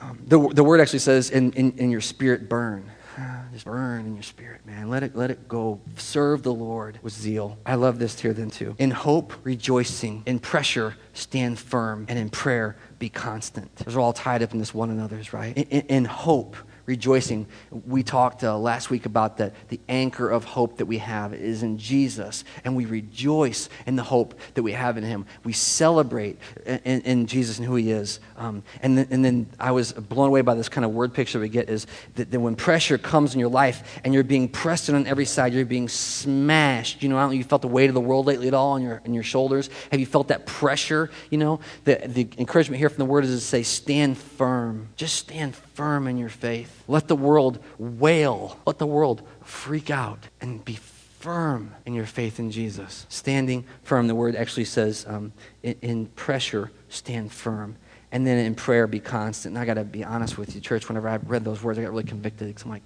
Um, 0.00 0.18
the, 0.26 0.48
the 0.48 0.64
word 0.64 0.80
actually 0.80 1.00
says, 1.00 1.30
in, 1.30 1.52
in, 1.52 1.72
in 1.78 1.90
your 1.90 2.00
spirit 2.00 2.48
burn. 2.48 2.90
Just 3.52 3.64
burn 3.64 4.06
in 4.06 4.14
your 4.14 4.22
spirit, 4.22 4.64
man. 4.66 4.88
Let 4.88 5.02
it, 5.02 5.16
let 5.16 5.30
it 5.30 5.48
go. 5.48 5.80
Serve 5.96 6.42
the 6.42 6.52
Lord 6.52 6.98
with 7.02 7.12
zeal. 7.12 7.58
I 7.66 7.74
love 7.74 7.98
this 7.98 8.18
here 8.18 8.32
then 8.32 8.50
too. 8.50 8.74
In 8.78 8.90
hope, 8.90 9.32
rejoicing. 9.42 10.22
In 10.26 10.38
pressure, 10.38 10.96
stand 11.14 11.58
firm. 11.58 12.06
And 12.08 12.18
in 12.18 12.30
prayer, 12.30 12.76
be 12.98 13.08
constant. 13.08 13.74
Those 13.76 13.96
are 13.96 14.00
all 14.00 14.12
tied 14.12 14.42
up 14.42 14.52
in 14.52 14.58
this 14.58 14.74
one 14.74 14.90
another's, 14.90 15.32
right? 15.32 15.56
in, 15.56 15.64
in, 15.64 15.86
in 15.86 16.04
hope, 16.04 16.56
rejoicing. 16.88 17.46
We 17.70 18.02
talked 18.02 18.42
uh, 18.42 18.58
last 18.58 18.88
week 18.88 19.04
about 19.04 19.36
the, 19.36 19.52
the 19.68 19.78
anchor 19.90 20.28
of 20.28 20.44
hope 20.44 20.78
that 20.78 20.86
we 20.86 20.98
have 20.98 21.34
is 21.34 21.62
in 21.62 21.76
Jesus, 21.76 22.44
and 22.64 22.74
we 22.74 22.86
rejoice 22.86 23.68
in 23.86 23.94
the 23.94 24.02
hope 24.02 24.34
that 24.54 24.62
we 24.62 24.72
have 24.72 24.96
in 24.96 25.04
Him. 25.04 25.26
We 25.44 25.52
celebrate 25.52 26.38
in, 26.66 27.02
in 27.02 27.26
Jesus 27.26 27.58
and 27.58 27.66
who 27.66 27.74
He 27.76 27.90
is. 27.90 28.20
Um, 28.38 28.62
and, 28.82 28.96
then, 28.96 29.06
and 29.10 29.22
then 29.22 29.50
I 29.60 29.72
was 29.72 29.92
blown 29.92 30.28
away 30.28 30.40
by 30.40 30.54
this 30.54 30.70
kind 30.70 30.84
of 30.86 30.92
word 30.92 31.12
picture 31.12 31.38
we 31.38 31.50
get 31.50 31.68
is 31.68 31.86
that, 32.14 32.30
that 32.30 32.40
when 32.40 32.56
pressure 32.56 32.96
comes 32.96 33.34
in 33.34 33.40
your 33.40 33.50
life 33.50 34.00
and 34.02 34.14
you're 34.14 34.24
being 34.24 34.48
pressed 34.48 34.88
in 34.88 34.94
on 34.94 35.06
every 35.06 35.26
side, 35.26 35.52
you're 35.52 35.66
being 35.66 35.88
smashed. 35.88 37.02
You 37.02 37.10
know, 37.10 37.18
I 37.18 37.20
don't 37.20 37.30
know, 37.30 37.36
you 37.36 37.44
felt 37.44 37.60
the 37.60 37.68
weight 37.68 37.90
of 37.90 37.94
the 37.94 38.00
world 38.00 38.24
lately 38.26 38.48
at 38.48 38.54
all 38.54 38.72
on 38.72 38.82
your, 38.82 39.02
on 39.04 39.12
your 39.12 39.22
shoulders. 39.22 39.68
Have 39.90 40.00
you 40.00 40.06
felt 40.06 40.28
that 40.28 40.46
pressure? 40.46 41.10
You 41.28 41.36
know, 41.36 41.60
the, 41.84 42.00
the 42.06 42.26
encouragement 42.38 42.78
here 42.78 42.88
from 42.88 42.98
the 42.98 43.04
word 43.04 43.24
is 43.24 43.38
to 43.38 43.44
say, 43.44 43.62
stand 43.62 44.16
firm. 44.16 44.88
Just 44.96 45.16
stand 45.16 45.54
firm 45.54 46.08
in 46.08 46.16
your 46.16 46.30
faith. 46.30 46.77
Let 46.88 47.06
the 47.06 47.16
world 47.16 47.62
wail. 47.78 48.58
Let 48.66 48.78
the 48.78 48.86
world 48.86 49.22
freak 49.44 49.90
out 49.90 50.28
and 50.40 50.64
be 50.64 50.78
firm 51.18 51.74
in 51.84 51.94
your 51.94 52.06
faith 52.06 52.38
in 52.38 52.50
Jesus. 52.50 53.04
Standing 53.08 53.64
firm, 53.82 54.06
the 54.06 54.14
word 54.14 54.34
actually 54.34 54.64
says 54.64 55.04
um, 55.06 55.32
in, 55.62 55.76
in, 55.82 56.06
pressure, 56.06 56.70
stand 56.88 57.32
firm. 57.32 57.76
And 58.10 58.26
then 58.26 58.38
in 58.38 58.54
prayer, 58.54 58.86
be 58.86 59.00
constant. 59.00 59.54
And 59.54 59.62
I 59.62 59.66
got 59.66 59.74
to 59.74 59.84
be 59.84 60.02
honest 60.02 60.38
with 60.38 60.54
you, 60.54 60.60
church, 60.60 60.88
whenever 60.88 61.08
I 61.08 61.16
read 61.16 61.44
those 61.44 61.62
words, 61.62 61.78
I 61.78 61.82
got 61.82 61.90
really 61.90 62.04
convicted 62.04 62.48
because 62.48 62.62
I'm 62.62 62.70
like, 62.70 62.82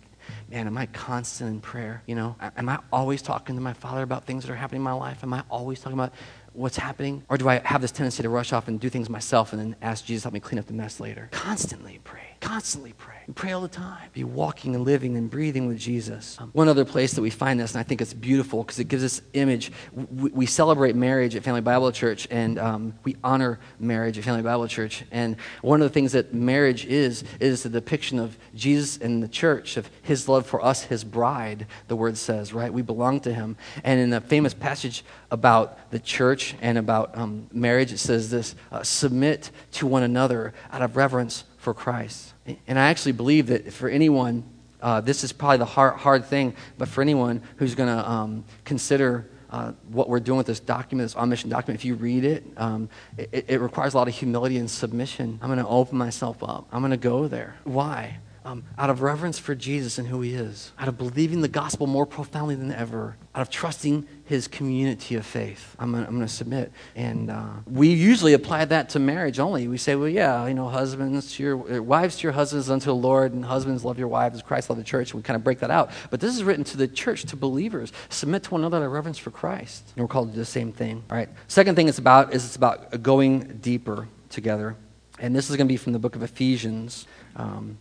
man, 0.51 0.67
am 0.67 0.77
I 0.77 0.87
constant 0.87 1.51
in 1.51 1.61
prayer? 1.61 2.03
You 2.07 2.17
know, 2.17 2.37
am 2.57 2.69
I 2.69 2.81
always 2.93 3.23
talking 3.23 3.55
to 3.55 3.61
my 3.61 3.73
Father 3.73 4.03
about 4.03 4.25
things 4.25 4.45
that 4.45 4.53
are 4.53 4.57
happening 4.57 4.81
in 4.81 4.85
my 4.85 4.93
life? 4.93 5.23
Am 5.23 5.33
I 5.33 5.45
always 5.49 5.79
talking 5.79 5.99
about 5.99 6.13
what's 6.55 6.77
happening? 6.77 7.23
Or 7.29 7.39
do 7.39 7.49
I 7.49 7.61
have 7.65 7.83
this 7.83 7.93
tendency 7.93 8.23
to 8.25 8.29
rush 8.29 8.53
off 8.53 8.67
and 8.67 8.81
do 8.81 8.89
things 8.89 9.09
myself 9.09 9.53
and 9.53 9.61
then 9.61 9.77
ask 9.81 10.05
Jesus 10.05 10.23
to 10.23 10.27
help 10.27 10.35
me 10.35 10.41
clean 10.41 10.59
up 10.59 10.67
the 10.67 10.73
mess 10.73 10.99
later? 10.99 11.29
Constantly 11.31 12.01
pray. 12.03 12.32
Constantly 12.43 12.93
pray. 12.99 13.23
We 13.29 13.35
pray 13.35 13.53
all 13.53 13.61
the 13.61 13.69
time. 13.69 14.11
Be 14.13 14.25
walking 14.25 14.75
and 14.75 14.85
living 14.85 15.17
and 15.17 15.31
breathing 15.31 15.69
with 15.69 15.79
Jesus. 15.79 16.37
Um, 16.41 16.51
one 16.53 16.67
other 16.67 16.85
place 16.85 17.13
that 17.13 17.23
we 17.23 17.31
find 17.31 17.61
this, 17.61 17.71
and 17.71 17.79
I 17.79 17.85
think 17.85 18.01
it's 18.01 18.13
beautiful 18.13 18.65
because 18.65 18.81
it 18.81 18.89
gives 18.89 19.05
us 19.05 19.23
image. 19.33 19.71
We, 19.93 20.31
we, 20.31 20.47
celebrate 20.47 20.97
marriage 20.97 21.37
at 21.37 21.45
Family 21.45 21.61
Bible 21.61 21.93
Church, 21.93 22.27
and 22.33 22.59
um, 22.59 22.95
we 23.05 23.17
honor 23.23 23.61
marriage 23.79 24.19
at 24.19 24.25
Family 24.25 24.43
Bible 24.43 24.67
Church. 24.67 25.05
And 25.13 25.37
one 25.63 25.81
of 25.81 25.89
the 25.89 25.95
things 25.95 26.13
that 26.13 26.35
marriage 26.35 26.85
is 26.85 27.23
is 27.39 27.63
the 27.63 27.69
depiction 27.69 28.19
of 28.19 28.37
Jesus 28.57 28.99
and 28.99 29.23
the 29.23 29.29
church, 29.29 29.77
of 29.77 29.89
His 30.03 30.29
love 30.29 30.45
for 30.45 30.65
us, 30.65 30.83
His 30.83 31.05
bride. 31.05 31.69
The 31.87 31.95
word 31.95 32.19
says, 32.19 32.53
right? 32.53 32.73
We 32.73 32.83
belong 32.83 33.21
to 33.21 33.33
Him. 33.33 33.57
And 33.85 34.01
in 34.01 34.11
the 34.11 34.21
famous 34.21 34.53
passage 34.53 35.05
about 35.31 35.93
the 35.93 36.01
church 36.01 36.57
and 36.61 36.77
about 36.77 37.17
um, 37.17 37.47
marriage, 37.53 37.93
it 37.93 37.99
says 37.99 38.31
this: 38.31 38.57
uh, 38.73 38.83
submit 38.83 39.53
to 39.75 39.87
one 39.87 40.03
another 40.03 40.55
out 40.73 40.83
of 40.83 40.97
reverence 40.97 41.45
for 41.57 41.73
Christ. 41.73 42.32
And 42.67 42.79
I 42.79 42.91
actually 42.91 43.13
believe 43.13 43.49
that 43.49 43.73
for 43.73 43.89
anyone, 43.89 44.45
uh, 44.81 45.01
this 45.01 45.23
is 45.23 45.33
probably 45.33 45.59
the 45.59 45.65
hard, 45.65 45.95
hard 45.95 46.25
thing, 46.25 46.55
but 46.77 46.89
for 46.89 47.03
anyone 47.03 47.43
who's 47.57 47.75
going 47.75 47.89
to 47.89 48.11
um, 48.11 48.45
consider 48.65 49.29
uh, 49.51 49.73
what 49.89 50.09
we're 50.09 50.19
doing 50.19 50.39
with 50.39 50.47
this 50.47 50.61
document, 50.61 51.05
this 51.05 51.15
on 51.15 51.29
mission 51.29 51.51
document, 51.51 51.79
if 51.79 51.85
you 51.85 51.95
read 51.95 52.25
it, 52.25 52.45
um, 52.57 52.89
it, 53.17 53.45
it 53.49 53.61
requires 53.61 53.95
a 53.95 53.97
lot 53.99 54.09
of 54.09 54.15
humility 54.15 54.57
and 54.57 54.71
submission. 54.71 55.39
I'm 55.43 55.49
going 55.49 55.59
to 55.59 55.69
open 55.69 55.99
myself 55.99 56.43
up. 56.43 56.67
I'm 56.73 56.81
going 56.81 56.91
to 56.91 56.97
go 56.97 57.29
there. 57.29 57.57
Why? 57.65 58.19
Um, 58.45 58.65
out 58.77 58.91
of 58.91 59.03
reverence 59.03 59.39
for 59.39 59.55
Jesus 59.55 59.99
and 59.99 60.09
who 60.09 60.21
he 60.21 60.35
is, 60.35 60.73
out 60.77 60.89
of 60.89 60.99
believing 60.99 61.43
the 61.43 61.49
gospel 61.49 61.87
more 61.87 62.05
profoundly 62.05 62.57
than 62.57 62.73
ever, 62.73 63.17
out 63.37 63.43
of 63.43 63.51
trusting 63.51 64.09
his 64.25 64.49
community 64.49 65.15
of 65.15 65.25
faith. 65.25 65.77
I'm 65.79 65.93
going 65.93 66.21
to 66.21 66.27
submit. 66.27 66.73
And 66.97 67.31
uh, 67.31 67.45
we 67.67 67.89
usually 67.89 68.33
apply 68.33 68.65
that 68.65 68.89
to 68.91 68.99
marriage 68.99 69.39
only. 69.39 69.69
We 69.69 69.79
say, 69.79 69.95
well, 69.95 70.09
yeah, 70.09 70.47
you 70.49 70.55
know, 70.55 70.69
husbands 70.69 71.35
to 71.35 71.43
your, 71.43 71.77
uh, 71.77 71.83
wives 71.83 72.17
to 72.17 72.23
your 72.25 72.33
husbands 72.33 72.69
unto 72.69 72.87
the 72.87 72.97
Lord, 72.97 73.33
and 73.33 73.45
husbands 73.45 73.85
love 73.85 73.97
your 73.97 74.09
wives 74.09 74.35
as 74.35 74.43
Christ 74.43 74.71
loved 74.71 74.81
the 74.81 74.85
church. 74.85 75.15
We 75.15 75.23
kind 75.23 75.37
of 75.37 75.45
break 75.45 75.61
that 75.61 75.71
out. 75.71 75.91
But 76.11 76.19
this 76.19 76.35
is 76.35 76.43
written 76.43 76.65
to 76.65 76.77
the 76.77 76.89
church, 76.89 77.23
to 77.27 77.37
believers. 77.37 77.93
Submit 78.09 78.43
to 78.45 78.51
one 78.51 78.63
another 78.63 78.79
out 78.79 78.83
of 78.83 78.91
reverence 78.93 79.19
for 79.19 79.31
Christ. 79.31 79.85
And 79.95 80.03
we're 80.03 80.09
called 80.09 80.31
to 80.31 80.35
do 80.35 80.41
the 80.41 80.45
same 80.45 80.73
thing. 80.73 81.05
All 81.11 81.17
right. 81.17 81.29
Second 81.47 81.77
thing 81.77 81.89
it's 81.89 81.99
about 81.99 82.35
is 82.35 82.45
it's 82.45 82.57
about 82.57 83.03
going 83.03 83.59
deeper 83.63 84.09
together. 84.31 84.77
And 85.19 85.37
this 85.37 85.49
is 85.49 85.57
going 85.57 85.69
to 85.69 85.73
be 85.73 85.77
from 85.77 85.93
the 85.93 86.01
book 86.01 86.17
of 86.17 86.23
Ephesians. 86.25 87.07
Um, 87.37 87.79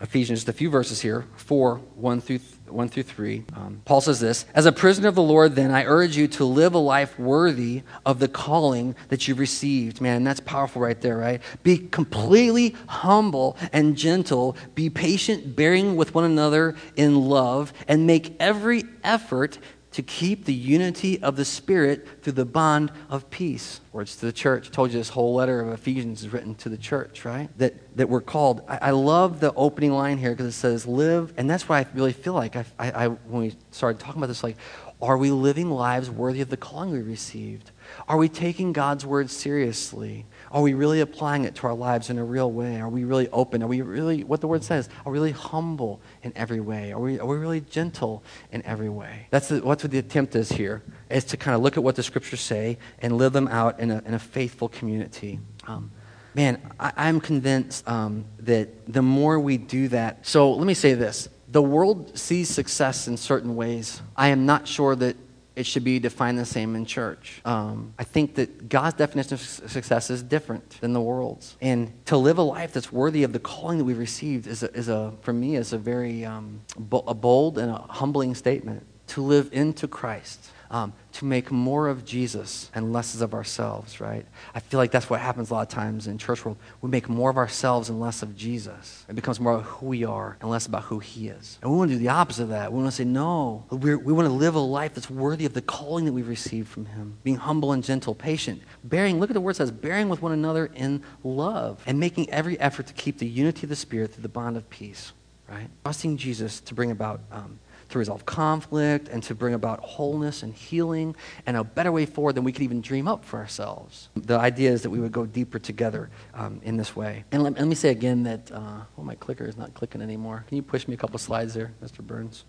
Ephesians, 0.00 0.40
just 0.40 0.48
a 0.48 0.52
few 0.52 0.70
verses 0.70 1.00
here, 1.00 1.24
4, 1.36 1.76
1 1.76 2.20
through, 2.20 2.38
1 2.68 2.88
through 2.88 3.02
3. 3.02 3.44
Um, 3.54 3.82
Paul 3.84 4.00
says 4.00 4.20
this 4.20 4.44
As 4.54 4.66
a 4.66 4.72
prisoner 4.72 5.08
of 5.08 5.16
the 5.16 5.22
Lord, 5.22 5.56
then, 5.56 5.70
I 5.70 5.84
urge 5.84 6.16
you 6.16 6.28
to 6.28 6.44
live 6.44 6.74
a 6.74 6.78
life 6.78 7.18
worthy 7.18 7.82
of 8.06 8.20
the 8.20 8.28
calling 8.28 8.94
that 9.08 9.26
you've 9.26 9.40
received. 9.40 10.00
Man, 10.00 10.22
that's 10.22 10.40
powerful 10.40 10.82
right 10.82 11.00
there, 11.00 11.16
right? 11.16 11.42
Be 11.62 11.78
completely 11.78 12.76
humble 12.86 13.56
and 13.72 13.96
gentle. 13.96 14.56
Be 14.74 14.88
patient, 14.88 15.56
bearing 15.56 15.96
with 15.96 16.14
one 16.14 16.24
another 16.24 16.76
in 16.96 17.28
love, 17.28 17.72
and 17.88 18.06
make 18.06 18.36
every 18.38 18.84
effort 19.02 19.58
to 19.92 20.02
keep 20.02 20.44
the 20.44 20.54
unity 20.54 21.20
of 21.22 21.36
the 21.36 21.44
Spirit 21.44 22.22
through 22.22 22.34
the 22.34 22.44
bond 22.44 22.92
of 23.08 23.30
peace. 23.30 23.80
Words 23.92 24.16
to 24.16 24.26
the 24.26 24.32
church. 24.32 24.68
I 24.68 24.70
told 24.70 24.92
you 24.92 24.98
this 24.98 25.08
whole 25.08 25.34
letter 25.34 25.60
of 25.60 25.68
Ephesians 25.72 26.20
is 26.20 26.32
written 26.32 26.54
to 26.56 26.68
the 26.68 26.76
church, 26.76 27.24
right? 27.24 27.48
That, 27.58 27.96
that 27.96 28.08
we're 28.08 28.20
called. 28.20 28.62
I, 28.68 28.78
I 28.82 28.90
love 28.90 29.40
the 29.40 29.52
opening 29.54 29.92
line 29.92 30.18
here 30.18 30.30
because 30.30 30.46
it 30.46 30.52
says, 30.52 30.86
live. 30.86 31.32
And 31.36 31.48
that's 31.48 31.68
what 31.68 31.76
I 31.76 31.86
really 31.94 32.12
feel 32.12 32.34
like. 32.34 32.54
I, 32.56 32.64
I, 32.78 32.90
I, 32.90 33.08
when 33.08 33.42
we 33.42 33.56
started 33.70 33.98
talking 33.98 34.20
about 34.20 34.26
this, 34.26 34.42
like, 34.42 34.56
are 35.00 35.16
we 35.16 35.30
living 35.30 35.70
lives 35.70 36.10
worthy 36.10 36.40
of 36.40 36.50
the 36.50 36.56
calling 36.56 36.90
we 36.90 37.00
received? 37.00 37.70
Are 38.08 38.16
we 38.16 38.28
taking 38.28 38.72
God's 38.72 39.06
word 39.06 39.30
seriously? 39.30 40.26
Are 40.50 40.62
we 40.62 40.74
really 40.74 41.00
applying 41.00 41.44
it 41.44 41.54
to 41.56 41.66
our 41.66 41.74
lives 41.74 42.10
in 42.10 42.18
a 42.18 42.24
real 42.24 42.50
way? 42.50 42.80
Are 42.80 42.88
we 42.88 43.04
really 43.04 43.28
open? 43.30 43.62
Are 43.62 43.66
we 43.66 43.82
really, 43.82 44.24
what 44.24 44.40
the 44.40 44.48
word 44.48 44.64
says, 44.64 44.88
are 45.04 45.12
we 45.12 45.18
really 45.18 45.32
humble 45.32 46.00
in 46.22 46.32
every 46.36 46.60
way? 46.60 46.92
Are 46.92 46.98
we, 46.98 47.18
are 47.18 47.26
we 47.26 47.36
really 47.36 47.60
gentle 47.60 48.22
in 48.52 48.64
every 48.64 48.88
way? 48.88 49.26
That's, 49.30 49.48
the, 49.48 49.60
what 49.60 49.78
the 49.80 49.98
attempt 49.98 50.34
is 50.34 50.50
here, 50.50 50.82
is 51.10 51.24
to 51.24 51.36
kind 51.36 51.54
of 51.54 51.62
look 51.62 51.76
at 51.76 51.82
what 51.82 51.96
the 51.96 52.02
scriptures 52.02 52.40
say 52.40 52.78
and 53.00 53.16
live 53.16 53.32
them 53.32 53.48
out 53.48 53.78
in 53.80 53.90
a, 53.90 54.02
in 54.06 54.14
a 54.14 54.18
faithful 54.18 54.68
community. 54.68 55.40
Um, 55.66 55.90
man, 56.34 56.60
I, 56.80 56.92
I'm 56.96 57.20
convinced 57.20 57.86
um, 57.88 58.24
that 58.40 58.92
the 58.92 59.02
more 59.02 59.38
we 59.38 59.58
do 59.58 59.88
that, 59.88 60.26
so 60.26 60.52
let 60.52 60.66
me 60.66 60.74
say 60.74 60.94
this 60.94 61.28
the 61.50 61.62
world 61.62 62.16
sees 62.18 62.48
success 62.50 63.08
in 63.08 63.16
certain 63.16 63.56
ways. 63.56 64.02
I 64.16 64.28
am 64.28 64.44
not 64.44 64.68
sure 64.68 64.94
that 64.96 65.16
it 65.58 65.66
should 65.66 65.82
be 65.82 65.98
defined 65.98 66.38
the 66.38 66.44
same 66.44 66.76
in 66.76 66.86
church. 66.86 67.40
Um, 67.44 67.92
I 67.98 68.04
think 68.04 68.36
that 68.36 68.68
God's 68.68 68.96
definition 68.96 69.34
of 69.34 69.40
success 69.40 70.08
is 70.08 70.22
different 70.22 70.80
than 70.80 70.92
the 70.92 71.00
world's. 71.00 71.56
And 71.60 71.92
to 72.06 72.16
live 72.16 72.38
a 72.38 72.42
life 72.42 72.72
that's 72.72 72.92
worthy 72.92 73.24
of 73.24 73.32
the 73.32 73.40
calling 73.40 73.78
that 73.78 73.84
we've 73.84 73.98
received 73.98 74.46
is, 74.46 74.62
a, 74.62 74.72
is 74.72 74.88
a 74.88 75.12
for 75.22 75.32
me, 75.32 75.56
is 75.56 75.72
a 75.72 75.78
very 75.78 76.24
um, 76.24 76.60
a 76.92 77.14
bold 77.14 77.58
and 77.58 77.72
a 77.72 77.78
humbling 77.88 78.36
statement. 78.36 78.86
To 79.08 79.22
live 79.22 79.48
into 79.52 79.88
Christ 79.88 80.50
um, 80.70 80.92
to 81.12 81.24
make 81.24 81.50
more 81.50 81.88
of 81.88 82.04
Jesus 82.04 82.70
and 82.74 82.92
less 82.92 83.20
of 83.20 83.34
ourselves, 83.34 84.00
right? 84.00 84.26
I 84.54 84.60
feel 84.60 84.78
like 84.78 84.90
that's 84.90 85.08
what 85.08 85.20
happens 85.20 85.50
a 85.50 85.54
lot 85.54 85.62
of 85.62 85.68
times 85.68 86.06
in 86.06 86.18
church 86.18 86.44
world. 86.44 86.58
We 86.82 86.90
make 86.90 87.08
more 87.08 87.30
of 87.30 87.36
ourselves 87.36 87.88
and 87.88 88.00
less 88.00 88.22
of 88.22 88.36
Jesus. 88.36 89.04
It 89.08 89.14
becomes 89.14 89.40
more 89.40 89.54
about 89.54 89.64
who 89.64 89.86
we 89.86 90.04
are 90.04 90.36
and 90.40 90.50
less 90.50 90.66
about 90.66 90.84
who 90.84 90.98
he 90.98 91.28
is. 91.28 91.58
And 91.62 91.70
we 91.70 91.78
want 91.78 91.90
to 91.90 91.96
do 91.96 92.00
the 92.00 92.10
opposite 92.10 92.44
of 92.44 92.48
that. 92.50 92.72
We 92.72 92.78
want 92.78 92.90
to 92.90 92.96
say, 92.96 93.04
no, 93.04 93.64
We're, 93.70 93.98
we 93.98 94.12
want 94.12 94.26
to 94.26 94.32
live 94.32 94.54
a 94.54 94.60
life 94.60 94.94
that's 94.94 95.10
worthy 95.10 95.46
of 95.46 95.54
the 95.54 95.62
calling 95.62 96.04
that 96.04 96.12
we've 96.12 96.28
received 96.28 96.68
from 96.68 96.86
him. 96.86 97.18
Being 97.24 97.36
humble 97.36 97.72
and 97.72 97.82
gentle, 97.82 98.14
patient, 98.14 98.62
bearing, 98.84 99.18
look 99.20 99.30
at 99.30 99.34
the 99.34 99.40
word 99.40 99.56
says, 99.56 99.70
bearing 99.70 100.08
with 100.08 100.20
one 100.20 100.32
another 100.32 100.70
in 100.74 101.02
love 101.24 101.82
and 101.86 101.98
making 101.98 102.28
every 102.30 102.58
effort 102.60 102.86
to 102.88 102.92
keep 102.92 103.18
the 103.18 103.26
unity 103.26 103.62
of 103.64 103.70
the 103.70 103.76
Spirit 103.76 104.12
through 104.12 104.22
the 104.22 104.28
bond 104.28 104.56
of 104.56 104.68
peace, 104.68 105.12
right? 105.48 105.68
Trusting 105.84 106.18
Jesus 106.18 106.60
to 106.60 106.74
bring 106.74 106.90
about 106.90 107.20
um, 107.32 107.58
to 107.90 107.98
resolve 107.98 108.26
conflict 108.26 109.08
and 109.08 109.22
to 109.22 109.34
bring 109.34 109.54
about 109.54 109.80
wholeness 109.80 110.42
and 110.42 110.54
healing 110.54 111.16
and 111.46 111.56
a 111.56 111.64
better 111.64 111.90
way 111.90 112.06
forward 112.06 112.34
than 112.34 112.44
we 112.44 112.52
could 112.52 112.62
even 112.62 112.80
dream 112.80 113.08
up 113.08 113.24
for 113.24 113.38
ourselves. 113.38 114.08
The 114.16 114.38
idea 114.38 114.70
is 114.70 114.82
that 114.82 114.90
we 114.90 115.00
would 115.00 115.12
go 115.12 115.26
deeper 115.26 115.58
together 115.58 116.10
um, 116.34 116.60
in 116.62 116.76
this 116.76 116.94
way. 116.94 117.24
And 117.32 117.42
let, 117.42 117.54
let, 117.54 117.66
me 117.66 117.74
say 117.74 117.90
again 117.90 118.24
that, 118.24 118.52
uh, 118.52 118.80
my 118.98 119.14
clicker 119.14 119.44
is 119.44 119.56
not 119.56 119.72
clicking 119.74 120.02
anymore. 120.02 120.44
Can 120.48 120.56
you 120.56 120.62
push 120.62 120.86
me 120.86 120.94
a 120.94 120.96
couple 120.96 121.18
slides 121.18 121.54
there, 121.54 121.72
Mr. 121.82 122.00
Burns? 122.00 122.44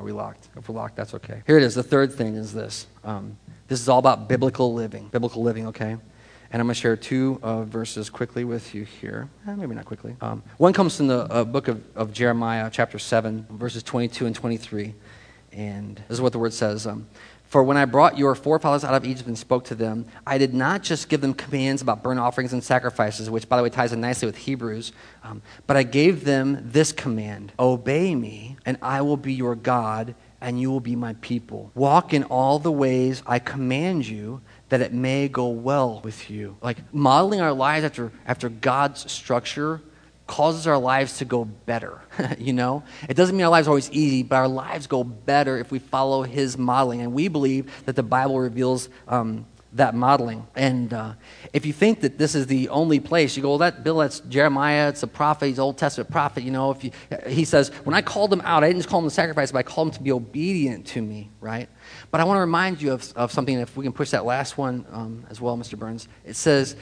Are 0.00 0.04
we 0.04 0.10
locked? 0.10 0.48
If 0.56 0.68
we're 0.68 0.74
locked, 0.74 0.96
that's 0.96 1.14
okay. 1.14 1.42
Here 1.46 1.56
it 1.56 1.62
is. 1.62 1.76
The 1.76 1.82
third 1.84 2.12
thing 2.12 2.34
is 2.34 2.52
this. 2.52 2.88
Um, 3.04 3.38
this 3.68 3.80
is 3.80 3.88
all 3.88 4.00
about 4.00 4.28
biblical 4.28 4.74
living. 4.74 5.08
Biblical 5.08 5.42
living, 5.42 5.68
okay? 5.68 5.96
And 6.52 6.60
I'm 6.60 6.66
going 6.66 6.74
to 6.74 6.80
share 6.80 6.96
two 6.96 7.40
uh, 7.42 7.62
verses 7.62 8.10
quickly 8.10 8.44
with 8.44 8.74
you 8.74 8.84
here. 8.84 9.30
Eh, 9.48 9.54
maybe 9.54 9.74
not 9.74 9.86
quickly. 9.86 10.16
Um, 10.20 10.42
one 10.58 10.74
comes 10.74 10.98
from 10.98 11.06
the 11.06 11.20
uh, 11.20 11.44
book 11.44 11.66
of, 11.66 11.82
of, 11.96 12.12
Jeremiah, 12.12 12.68
chapter 12.70 12.98
7, 12.98 13.46
verses 13.52 13.82
22 13.82 14.26
and 14.26 14.36
23. 14.36 14.94
And 15.52 15.96
this 15.96 16.10
is 16.10 16.20
what 16.20 16.32
the 16.32 16.38
word 16.38 16.52
says 16.52 16.86
um, 16.86 17.08
For 17.48 17.62
when 17.62 17.78
I 17.78 17.86
brought 17.86 18.18
your 18.18 18.34
forefathers 18.34 18.84
out 18.84 18.92
of 18.92 19.06
Egypt 19.06 19.28
and 19.28 19.38
spoke 19.38 19.64
to 19.66 19.74
them, 19.74 20.04
I 20.26 20.36
did 20.36 20.52
not 20.52 20.82
just 20.82 21.08
give 21.08 21.22
them 21.22 21.32
commands 21.32 21.80
about 21.80 22.02
burnt 22.02 22.20
offerings 22.20 22.52
and 22.52 22.62
sacrifices, 22.62 23.30
which, 23.30 23.48
by 23.48 23.56
the 23.56 23.62
way, 23.62 23.70
ties 23.70 23.94
in 23.94 24.02
nicely 24.02 24.26
with 24.26 24.36
Hebrews, 24.36 24.92
um, 25.24 25.40
but 25.66 25.78
I 25.78 25.84
gave 25.84 26.26
them 26.26 26.58
this 26.70 26.92
command 26.92 27.52
Obey 27.58 28.14
me, 28.14 28.58
and 28.66 28.76
I 28.82 29.00
will 29.00 29.16
be 29.16 29.32
your 29.32 29.54
God, 29.54 30.14
and 30.42 30.60
you 30.60 30.70
will 30.70 30.80
be 30.80 30.96
my 30.96 31.14
people. 31.22 31.70
Walk 31.74 32.12
in 32.12 32.24
all 32.24 32.58
the 32.58 32.72
ways 32.72 33.22
I 33.26 33.38
command 33.38 34.06
you 34.06 34.42
that 34.72 34.80
it 34.80 34.94
may 34.94 35.28
go 35.28 35.48
well 35.48 36.00
with 36.02 36.30
you. 36.30 36.56
Like 36.62 36.78
modeling 36.94 37.42
our 37.42 37.52
lives 37.52 37.84
after, 37.84 38.10
after 38.26 38.48
God's 38.48 39.12
structure 39.12 39.82
causes 40.26 40.66
our 40.66 40.78
lives 40.78 41.18
to 41.18 41.26
go 41.26 41.44
better. 41.44 42.00
you 42.38 42.54
know? 42.54 42.82
It 43.06 43.12
doesn't 43.12 43.36
mean 43.36 43.44
our 43.44 43.50
lives 43.50 43.68
are 43.68 43.72
always 43.72 43.90
easy, 43.90 44.22
but 44.22 44.36
our 44.36 44.48
lives 44.48 44.86
go 44.86 45.04
better 45.04 45.58
if 45.58 45.70
we 45.70 45.78
follow 45.78 46.22
His 46.22 46.56
modeling. 46.56 47.02
And 47.02 47.12
we 47.12 47.28
believe 47.28 47.70
that 47.84 47.96
the 47.96 48.02
Bible 48.02 48.40
reveals 48.40 48.88
um, 49.08 49.44
that 49.74 49.94
modeling. 49.94 50.46
And 50.54 50.92
uh, 50.94 51.14
if 51.52 51.66
you 51.66 51.74
think 51.74 52.00
that 52.00 52.16
this 52.16 52.34
is 52.34 52.46
the 52.46 52.70
only 52.70 52.98
place, 52.98 53.36
you 53.36 53.42
go, 53.42 53.50
well, 53.50 53.58
that 53.58 53.84
Bill, 53.84 53.98
that's 53.98 54.20
Jeremiah, 54.20 54.88
it's 54.88 55.02
a 55.02 55.06
prophet, 55.06 55.48
he's 55.48 55.58
an 55.58 55.64
Old 55.64 55.76
Testament 55.76 56.10
prophet. 56.10 56.44
You 56.44 56.50
know, 56.50 56.70
if 56.70 56.82
you, 56.82 56.92
he 57.26 57.44
says, 57.44 57.68
when 57.84 57.94
I 57.94 58.00
called 58.00 58.30
them 58.30 58.40
out, 58.42 58.64
I 58.64 58.68
didn't 58.68 58.80
just 58.80 58.88
call 58.88 59.02
them 59.02 59.10
to 59.10 59.14
sacrifice, 59.14 59.52
but 59.52 59.58
I 59.58 59.62
called 59.64 59.88
them 59.88 59.94
to 59.96 60.02
be 60.02 60.12
obedient 60.12 60.86
to 60.88 61.02
me, 61.02 61.30
right? 61.40 61.68
But 62.12 62.20
I 62.20 62.24
want 62.24 62.36
to 62.36 62.42
remind 62.42 62.82
you 62.82 62.92
of, 62.92 63.10
of 63.16 63.32
something, 63.32 63.58
if 63.58 63.74
we 63.74 63.84
can 63.84 63.92
push 63.94 64.10
that 64.10 64.26
last 64.26 64.58
one 64.58 64.84
um, 64.92 65.24
as 65.30 65.40
well, 65.40 65.56
Mr. 65.56 65.78
Burns. 65.78 66.08
It 66.26 66.36
says 66.36 66.76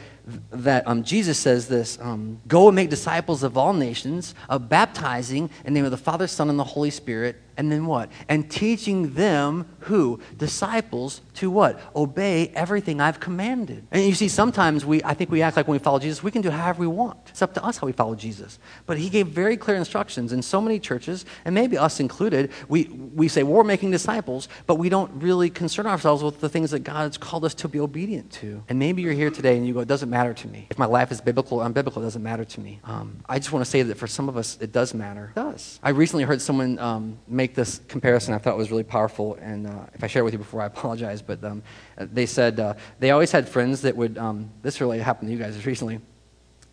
that 0.51 0.89
um, 0.89 1.05
Jesus 1.05 1.39
says 1.39 1.68
this 1.68 2.01
um, 2.01 2.41
Go 2.49 2.66
and 2.66 2.74
make 2.74 2.91
disciples 2.91 3.45
of 3.45 3.57
all 3.57 3.72
nations, 3.72 4.35
of 4.49 4.68
baptizing 4.68 5.49
in 5.64 5.72
the 5.72 5.78
name 5.78 5.85
of 5.85 5.93
the 5.93 5.97
Father, 5.97 6.26
Son, 6.26 6.51
and 6.51 6.59
the 6.59 6.64
Holy 6.64 6.91
Spirit 6.91 7.37
and 7.61 7.70
then 7.70 7.84
what? 7.84 8.11
And 8.26 8.50
teaching 8.50 9.12
them 9.12 9.66
who? 9.80 10.18
Disciples 10.38 11.20
to 11.34 11.50
what? 11.50 11.78
Obey 11.94 12.48
everything 12.54 13.02
I've 13.02 13.20
commanded. 13.20 13.86
And 13.90 14.02
you 14.02 14.14
see, 14.14 14.28
sometimes 14.28 14.86
we, 14.86 15.04
I 15.04 15.12
think 15.12 15.30
we 15.30 15.42
act 15.42 15.58
like 15.58 15.68
when 15.68 15.74
we 15.74 15.78
follow 15.78 15.98
Jesus, 15.98 16.22
we 16.22 16.30
can 16.30 16.40
do 16.40 16.48
however 16.48 16.80
we 16.80 16.86
want. 16.86 17.18
It's 17.28 17.42
up 17.42 17.52
to 17.54 17.62
us 17.62 17.76
how 17.76 17.86
we 17.86 17.92
follow 17.92 18.14
Jesus. 18.14 18.58
But 18.86 18.96
he 18.96 19.11
gave 19.11 19.26
very 19.28 19.58
clear 19.58 19.76
instructions. 19.76 20.32
In 20.32 20.40
so 20.40 20.58
many 20.62 20.80
churches, 20.80 21.26
and 21.44 21.54
maybe 21.54 21.76
us 21.76 22.00
included, 22.00 22.50
we, 22.68 22.84
we 23.14 23.28
say, 23.28 23.42
well, 23.42 23.56
we're 23.56 23.64
making 23.64 23.90
disciples, 23.90 24.48
but 24.66 24.76
we 24.76 24.88
don't 24.88 25.22
really 25.22 25.50
concern 25.50 25.86
ourselves 25.86 26.22
with 26.22 26.40
the 26.40 26.48
things 26.48 26.70
that 26.70 26.78
God's 26.80 27.18
called 27.18 27.44
us 27.44 27.52
to 27.56 27.68
be 27.68 27.78
obedient 27.78 28.32
to. 28.32 28.64
And 28.70 28.78
maybe 28.78 29.02
you're 29.02 29.12
here 29.12 29.30
today 29.30 29.58
and 29.58 29.66
you 29.66 29.74
go, 29.74 29.80
it 29.80 29.88
doesn't 29.88 30.08
matter 30.08 30.32
to 30.32 30.48
me. 30.48 30.66
If 30.70 30.78
my 30.78 30.86
life 30.86 31.12
is 31.12 31.20
biblical 31.20 31.61
or 31.61 31.68
unbiblical, 31.68 31.98
it 31.98 32.06
doesn't 32.08 32.22
matter 32.22 32.46
to 32.46 32.61
me. 32.62 32.80
Um, 32.84 33.20
I 33.28 33.38
just 33.38 33.52
want 33.52 33.66
to 33.66 33.70
say 33.70 33.82
that 33.82 33.98
for 33.98 34.06
some 34.06 34.30
of 34.30 34.38
us, 34.38 34.56
it 34.62 34.72
does 34.72 34.94
matter. 34.94 35.34
It 35.36 35.38
does. 35.38 35.78
I 35.82 35.90
recently 35.90 36.24
heard 36.24 36.40
someone 36.40 36.78
um, 36.78 37.18
make 37.28 37.49
make 37.51 37.57
this 37.57 37.80
comparison 37.88 38.32
I 38.32 38.38
thought 38.38 38.57
was 38.57 38.70
really 38.70 38.84
powerful, 38.84 39.34
and 39.40 39.66
uh, 39.66 39.86
if 39.92 40.05
I 40.05 40.07
shared 40.07 40.22
it 40.22 40.24
with 40.24 40.34
you 40.34 40.38
before, 40.38 40.62
I 40.62 40.66
apologize. 40.66 41.20
But 41.20 41.42
um, 41.42 41.64
they 41.98 42.24
said 42.26 42.61
uh, 42.61 42.74
they 43.01 43.11
always 43.11 43.32
had 43.32 43.48
friends 43.48 43.82
that 43.82 43.96
would. 43.96 44.16
Um, 44.18 44.51
this 44.62 44.80
really 44.80 45.01
happened 45.01 45.30
to 45.30 45.32
you 45.36 45.42
guys 45.42 45.66
recently. 45.66 45.98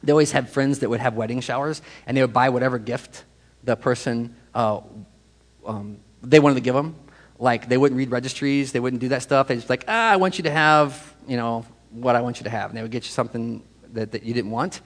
They 0.03 0.11
always 0.11 0.31
had 0.31 0.49
friends 0.49 0.79
that 0.79 0.89
would 0.89 0.99
have 0.99 1.15
wedding 1.15 1.41
showers, 1.41 1.81
and 2.05 2.15
they 2.15 2.21
would 2.21 2.33
buy 2.33 2.49
whatever 2.49 2.77
gift 2.77 3.25
the 3.63 3.75
person 3.75 4.35
uh, 4.53 4.81
um, 5.65 5.97
they 6.21 6.39
wanted 6.39 6.55
to 6.55 6.61
give 6.61 6.75
them. 6.75 6.95
Like 7.39 7.67
they 7.67 7.77
wouldn't 7.77 7.97
read 7.97 8.11
registries, 8.11 8.71
they 8.71 8.79
wouldn't 8.79 9.01
do 9.01 9.09
that 9.09 9.23
stuff. 9.23 9.47
They 9.47 9.55
just 9.55 9.71
like, 9.71 9.85
ah, 9.87 10.11
I 10.11 10.17
want 10.17 10.37
you 10.37 10.43
to 10.43 10.51
have, 10.51 11.15
you 11.27 11.37
know, 11.37 11.65
what 11.89 12.15
I 12.15 12.21
want 12.21 12.37
you 12.37 12.43
to 12.43 12.51
have, 12.51 12.69
and 12.69 12.77
they 12.77 12.83
would 12.83 12.91
get 12.91 13.03
you 13.05 13.11
something 13.11 13.63
that, 13.93 14.11
that 14.11 14.23
you 14.23 14.33
didn't 14.35 14.51
want. 14.51 14.81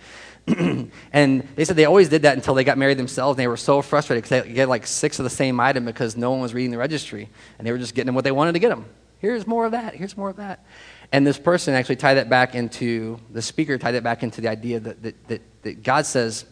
and 1.13 1.47
they 1.55 1.65
said 1.65 1.75
they 1.75 1.85
always 1.85 2.09
did 2.09 2.23
that 2.23 2.35
until 2.35 2.53
they 2.53 2.63
got 2.63 2.77
married 2.77 2.97
themselves. 2.97 3.35
And 3.35 3.39
they 3.39 3.47
were 3.47 3.57
so 3.57 3.81
frustrated 3.81 4.23
because 4.23 4.43
they 4.43 4.53
get 4.53 4.69
like 4.69 4.87
six 4.87 5.19
of 5.19 5.23
the 5.23 5.29
same 5.29 5.59
item 5.59 5.85
because 5.85 6.17
no 6.17 6.31
one 6.31 6.41
was 6.41 6.53
reading 6.53 6.71
the 6.71 6.77
registry. 6.77 7.29
And 7.57 7.67
they 7.67 7.71
were 7.71 7.77
just 7.77 7.95
getting 7.95 8.07
them 8.07 8.15
what 8.15 8.23
they 8.23 8.31
wanted 8.31 8.53
to 8.53 8.59
get 8.59 8.69
them. 8.69 8.85
Here's 9.19 9.45
more 9.45 9.65
of 9.65 9.71
that. 9.73 9.95
Here's 9.95 10.17
more 10.17 10.29
of 10.29 10.37
that. 10.37 10.65
And 11.11 11.27
this 11.27 11.37
person 11.37 11.73
actually 11.73 11.97
tied 11.97 12.15
that 12.15 12.29
back 12.29 12.55
into, 12.55 13.19
the 13.29 13.41
speaker 13.41 13.77
tied 13.77 13.91
that 13.91 14.03
back 14.03 14.23
into 14.23 14.41
the 14.41 14.47
idea 14.47 14.79
that, 14.79 15.03
that, 15.03 15.27
that, 15.27 15.41
that 15.63 15.83
God 15.83 16.05
says, 16.05 16.45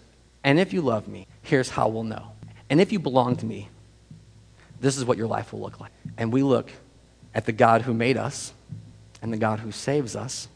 and 0.43 0.59
if 0.59 0.73
you 0.73 0.81
love 0.81 1.07
me, 1.07 1.27
here's 1.41 1.69
how 1.69 1.87
we'll 1.87 2.03
know. 2.03 2.31
And 2.69 2.79
if 2.79 2.91
you 2.91 2.99
belong 2.99 3.37
to 3.37 3.45
me, 3.45 3.69
this 4.79 4.97
is 4.97 5.05
what 5.05 5.17
your 5.17 5.27
life 5.27 5.51
will 5.51 5.61
look 5.61 5.79
like. 5.79 5.91
And 6.17 6.31
we 6.31 6.43
look 6.43 6.71
at 7.33 7.45
the 7.45 7.51
God 7.51 7.81
who 7.81 7.93
made 7.93 8.17
us 8.17 8.53
and 9.21 9.33
the 9.33 9.37
God 9.37 9.59
who 9.59 9.71
saves 9.71 10.15
us, 10.15 10.47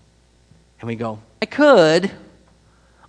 and 0.80 0.88
we 0.88 0.96
go, 0.96 1.20
I 1.42 1.46
could, 1.46 2.12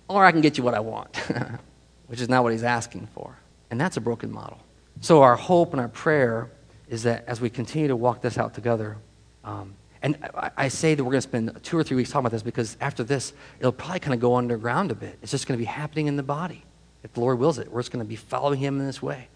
or 0.07 0.25
I 0.25 0.31
can 0.31 0.41
get 0.41 0.57
you 0.57 0.63
what 0.63 0.73
I 0.73 0.79
want, 0.79 1.15
which 2.07 2.21
is 2.21 2.29
not 2.29 2.43
what 2.43 2.51
he's 2.51 2.63
asking 2.63 3.07
for. 3.13 3.37
And 3.71 3.79
that's 3.79 3.97
a 3.97 4.01
broken 4.01 4.31
model. 4.31 4.59
So, 5.01 5.21
our 5.21 5.35
hope 5.35 5.73
and 5.73 5.81
our 5.81 5.89
prayer 5.89 6.49
is 6.87 7.03
that 7.03 7.25
as 7.27 7.41
we 7.41 7.49
continue 7.49 7.87
to 7.87 7.95
walk 7.95 8.21
this 8.21 8.37
out 8.37 8.53
together, 8.53 8.97
um, 9.43 9.73
and 10.01 10.17
I, 10.35 10.51
I, 10.55 10.67
say 10.67 10.93
that 10.93 11.03
we're 11.03 11.11
going 11.11 11.21
to 11.21 11.27
spend 11.27 11.59
two 11.63 11.77
or 11.77 11.83
three 11.83 11.97
weeks 11.97 12.11
talking 12.11 12.25
about 12.25 12.31
this 12.31 12.43
because 12.43 12.77
after 12.79 13.03
this, 13.03 13.33
it'll 13.59 13.71
probably 13.71 13.99
kind 13.99 14.13
of 14.13 14.19
go 14.19 14.35
underground 14.35 14.91
a 14.91 14.95
bit. 14.95 15.17
It's 15.21 15.31
just 15.31 15.47
going 15.47 15.57
to 15.57 15.61
be 15.61 15.65
happening 15.65 16.07
in 16.07 16.15
the 16.15 16.23
body. 16.23 16.63
If 17.03 17.13
the 17.13 17.21
Lord 17.21 17.39
wills 17.39 17.59
it, 17.59 17.71
we're 17.71 17.81
just 17.81 17.91
going 17.91 18.05
to 18.05 18.07
be 18.07 18.15
following 18.15 18.59
Him 18.59 18.79
in 18.79 18.85
this 18.85 19.01
way. 19.01 19.27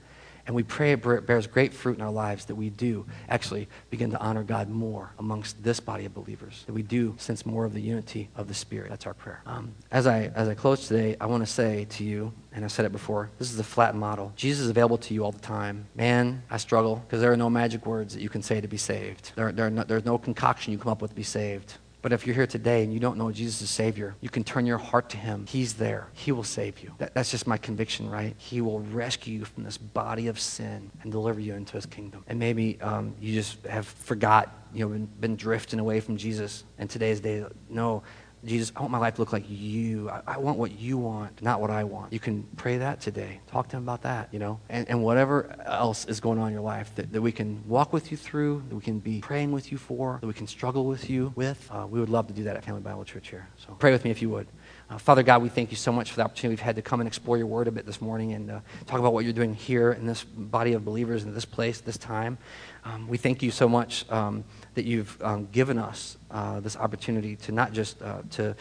And 0.49 0.55
we 0.55 0.63
pray 0.63 0.93
it 0.93 1.27
bears 1.27 1.45
great 1.45 1.75
fruit 1.75 1.97
in 1.97 2.01
our 2.01 2.09
lives 2.09 2.45
that 2.45 2.55
we 2.55 2.71
do 2.71 3.05
actually 3.29 3.67
begin 3.91 4.09
to 4.09 4.19
honor 4.19 4.41
God 4.41 4.67
more 4.67 5.11
amongst 5.19 5.61
this 5.61 5.79
body 5.79 6.05
of 6.05 6.15
believers, 6.15 6.63
that 6.65 6.73
we 6.73 6.81
do 6.81 7.13
sense 7.19 7.45
more 7.45 7.65
of 7.65 7.73
the 7.75 7.79
unity 7.79 8.29
of 8.35 8.47
the 8.47 8.55
Spirit. 8.55 8.89
That's 8.89 9.05
our 9.05 9.13
prayer. 9.13 9.43
Um, 9.45 9.75
as, 9.91 10.07
I, 10.07 10.31
as 10.33 10.49
I 10.49 10.55
close 10.55 10.87
today, 10.87 11.15
I 11.21 11.27
want 11.27 11.45
to 11.45 11.45
say 11.45 11.85
to 11.91 12.03
you, 12.03 12.33
and 12.51 12.65
I 12.65 12.67
said 12.67 12.85
it 12.85 12.91
before, 12.91 13.29
this 13.37 13.51
is 13.51 13.57
the 13.57 13.63
flat 13.63 13.93
model. 13.93 14.33
Jesus 14.35 14.63
is 14.63 14.71
available 14.71 14.97
to 14.97 15.13
you 15.13 15.23
all 15.23 15.31
the 15.31 15.37
time. 15.37 15.85
Man, 15.93 16.41
I 16.49 16.57
struggle 16.57 16.95
because 16.95 17.21
there 17.21 17.31
are 17.31 17.37
no 17.37 17.51
magic 17.51 17.85
words 17.85 18.15
that 18.15 18.23
you 18.23 18.29
can 18.29 18.41
say 18.41 18.59
to 18.59 18.67
be 18.67 18.75
saved. 18.75 19.33
There, 19.35 19.51
there 19.51 19.69
no, 19.69 19.83
there's 19.83 20.05
no 20.05 20.17
concoction 20.17 20.73
you 20.73 20.79
come 20.79 20.91
up 20.91 21.03
with 21.03 21.11
to 21.11 21.15
be 21.15 21.21
saved. 21.21 21.75
But 22.01 22.13
if 22.13 22.25
you're 22.25 22.35
here 22.35 22.47
today 22.47 22.83
and 22.83 22.93
you 22.93 22.99
don't 22.99 23.17
know 23.17 23.31
Jesus 23.31 23.61
as 23.61 23.69
Savior, 23.69 24.15
you 24.21 24.29
can 24.29 24.43
turn 24.43 24.65
your 24.65 24.77
heart 24.77 25.09
to 25.09 25.17
Him. 25.17 25.45
He's 25.47 25.73
there. 25.73 26.07
He 26.13 26.31
will 26.31 26.43
save 26.43 26.79
you. 26.79 26.93
That, 26.97 27.13
that's 27.13 27.29
just 27.29 27.45
my 27.45 27.57
conviction, 27.57 28.09
right? 28.09 28.35
He 28.37 28.61
will 28.61 28.79
rescue 28.79 29.39
you 29.39 29.45
from 29.45 29.63
this 29.63 29.77
body 29.77 30.27
of 30.27 30.39
sin 30.39 30.91
and 31.01 31.11
deliver 31.11 31.39
you 31.39 31.55
into 31.55 31.73
His 31.73 31.85
kingdom. 31.85 32.23
And 32.27 32.39
maybe 32.39 32.79
um, 32.81 33.15
you 33.19 33.33
just 33.33 33.65
have 33.65 33.85
forgot, 33.85 34.53
you 34.73 34.85
know, 34.85 34.91
been, 34.91 35.05
been 35.19 35.35
drifting 35.35 35.79
away 35.79 35.99
from 35.99 36.15
Jesus. 36.15 36.63
And 36.77 36.89
today's 36.89 37.19
day, 37.19 37.45
no, 37.69 38.03
Jesus, 38.45 38.71
I 38.75 38.79
want 38.79 38.91
my 38.91 38.97
life 38.97 39.15
to 39.15 39.21
look 39.21 39.33
like 39.33 39.45
you. 39.49 40.09
I, 40.09 40.21
I, 40.25 40.37
want 40.37 40.57
what 40.57 40.79
you 40.79 40.97
want, 40.97 41.41
not 41.41 41.59
what 41.59 41.69
I 41.69 41.83
want. 41.83 42.13
You 42.13 42.19
can 42.19 42.43
pray 42.55 42.77
that 42.77 43.01
today. 43.01 43.41
Talk 43.47 43.67
to 43.69 43.77
him 43.77 43.83
about 43.83 44.03
that, 44.03 44.29
you 44.31 44.39
know? 44.39 44.61
And, 44.69 44.87
and 44.87 45.03
whatever 45.03 45.55
else 45.65 46.05
is 46.05 46.21
going 46.21 46.39
on 46.39 46.47
in 46.47 46.53
your 46.53 46.61
life 46.61 46.95
that, 46.95 47.11
that 47.11 47.21
we 47.21 47.33
can 47.33 47.61
walk 47.67 47.91
with 47.91 48.11
you 48.11 48.17
through, 48.17 48.63
that 48.69 48.75
we 48.75 48.81
can 48.81 48.99
be 48.99 49.19
praying 49.19 49.51
with 49.51 49.73
you 49.73 49.77
for, 49.77 50.19
that 50.21 50.27
we 50.27 50.33
can 50.33 50.47
struggle 50.47 50.85
with 50.85 51.09
you 51.09 51.33
with, 51.35 51.69
uh, 51.69 51.85
we 51.85 51.99
would 51.99 52.09
love 52.09 52.27
to 52.27 52.33
do 52.33 52.43
that 52.45 52.55
at 52.55 52.63
Family 52.63 52.81
Bible 52.81 53.03
Church 53.03 53.29
here. 53.29 53.47
So 53.57 53.73
pray 53.73 53.91
with 53.91 54.05
me 54.05 54.11
if 54.11 54.21
you 54.21 54.29
would. 54.29 54.47
Uh, 54.89 54.97
Father 54.97 55.21
God, 55.21 55.41
we 55.41 55.49
thank 55.49 55.69
you 55.69 55.77
so 55.77 55.91
much 55.91 56.09
for 56.09 56.15
the 56.15 56.23
opportunity 56.23 56.53
we've 56.53 56.61
had 56.61 56.77
to 56.77 56.81
come 56.81 57.01
and 57.01 57.07
explore 57.07 57.37
your 57.37 57.47
word 57.47 57.67
a 57.67 57.71
bit 57.71 57.85
this 57.85 58.01
morning 58.01 58.33
and 58.33 58.51
uh, 58.51 58.59
talk 58.87 58.99
about 58.99 59.13
what 59.13 59.25
you're 59.25 59.33
doing 59.33 59.53
here 59.53 59.91
in 59.91 60.05
this 60.05 60.23
body 60.23 60.73
of 60.73 60.85
believers 60.85 61.23
in 61.23 61.33
this 61.33 61.45
place, 61.45 61.81
this 61.81 61.97
time. 61.97 62.37
Um, 62.85 63.07
we 63.07 63.17
thank 63.17 63.43
you 63.43 63.51
so 63.51 63.67
much 63.67 64.09
um, 64.09 64.45
that 64.75 64.85
you've 64.85 65.21
um, 65.21 65.47
given 65.51 65.77
us 65.77 66.17
uh, 66.31 66.59
this 66.59 66.75
opportunity 66.75 67.35
to 67.35 67.51
not 67.51 67.73
just 67.73 68.01
uh, 68.01 68.21
to 68.31 68.55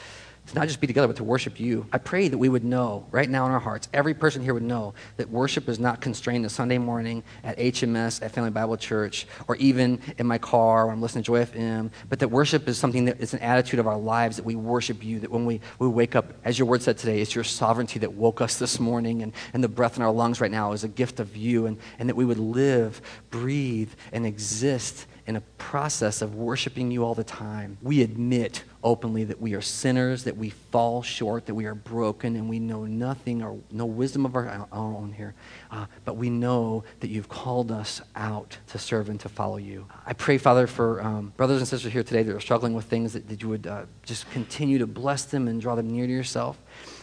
to 0.49 0.55
not 0.55 0.67
just 0.67 0.81
be 0.81 0.87
together, 0.87 1.07
but 1.07 1.17
to 1.17 1.25
worship 1.25 1.61
you. 1.61 1.87
I 1.93 1.99
pray 1.99 2.29
that 2.29 2.39
we 2.39 2.49
would 2.49 2.65
know 2.65 3.07
right 3.11 3.29
now 3.29 3.45
in 3.47 3.53
our 3.53 3.59
hearts, 3.59 3.89
every 3.93 4.15
person 4.15 4.43
here 4.43 4.55
would 4.55 4.63
know 4.63 4.95
that 5.19 5.29
worship 5.29 5.69
is 5.69 5.79
not 5.79 6.01
constrained 6.01 6.45
to 6.45 6.49
Sunday 6.49 6.79
morning 6.79 7.23
at 7.45 7.59
HMS, 7.59 8.23
at 8.23 8.33
Family 8.33 8.51
Bible 8.51 8.77
Church, 8.77 9.27
or 9.47 9.57
even 9.57 10.01
in 10.17 10.27
my 10.27 10.39
car 10.39 10.87
when 10.87 10.95
I'm 10.95 11.03
listening 11.03 11.25
to 11.25 11.27
Joy 11.27 11.45
FM, 11.45 11.91
but 12.09 12.19
that 12.21 12.29
worship 12.29 12.67
is 12.67 12.79
something 12.79 13.05
that 13.07 13.21
is 13.21 13.35
an 13.35 13.41
attitude 13.41 13.79
of 13.79 13.87
our 13.87 13.99
lives, 13.99 14.37
that 14.37 14.45
we 14.45 14.57
worship 14.57 15.05
you, 15.05 15.21
that 15.21 15.31
when 15.31 15.45
we, 15.45 15.61
we 15.79 15.89
wake 15.89 16.17
up, 16.17 16.33
as 16.45 16.59
your 16.59 16.67
word 16.67 16.83
said 16.83 16.97
today, 16.97 17.21
it's 17.21 17.35
your 17.35 17.45
sovereignty 17.45 17.99
that 17.99 18.15
woke 18.15 18.41
us 18.41 18.59
this 18.59 18.81
morning, 18.81 19.23
and, 19.23 19.33
and 19.53 19.63
the 19.63 19.69
breath 19.69 19.97
in 19.99 20.03
our 20.03 20.13
lungs 20.13 20.41
right 20.41 20.51
now 20.51 20.73
is 20.73 20.83
a 20.83 20.89
gift 20.89 21.21
of 21.21 21.37
you, 21.37 21.67
and, 21.67 21.79
and 21.99 22.09
that 22.09 22.17
we 22.17 22.25
would 22.25 22.39
live, 22.39 23.03
breathe, 23.31 23.91
and 24.13 24.25
exist 24.25 25.07
in 25.29 25.37
a 25.37 25.43
process 25.59 26.23
of 26.23 26.37
worshiping 26.37 26.91
you 26.91 27.05
all 27.05 27.15
the 27.15 27.23
time. 27.23 27.77
We 27.83 28.01
admit 28.01 28.65
openly 28.83 29.25
that 29.25 29.39
we 29.39 29.53
are 29.53 29.61
sinners, 29.61 30.25
that 30.25 30.39
we 30.39 30.49
fall 30.49 31.03
short, 31.03 31.45
that 31.47 31.55
we 31.55 31.67
are 31.67 31.75
broken, 31.75 32.35
and 32.35 32.49
we 32.49 32.59
know 32.59 32.87
nothing 32.87 33.43
or 33.43 33.59
no 33.71 33.85
wisdom 33.85 34.25
of 34.25 34.35
our, 34.35 34.49
our 34.49 34.69
own 34.73 35.13
here. 35.13 35.35
Uh, 35.71 35.85
but 36.07 36.17
we 36.17 36.31
know 36.31 36.83
that 37.01 37.09
you've 37.09 37.29
called 37.29 37.71
us 37.71 38.01
out 38.17 38.57
to 38.69 38.79
serve 38.79 39.11
and 39.11 39.21
to 39.21 39.29
follow 39.29 39.59
you. 39.59 39.87
I 40.07 40.15
pray, 40.15 40.39
Father, 40.39 40.67
for 40.67 41.03
um, 41.03 41.35
brothers 41.37 41.59
and 41.59 41.69
sisters 41.69 41.93
here 41.93 42.03
today 42.03 42.23
that 42.23 42.35
are 42.35 42.41
struggling 42.41 42.73
with 42.73 42.87
things, 42.87 43.13
that, 43.13 43.29
that 43.29 43.43
you 43.43 43.51
would 43.51 43.67
uh, 43.67 43.85
just 44.05 44.31
continue 44.31 44.79
to 44.79 44.87
bless 44.87 45.27
them 45.27 45.47
and 45.47 45.61
draw 45.61 45.75
them 45.75 45.91
near 45.91 46.07
to 46.07 46.13
yourself. 46.13 46.57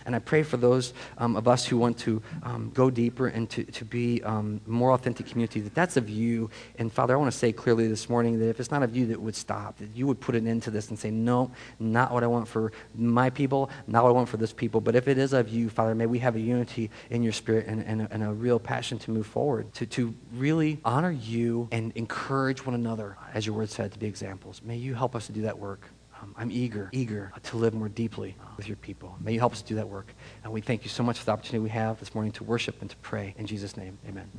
And 0.06 0.16
I 0.16 0.20
pray 0.20 0.44
for 0.44 0.58
those 0.58 0.94
um, 1.18 1.36
of 1.36 1.48
us 1.48 1.66
who 1.66 1.78
want 1.78 1.98
to 2.00 2.22
um, 2.44 2.72
go 2.74 2.90
deeper 2.90 3.28
and 3.28 3.50
to, 3.52 3.64
to 3.64 3.86
be 3.86 4.22
um, 4.24 4.62
more 4.66 4.92
authentic 4.92 5.26
community, 5.26 5.60
that 5.62 5.74
that's 5.74 5.98
of 5.98 6.10
you. 6.10 6.50
And 6.78 6.92
Father, 6.92 7.14
I 7.16 7.18
want 7.18 7.32
to 7.32 7.38
say 7.38 7.52
clearly 7.52 7.88
this 7.88 8.10
morning 8.10 8.40
that 8.40 8.50
if 8.50 8.60
it's 8.60 8.72
not 8.72 8.84
of 8.84 8.96
you, 8.96 9.08
that 9.08 9.22
would 9.22 9.36
stop, 9.36 9.78
that 9.78 9.90
you 9.96 10.06
would 10.08 10.20
put 10.20 10.36
an 10.36 10.48
end 10.48 10.64
to 10.64 10.72
this 10.72 10.90
and 10.90 11.00
say, 11.00 11.12
no, 11.12 11.52
not 11.80 12.12
what 12.12 12.24
I 12.24 12.28
want 12.28 12.48
for 12.48 12.72
my 12.96 13.30
people, 13.30 13.70
not 13.88 14.04
what 14.04 14.10
I 14.10 14.14
want 14.14 14.30
for 14.30 14.38
this 14.38 14.54
people. 14.54 14.82
But 14.82 14.96
if 14.96 15.08
it 15.08 15.18
is 15.18 15.34
of 15.34 15.50
you, 15.50 15.70
Father, 15.70 15.96
may 15.96 16.06
we 16.06 16.20
have 16.20 16.36
a 16.36 16.40
unity 16.40 16.92
in 17.10 17.24
your 17.24 17.34
spirit 17.34 17.66
and, 17.68 17.84
and, 17.84 18.04
a, 18.04 18.08
and 18.12 18.24
a 18.24 18.32
real 18.32 18.60
passion 18.60 19.00
to 19.00 19.12
move 19.12 19.28
forward, 19.28 19.74
to, 19.76 19.86
to 19.88 20.14
really 20.34 20.80
honor 20.86 21.12
you 21.12 21.68
and 21.72 21.92
encourage 21.96 22.66
one 22.66 22.76
another, 22.76 23.18
as 23.34 23.46
your 23.46 23.56
word 23.56 23.70
said, 23.70 23.92
to 23.94 24.00
be 24.00 24.06
examples. 24.06 24.62
May 24.64 24.78
you 24.78 24.94
help 24.94 25.16
us 25.16 25.26
to 25.28 25.32
do 25.32 25.42
that 25.44 25.58
work. 25.58 25.90
Um, 26.26 26.34
I'm 26.38 26.52
eager, 26.52 26.90
eager 26.92 27.32
to 27.44 27.58
live 27.58 27.74
more 27.76 27.90
deeply 27.90 28.36
with 28.58 28.68
your 28.68 28.78
people. 28.78 29.16
May 29.22 29.34
you 29.34 29.40
help 29.40 29.54
us 29.54 29.62
do 29.62 29.76
that 29.76 29.88
work. 29.88 30.14
And 30.44 30.52
we 30.52 30.62
thank 30.62 30.84
you 30.84 30.90
so 30.90 31.04
much 31.04 31.20
for 31.20 31.26
the 31.26 31.32
opportunity 31.32 31.60
we 31.60 31.70
have 31.70 32.00
this 32.00 32.16
morning 32.16 32.32
to 32.34 32.44
worship 32.44 32.82
and 32.82 32.90
to 32.90 32.96
pray. 32.98 33.36
In 33.38 33.46
Jesus' 33.46 33.78
name, 33.78 34.00
amen. 34.08 34.30